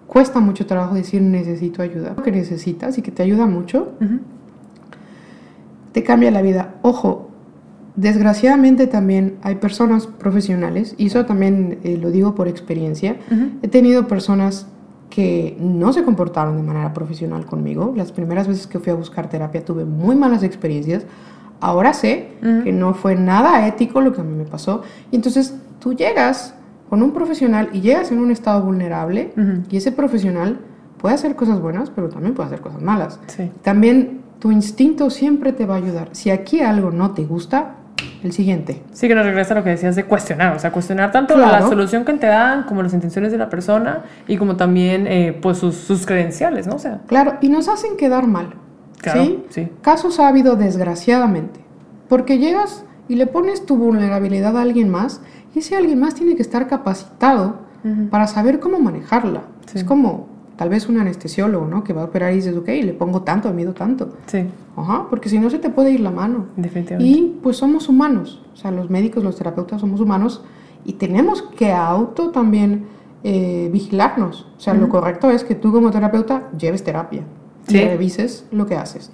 Cuesta 0.07 0.41
mucho 0.41 0.67
trabajo 0.67 0.95
decir 0.95 1.23
necesito 1.23 1.81
ayuda, 1.83 2.15
que 2.23 2.31
necesitas 2.33 2.97
y 2.99 3.03
que 3.03 3.11
te 3.11 3.23
ayuda 3.23 3.47
mucho, 3.47 3.93
te 5.93 6.03
cambia 6.03 6.31
la 6.31 6.43
vida. 6.43 6.75
Ojo, 6.83 7.31
desgraciadamente 7.97 8.87
también 8.87 9.37
hay 9.43 9.57
personas 9.57 10.07
profesionales, 10.07 10.95
y 10.99 11.07
eso 11.07 11.25
también 11.27 11.79
eh, 11.83 11.99
lo 12.01 12.11
digo 12.11 12.35
por 12.35 12.47
experiencia, 12.49 13.17
Ujú. 13.31 13.51
he 13.63 13.69
tenido 13.69 14.07
personas 14.07 14.67
que 15.11 15.57
no 15.61 15.93
se 15.93 16.03
comportaron 16.05 16.57
de 16.57 16.63
manera 16.63 16.93
profesional 16.93 17.47
conmigo. 17.47 17.95
Las 17.97 18.13
primeras 18.13 18.49
veces 18.49 18.67
que 18.67 18.79
fui 18.79 18.93
a 18.93 18.95
buscar 18.95 19.29
terapia 19.31 19.65
tuve 19.65 19.85
muy 19.85 20.15
malas 20.17 20.43
experiencias. 20.43 21.07
Ahora 21.61 21.95
sé 21.95 22.33
Ujú. 22.43 22.65
que 22.65 22.73
no 22.73 22.93
fue 22.93 23.15
nada 23.15 23.67
ético 23.67 24.01
lo 24.03 24.13
que 24.13 24.21
a 24.21 24.25
mí 24.25 24.35
me 24.37 24.45
pasó. 24.45 24.83
Y 25.11 25.17
entonces 25.17 25.55
tú 25.81 25.95
llegas 25.95 26.55
con 26.91 27.03
un 27.03 27.13
profesional 27.13 27.71
y 27.73 27.81
llegas 27.81 28.13
en 28.13 28.19
un 28.19 28.31
estado 28.31 28.63
vulnerable 28.63 29.33
Ujú. 29.37 29.63
y 29.71 29.77
ese 29.79 29.91
profesional 29.91 30.59
puede 30.99 31.15
hacer 31.15 31.35
cosas 31.35 31.61
buenas, 31.63 31.89
pero 31.89 32.09
también 32.11 32.35
puede 32.35 32.49
hacer 32.49 32.61
cosas 32.61 32.83
malas. 32.83 33.19
Sí. 33.29 33.51
También 33.63 34.21
tu 34.39 34.51
instinto 34.53 35.09
siempre 35.09 35.53
te 35.53 35.65
va 35.65 35.75
a 35.75 35.79
ayudar. 35.79 36.11
Si 36.13 36.29
aquí 36.31 36.61
algo 36.61 36.91
no 36.91 37.13
te 37.13 37.25
gusta, 37.25 37.76
el 38.27 38.33
siguiente. 38.33 38.83
Sí, 38.93 39.09
que 39.09 39.15
nos 39.15 39.25
regresa 39.25 39.55
a 39.55 39.57
lo 39.59 39.65
que 39.65 39.71
decías 39.71 39.97
de 39.97 40.05
cuestionar, 40.05 40.55
o 40.55 40.59
sea, 40.59 40.71
cuestionar 40.73 41.11
tanto 41.13 41.35
Claro. 41.35 41.51
la 41.53 41.63
solución 41.69 42.05
que 42.05 42.13
te 42.15 42.27
dan 42.27 42.65
como 42.65 42.83
las 42.83 42.93
intenciones 42.93 43.33
de 43.33 43.39
la 43.39 43.49
persona 43.49 44.03
y 44.29 44.37
como 44.37 44.57
también 44.57 45.07
eh, 45.07 45.39
pues 45.41 45.59
sus, 45.59 45.75
sus 45.77 46.05
credenciales, 46.07 46.67
¿no? 46.67 46.75
O 46.75 46.79
sea, 46.79 47.01
Claro, 47.07 47.35
y 47.41 47.49
nos 47.49 47.69
hacen 47.69 47.97
quedar 47.97 48.27
mal. 48.27 48.55
claro, 49.01 49.25
¿sí? 49.25 49.45
sí. 49.51 49.69
Casos 49.83 50.21
ha 50.21 50.29
habido 50.29 50.57
desgraciadamente, 50.57 51.61
porque 52.09 52.39
llegas 52.39 52.85
y 53.09 53.15
le 53.17 53.27
pones 53.27 53.65
tu 53.67 53.77
vulnerabilidad 53.77 54.57
a 54.57 54.63
alguien 54.63 54.89
más 54.91 55.21
y 55.55 55.61
ese 55.61 55.77
alguien 55.77 56.01
más 56.01 56.15
tiene 56.15 56.35
que 56.37 56.43
estar 56.43 56.67
capacitado 56.69 57.65
para 58.11 58.27
saber 58.27 58.59
cómo 58.59 58.81
manejarla. 58.81 59.43
Sí. 59.67 59.79
Es 59.79 59.85
como 59.85 60.27
tal 60.57 60.69
vez 60.69 60.89
un 60.89 60.99
anestesiólogo, 60.99 61.67
¿no? 61.67 61.85
Que 61.85 61.93
va 61.93 62.03
a 62.03 62.05
operar 62.07 62.33
y 62.33 62.37
dices, 62.37 62.57
ok, 62.57 62.69
le 62.69 62.93
pongo 62.95 63.23
tanto, 63.23 63.53
mido 63.53 63.73
tanto. 63.75 64.15
Sí, 64.27 64.45
Ajá, 64.77 65.07
porque 65.11 65.29
si 65.29 65.39
no 65.39 65.49
se 65.51 65.59
te 65.59 65.71
puede 65.71 65.91
ir 65.93 66.01
la 66.01 66.11
mano. 66.11 66.47
definitivamente. 66.57 67.11
Y 67.19 67.39
pues 67.43 67.57
somos 67.59 67.89
humanos, 67.89 68.43
o 68.53 68.57
sea, 68.57 68.71
los 68.71 68.91
médicos, 68.91 69.23
los 69.25 69.37
terapeutas 69.37 69.81
somos 69.81 70.01
humanos 70.01 70.43
y 70.85 70.95
tenemos 70.95 71.43
que 71.43 71.73
auto 71.73 72.31
también 72.31 72.87
eh, 73.25 73.69
vigilarnos. 73.73 74.47
O 74.57 74.61
sea, 74.61 74.73
lo 74.75 74.89
correcto 74.89 75.31
es 75.31 75.43
que 75.45 75.55
tú 75.55 75.73
como 75.73 75.91
terapeuta 75.91 76.49
lleves 76.59 76.85
terapia 76.85 77.23
Sí. 77.67 77.79
y 77.79 77.85
revises 77.85 78.47
lo 78.53 78.67
que 78.67 78.77
haces. 78.77 79.11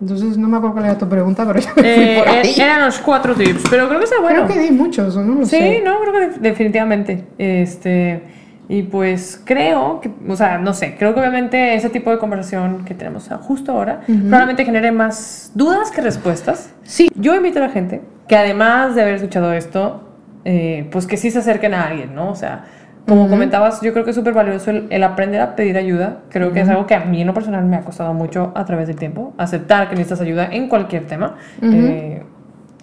Entonces, 0.00 0.38
no 0.38 0.48
me 0.48 0.56
acuerdo 0.56 0.74
cuál 0.74 0.86
era 0.86 0.98
tu 0.98 1.06
pregunta, 1.08 1.46
pero 1.46 1.60
ya 1.60 1.68
me 1.76 1.82
fui 1.82 1.84
Eh, 1.84 2.16
por 2.18 2.28
ahí. 2.28 2.48
eh, 2.48 2.54
eran 2.62 2.86
los 2.86 2.98
cuatro 2.98 3.34
tips, 3.34 3.64
pero 3.70 3.86
creo 3.88 3.98
que 3.98 4.04
está 4.04 4.20
bueno. 4.20 4.46
Creo 4.46 4.56
que 4.58 4.64
di 4.64 4.70
muchos, 4.76 5.14
¿o 5.16 5.22
no 5.22 5.34
lo 5.34 5.44
Sí, 5.46 5.56
sé. 5.56 5.82
no, 5.84 6.00
creo 6.00 6.12
que 6.12 6.20
de- 6.38 6.48
definitivamente. 6.48 7.26
Este, 7.38 8.22
y 8.70 8.84
pues 8.84 9.42
creo 9.44 10.00
que, 10.00 10.12
o 10.28 10.36
sea, 10.36 10.58
no 10.58 10.74
sé, 10.74 10.94
creo 10.96 11.12
que 11.12 11.18
obviamente 11.18 11.74
ese 11.74 11.90
tipo 11.90 12.08
de 12.12 12.18
conversación 12.18 12.84
que 12.84 12.94
tenemos 12.94 13.28
justo 13.40 13.72
ahora 13.72 14.02
probablemente 14.06 14.64
genere 14.64 14.92
más 14.92 15.50
dudas 15.56 15.90
que 15.90 16.00
respuestas. 16.00 16.72
Sí. 16.84 17.10
Yo 17.16 17.34
invito 17.34 17.58
a 17.58 17.62
la 17.62 17.70
gente 17.70 18.00
que 18.28 18.36
además 18.36 18.94
de 18.94 19.02
haber 19.02 19.14
escuchado 19.16 19.52
esto, 19.52 20.08
eh, 20.44 20.88
pues 20.92 21.08
que 21.08 21.16
sí 21.16 21.32
se 21.32 21.40
acerquen 21.40 21.74
a 21.74 21.88
alguien, 21.88 22.14
¿no? 22.14 22.30
O 22.30 22.36
sea, 22.36 22.66
como 23.08 23.28
comentabas, 23.28 23.80
yo 23.80 23.92
creo 23.92 24.04
que 24.04 24.10
es 24.10 24.16
súper 24.16 24.34
valioso 24.34 24.70
el, 24.70 24.86
el 24.90 25.02
aprender 25.02 25.40
a 25.40 25.56
pedir 25.56 25.76
ayuda. 25.76 26.18
Creo 26.28 26.52
que 26.52 26.60
es 26.60 26.68
algo 26.68 26.86
que 26.86 26.94
a 26.94 27.00
mí 27.00 27.22
en 27.22 27.26
lo 27.26 27.34
personal 27.34 27.64
me 27.64 27.74
ha 27.74 27.80
costado 27.80 28.14
mucho 28.14 28.52
a 28.54 28.64
través 28.66 28.86
del 28.86 28.94
tiempo, 28.94 29.34
aceptar 29.36 29.88
que 29.88 29.96
necesitas 29.96 30.20
ayuda 30.20 30.48
en 30.48 30.68
cualquier 30.68 31.08
tema. 31.08 31.34
Eh, 31.60 32.22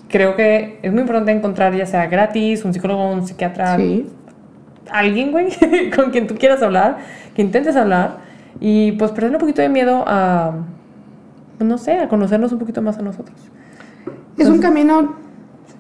creo 0.10 0.36
que 0.36 0.80
es 0.82 0.92
muy 0.92 1.00
importante 1.00 1.32
encontrar 1.32 1.74
ya 1.74 1.86
sea 1.86 2.08
gratis, 2.08 2.66
un 2.66 2.74
psicólogo, 2.74 3.10
un 3.10 3.26
psiquiatra, 3.26 3.78
Sí. 3.78 4.06
Alguien, 4.92 5.32
güey, 5.32 5.50
con 5.96 6.12
quien 6.12 6.28
tú 6.28 6.36
quieras 6.36 6.62
hablar, 6.62 6.98
que 7.36 7.42
intentes 7.42 7.76
hablar 7.76 8.18
y 8.60 8.94
pues 8.94 9.12
perder 9.12 9.32
un 9.32 9.38
poquito 9.38 9.62
de 9.62 9.70
miedo 9.70 10.04
a, 10.08 10.54
pues, 11.58 11.68
no 11.68 11.78
sé, 11.78 12.00
a 12.00 12.08
conocernos 12.08 12.52
un 12.52 12.60
poquito 12.60 12.82
más 12.82 12.98
a 12.98 13.02
nosotros. 13.02 13.38
Es 14.38 14.48
un 14.48 14.60
camino 14.60 15.16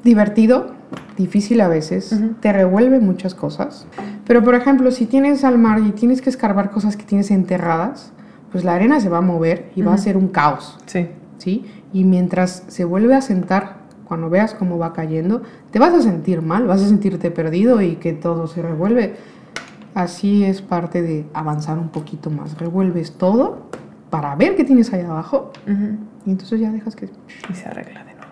divertido, 0.03 0.71
difícil 1.15 1.61
a 1.61 1.67
veces, 1.67 2.19
te 2.39 2.51
revuelve 2.51 2.99
muchas 2.99 3.35
cosas. 3.35 3.85
Pero, 4.25 4.43
por 4.43 4.55
ejemplo, 4.55 4.91
si 4.91 5.05
tienes 5.05 5.43
al 5.43 5.57
mar 5.57 5.79
y 5.79 5.91
tienes 5.91 6.21
que 6.21 6.29
escarbar 6.29 6.71
cosas 6.71 6.97
que 6.97 7.03
tienes 7.03 7.29
enterradas, 7.31 8.11
pues 8.51 8.63
la 8.63 8.73
arena 8.73 8.99
se 8.99 9.09
va 9.09 9.19
a 9.19 9.21
mover 9.21 9.71
y 9.75 9.81
va 9.81 9.93
a 9.93 9.97
ser 9.97 10.17
un 10.17 10.29
caos. 10.29 10.77
Sí, 10.85 11.07
¿sí? 11.37 11.65
Y 11.93 12.03
mientras 12.03 12.63
se 12.67 12.83
vuelve 12.85 13.15
a 13.15 13.21
sentar, 13.21 13.77
cuando 14.07 14.29
veas 14.29 14.53
cómo 14.53 14.77
va 14.77 14.93
cayendo, 14.93 15.41
te 15.71 15.79
vas 15.79 15.93
a 15.93 16.01
sentir 16.01 16.41
mal, 16.41 16.65
vas 16.65 16.81
a 16.81 16.87
sentirte 16.87 17.29
perdido 17.31 17.81
y 17.81 17.95
que 17.97 18.13
todo 18.13 18.47
se 18.47 18.61
revuelve. 18.61 19.15
Así 19.93 20.43
es 20.43 20.61
parte 20.61 21.01
de 21.01 21.25
avanzar 21.33 21.77
un 21.79 21.89
poquito 21.89 22.29
más. 22.29 22.57
Revuelves 22.57 23.13
todo 23.13 23.63
para 24.09 24.35
ver 24.35 24.55
qué 24.55 24.63
tienes 24.63 24.93
ahí 24.93 25.01
abajo 25.01 25.51
Ujú. 25.65 25.97
y 26.25 26.31
entonces 26.31 26.59
ya 26.59 26.71
dejas 26.71 26.95
que... 26.95 27.09
y 27.49 27.53
se 27.53 27.67
arregla 27.67 27.99
de 28.05 28.13
nuevo. 28.13 28.27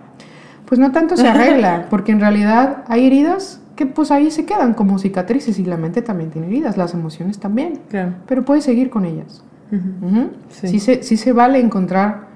Pues 0.65 0.79
no 0.79 0.91
tanto 0.91 1.17
se 1.17 1.27
arregla, 1.27 1.87
porque 1.89 2.11
en 2.11 2.19
realidad 2.19 2.83
hay 2.87 3.07
heridas 3.07 3.59
que 3.75 3.85
pues 3.85 4.09
ahí 4.11 4.31
se 4.31 4.45
quedan 4.45 4.73
como 4.73 4.99
cicatrices 4.99 5.59
y 5.59 5.65
la 5.65 5.75
mente 5.75 6.01
también 6.01 6.29
tiene 6.29 6.47
heridas, 6.47 6.77
las 6.77 6.93
emociones 6.93 7.39
también, 7.39 7.81
Claro. 7.89 8.13
pero 8.25 8.45
puedes 8.45 8.63
seguir 8.63 8.89
con 8.89 9.03
ellas. 9.03 9.43
Ujú. 9.71 10.05
Ujú. 10.07 10.29
Sí. 10.49 10.67
Sí 10.69 10.79
se, 10.79 11.03
sí 11.03 11.17
se 11.17 11.33
vale 11.33 11.59
encontrar 11.59 12.27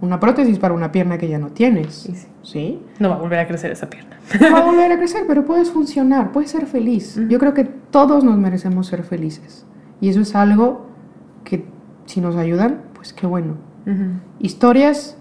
una 0.00 0.18
prótesis 0.18 0.58
para 0.58 0.74
una 0.74 0.90
pierna 0.92 1.18
que 1.18 1.28
ya 1.28 1.38
no 1.38 1.48
tienes. 1.48 1.94
Sí, 1.94 2.14
sí. 2.14 2.26
¿Sí? 2.42 2.82
No 2.98 3.10
va 3.10 3.16
a 3.16 3.18
volver 3.18 3.38
a 3.38 3.46
crecer 3.46 3.70
esa 3.70 3.90
pierna. 3.90 4.18
No 4.40 4.52
va 4.52 4.58
a 4.60 4.64
volver 4.70 4.90
a 4.92 4.96
crecer, 4.96 5.24
pero 5.28 5.44
puedes 5.44 5.70
funcionar, 5.70 6.32
puedes 6.32 6.50
ser 6.50 6.66
feliz. 6.66 7.20
Yo 7.28 7.38
creo 7.38 7.52
que 7.54 7.64
todos 7.64 8.24
nos 8.24 8.38
merecemos 8.38 8.86
ser 8.86 9.02
felices. 9.02 9.66
Y 10.00 10.08
eso 10.08 10.20
es 10.20 10.34
algo 10.34 10.86
que 11.44 11.64
si 12.06 12.20
nos 12.20 12.36
ayudan, 12.36 12.82
pues 12.94 13.12
qué 13.12 13.26
bueno. 13.26 13.56
Ujú. 13.86 14.20
Historias 14.38 15.16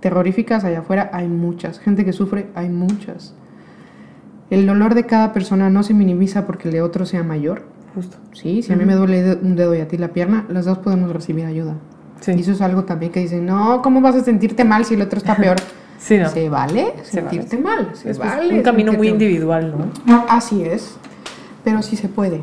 terroríficas 0.00 0.64
allá 0.64 0.80
afuera 0.80 1.10
hay 1.12 1.28
muchas. 1.28 1.78
Gente 1.78 2.04
que 2.04 2.12
sufre 2.12 2.48
hay 2.54 2.68
muchas. 2.68 3.34
El 4.50 4.66
dolor 4.66 4.94
de 4.94 5.04
cada 5.04 5.32
persona 5.32 5.70
no 5.70 5.82
se 5.82 5.94
minimiza 5.94 6.46
porque 6.46 6.68
el 6.68 6.72
de 6.72 6.82
otro 6.82 7.06
sea 7.06 7.22
mayor. 7.22 7.62
Justo. 7.94 8.18
Sí, 8.32 8.62
si 8.62 8.72
a 8.72 8.76
mí 8.76 8.84
me 8.84 8.94
duele 8.94 9.38
un 9.42 9.56
dedo 9.56 9.74
y 9.74 9.80
a 9.80 9.88
ti 9.88 9.96
la 9.96 10.08
pierna, 10.08 10.46
las 10.48 10.66
dos 10.66 10.78
podemos 10.78 11.10
recibir 11.12 11.46
ayuda. 11.46 11.76
Sí. 12.20 12.32
Y 12.36 12.40
eso 12.40 12.52
es 12.52 12.60
algo 12.60 12.84
también 12.84 13.12
que 13.12 13.20
dicen, 13.20 13.46
no, 13.46 13.80
¿cómo 13.82 14.00
vas 14.00 14.16
a 14.16 14.24
sentirte 14.24 14.64
mal 14.64 14.84
si 14.84 14.94
el 14.94 15.02
otro 15.02 15.18
está 15.18 15.36
peor? 15.36 15.56
Sí, 15.98 16.16
no. 16.18 16.28
Se 16.28 16.48
vale 16.48 16.92
Se 17.02 17.20
vale. 17.20 17.30
sentirte 17.30 17.58
mal, 17.58 17.90
se 17.94 18.10
Es 18.10 18.18
vale. 18.18 18.54
un 18.54 18.62
camino 18.62 18.92
muy 18.92 19.08
sentirte- 19.08 19.12
individual, 19.12 19.74
¿no? 20.06 20.24
Así 20.28 20.62
es, 20.62 20.96
pero 21.64 21.82
sí 21.82 21.96
se 21.96 22.08
puede. 22.08 22.40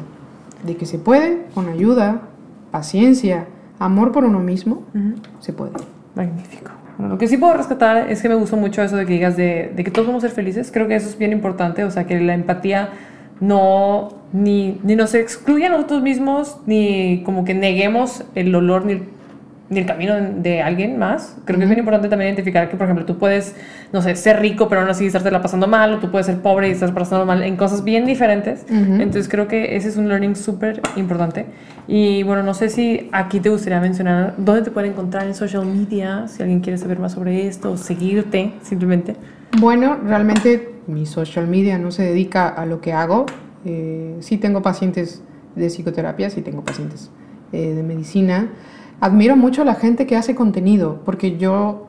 De 0.63 0.75
que 0.75 0.85
se 0.85 0.97
puede, 0.99 1.43
con 1.53 1.69
ayuda, 1.69 2.21
paciencia, 2.71 3.45
amor 3.79 4.11
por 4.11 4.25
uno 4.25 4.39
mismo, 4.39 4.83
Ujú. 4.93 5.15
se 5.39 5.53
puede. 5.53 5.71
Magnífico. 6.15 6.71
Bueno, 6.97 7.13
lo 7.13 7.17
que 7.17 7.27
sí 7.27 7.37
puedo 7.37 7.53
rescatar 7.53 8.09
es 8.11 8.21
que 8.21 8.29
me 8.29 8.35
gustó 8.35 8.55
mucho 8.57 8.81
eso 8.81 8.95
de 8.95 9.05
que 9.05 9.13
digas 9.13 9.35
de, 9.37 9.71
de 9.75 9.83
que 9.83 9.91
todos 9.91 10.07
vamos 10.07 10.23
a 10.23 10.27
ser 10.27 10.35
felices. 10.35 10.71
Creo 10.73 10.87
que 10.87 10.95
eso 10.95 11.09
es 11.09 11.17
bien 11.17 11.31
importante. 11.33 11.83
O 11.83 11.91
sea, 11.91 12.05
que 12.07 12.19
la 12.21 12.33
empatía 12.33 12.89
no 13.41 14.09
ni, 14.33 14.79
ni 14.83 14.95
nos 14.95 15.13
excluye 15.13 15.65
a 15.65 15.69
nosotros 15.69 16.01
mismos, 16.01 16.57
ni 16.65 17.21
como 17.25 17.43
que 17.45 17.53
neguemos 17.53 18.23
el 18.35 18.51
dolor 18.51 18.85
ni 18.85 18.93
el, 18.93 19.03
ni 19.69 19.79
el 19.79 19.85
camino 19.85 20.15
de 20.15 20.61
alguien 20.61 20.97
más. 20.97 21.37
Creo 21.45 21.57
que 21.57 21.63
es 21.63 21.69
bien 21.69 21.79
importante 21.79 22.07
también 22.07 22.29
identificar 22.29 22.69
que, 22.69 22.77
por 22.77 22.85
ejemplo, 22.85 23.05
tú 23.05 23.17
puedes, 23.17 23.55
no 23.91 24.01
sé, 24.01 24.15
ser 24.15 24.39
rico, 24.39 24.69
pero 24.69 24.81
aún 24.81 24.89
así 24.89 25.07
estarte 25.07 25.31
pasando 25.31 25.67
mal, 25.67 25.93
o 25.93 25.99
tú 25.99 26.11
puedes 26.11 26.27
ser 26.27 26.39
pobre 26.39 26.69
y 26.69 26.71
estar 26.71 26.93
pasando 26.93 27.25
mal 27.25 27.41
en 27.43 27.57
cosas 27.57 27.83
bien 27.83 28.05
diferentes. 28.05 28.63
Ujú. 28.63 29.01
Entonces 29.01 29.27
creo 29.27 29.47
que 29.47 29.75
ese 29.75 29.89
es 29.89 29.97
un 29.97 30.07
learning 30.07 30.35
súper 30.35 30.81
importante. 30.95 31.47
Y 31.87 32.23
bueno, 32.23 32.43
no 32.43 32.53
sé 32.53 32.69
si 32.69 33.09
aquí 33.11 33.39
te 33.39 33.49
gustaría 33.49 33.79
mencionar 33.79 34.35
dónde 34.37 34.61
te 34.61 34.71
pueden 34.71 34.91
encontrar 34.91 35.25
en 35.25 35.33
social 35.33 35.65
media, 35.65 36.27
si 36.27 36.43
alguien 36.43 36.59
quiere 36.59 36.77
saber 36.77 36.99
más 36.99 37.13
sobre 37.13 37.47
esto, 37.47 37.71
o 37.71 37.77
seguirte 37.77 38.53
simplemente. 38.61 39.15
Bueno, 39.59 39.97
realmente 40.05 40.73
mi 40.87 41.05
social 41.05 41.47
media 41.47 41.77
no 41.79 41.91
se 41.91 42.03
dedica 42.03 42.49
a 42.49 42.65
lo 42.65 42.81
que 42.81 42.93
hago. 42.93 43.25
Eh, 43.65 44.17
sí 44.19 44.37
tengo 44.37 44.61
pacientes 44.61 45.23
de 45.55 45.67
psicoterapia, 45.67 46.29
sí 46.29 46.41
tengo 46.41 46.63
pacientes 46.63 47.09
eh, 47.51 47.73
de 47.73 47.83
medicina. 47.83 48.49
Admiro 48.99 49.35
mucho 49.35 49.61
a 49.61 49.65
la 49.65 49.75
gente 49.75 50.07
que 50.07 50.15
hace 50.15 50.35
contenido, 50.35 51.01
porque 51.05 51.37
yo 51.37 51.87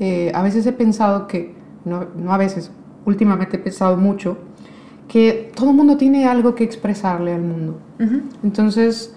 eh, 0.00 0.32
a 0.34 0.42
veces 0.42 0.66
he 0.66 0.72
pensado 0.72 1.26
que, 1.26 1.54
no, 1.84 2.06
no 2.16 2.32
a 2.32 2.36
veces, 2.36 2.70
últimamente 3.04 3.56
he 3.56 3.60
pensado 3.60 3.96
mucho, 3.96 4.38
que 5.08 5.50
todo 5.54 5.70
el 5.70 5.76
mundo 5.76 5.96
tiene 5.96 6.26
algo 6.26 6.54
que 6.54 6.64
expresarle 6.64 7.34
al 7.34 7.42
mundo. 7.42 7.78
Entonces, 8.44 9.14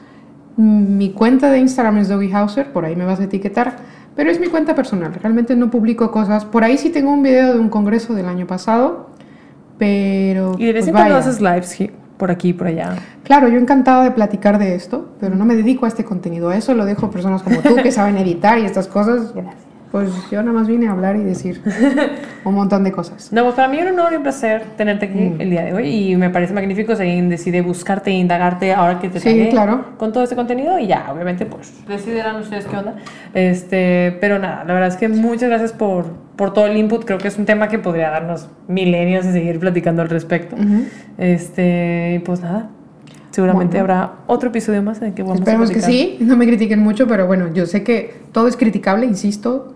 mi 0.55 1.11
cuenta 1.11 1.51
de 1.51 1.59
Instagram 1.59 1.97
es 1.97 2.09
Doggy 2.09 2.31
Hauser, 2.31 2.71
por 2.71 2.85
ahí 2.85 2.95
me 2.95 3.05
vas 3.05 3.19
a 3.19 3.25
etiquetar, 3.25 3.77
pero 4.15 4.31
es 4.31 4.39
mi 4.39 4.47
cuenta 4.47 4.73
personal, 4.73 5.13
realmente 5.13 5.55
no 5.55 5.69
publico 5.69 6.11
cosas. 6.11 6.45
Por 6.45 6.63
ahí 6.63 6.77
sí 6.77 6.89
tengo 6.89 7.11
un 7.11 7.21
video 7.21 7.53
de 7.53 7.59
un 7.59 7.69
congreso 7.69 8.13
del 8.13 8.27
año 8.27 8.47
pasado, 8.47 9.09
pero... 9.77 10.55
Y 10.57 10.65
de 10.65 10.73
vez 10.73 10.87
en 10.87 10.93
cuando 10.93 11.15
haces 11.15 11.41
lives 11.41 11.77
por 12.21 12.29
aquí 12.29 12.49
y 12.49 12.53
por 12.53 12.67
allá. 12.67 12.97
Claro, 13.23 13.47
yo 13.47 13.57
encantada 13.57 14.03
de 14.03 14.11
platicar 14.11 14.59
de 14.59 14.75
esto, 14.75 15.09
pero 15.19 15.33
no 15.33 15.43
me 15.43 15.55
dedico 15.55 15.85
a 15.85 15.87
este 15.87 16.05
contenido, 16.05 16.49
a 16.49 16.55
eso 16.55 16.75
lo 16.75 16.85
dejo 16.85 17.07
a 17.07 17.09
personas 17.09 17.41
como 17.41 17.61
tú 17.61 17.77
que 17.77 17.91
saben 17.91 18.15
editar 18.19 18.59
y 18.59 18.65
estas 18.65 18.87
cosas. 18.87 19.33
Pues 19.91 20.09
yo 20.31 20.41
nada 20.41 20.53
más 20.57 20.67
vine 20.69 20.87
a 20.87 20.91
hablar 20.91 21.17
y 21.17 21.23
decir 21.23 21.61
un 22.45 22.55
montón 22.55 22.83
de 22.85 22.93
cosas. 22.93 23.33
No, 23.33 23.43
pues 23.43 23.55
para 23.55 23.67
mí 23.67 23.77
es 23.77 23.83
un 23.83 23.99
honor 23.99 24.13
y 24.13 24.15
un 24.15 24.23
placer 24.23 24.63
tenerte 24.77 25.07
aquí 25.07 25.17
Mm. 25.19 25.41
el 25.41 25.49
día 25.49 25.63
de 25.65 25.73
hoy 25.73 25.87
y 26.11 26.15
me 26.15 26.29
parece 26.29 26.53
magnífico 26.53 26.93
alguien 26.93 27.27
decide 27.29 27.61
buscarte 27.61 28.09
e 28.09 28.13
indagarte 28.13 28.73
ahora 28.73 28.99
que 28.99 29.09
te 29.09 29.19
Sí, 29.19 29.49
claro. 29.51 29.85
con 29.97 30.13
todo 30.13 30.23
este 30.23 30.35
contenido 30.37 30.79
y 30.79 30.87
ya, 30.87 31.11
obviamente, 31.13 31.45
pues 31.45 31.73
decidirán 31.87 32.37
ustedes 32.37 32.65
qué 32.67 32.77
onda. 32.77 32.95
Este, 33.33 34.17
pero 34.21 34.39
nada, 34.39 34.63
la 34.63 34.73
verdad 34.73 34.87
es 34.89 34.95
que 34.95 35.09
muchas 35.09 35.49
gracias 35.49 35.73
por, 35.73 36.05
por 36.37 36.53
todo 36.53 36.67
el 36.67 36.77
input. 36.77 37.03
Creo 37.03 37.17
que 37.17 37.27
es 37.27 37.37
un 37.37 37.45
tema 37.45 37.67
que 37.67 37.77
podría 37.77 38.09
darnos 38.11 38.47
milenios 38.69 39.25
y 39.25 39.31
seguir 39.33 39.59
platicando 39.59 40.01
al 40.01 40.09
respecto. 40.09 40.55
Ujú. 40.55 40.85
Este, 41.17 42.13
y 42.15 42.19
pues 42.19 42.39
nada, 42.41 42.69
seguramente 43.31 43.77
Bueno. 43.79 43.93
habrá 43.93 44.13
otro 44.27 44.49
episodio 44.49 44.81
más 44.83 44.99
en 45.01 45.07
el 45.09 45.13
que 45.13 45.23
vamos 45.23 45.39
Esperemos 45.39 45.69
a 45.69 45.73
que 45.73 45.81
sí, 45.81 46.17
no 46.21 46.37
me 46.37 46.45
critiquen 46.47 46.79
mucho, 46.79 47.07
pero 47.07 47.27
bueno, 47.27 47.53
yo 47.53 47.65
sé 47.65 47.83
que 47.83 48.13
todo 48.31 48.47
es 48.47 48.55
criticable, 48.55 49.05
insisto. 49.05 49.73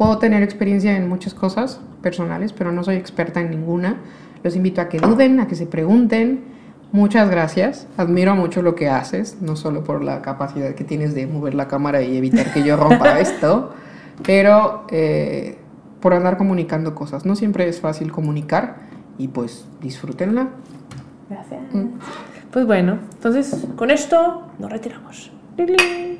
Puedo 0.00 0.16
tener 0.16 0.42
experiencia 0.42 0.96
en 0.96 1.10
muchas 1.10 1.34
cosas 1.34 1.78
personales, 2.00 2.54
pero 2.54 2.72
no 2.72 2.82
soy 2.82 2.96
experta 2.96 3.42
en 3.42 3.50
ninguna. 3.50 3.98
Los 4.42 4.56
invito 4.56 4.80
a 4.80 4.88
que 4.88 4.98
duden, 4.98 5.40
a 5.40 5.46
que 5.46 5.54
se 5.54 5.66
pregunten. 5.66 6.40
Muchas 6.90 7.30
gracias. 7.30 7.86
Admiro 7.98 8.34
mucho 8.34 8.62
lo 8.62 8.74
que 8.74 8.88
haces, 8.88 9.36
no 9.42 9.56
solo 9.56 9.84
por 9.84 10.02
la 10.02 10.22
capacidad 10.22 10.74
que 10.74 10.84
tienes 10.84 11.14
de 11.14 11.26
mover 11.26 11.52
la 11.52 11.68
cámara 11.68 12.00
y 12.00 12.16
evitar 12.16 12.50
que 12.50 12.62
yo 12.62 12.78
rompa 12.78 13.20
esto, 13.20 13.74
pero 14.24 14.86
eh, 14.90 15.58
por 16.00 16.14
andar 16.14 16.38
comunicando 16.38 16.94
cosas. 16.94 17.26
No 17.26 17.36
siempre 17.36 17.68
es 17.68 17.82
fácil 17.82 18.10
comunicar 18.10 18.76
y 19.18 19.28
pues 19.28 19.68
disfrútenla. 19.82 20.48
Gracias. 21.28 21.60
Pues 22.50 22.64
bueno, 22.64 23.00
entonces 23.16 23.66
con 23.76 23.90
esto 23.90 24.50
nos 24.58 24.72
retiramos. 24.72 25.30
¡Ling, 25.58 25.66
ling! 25.66 26.19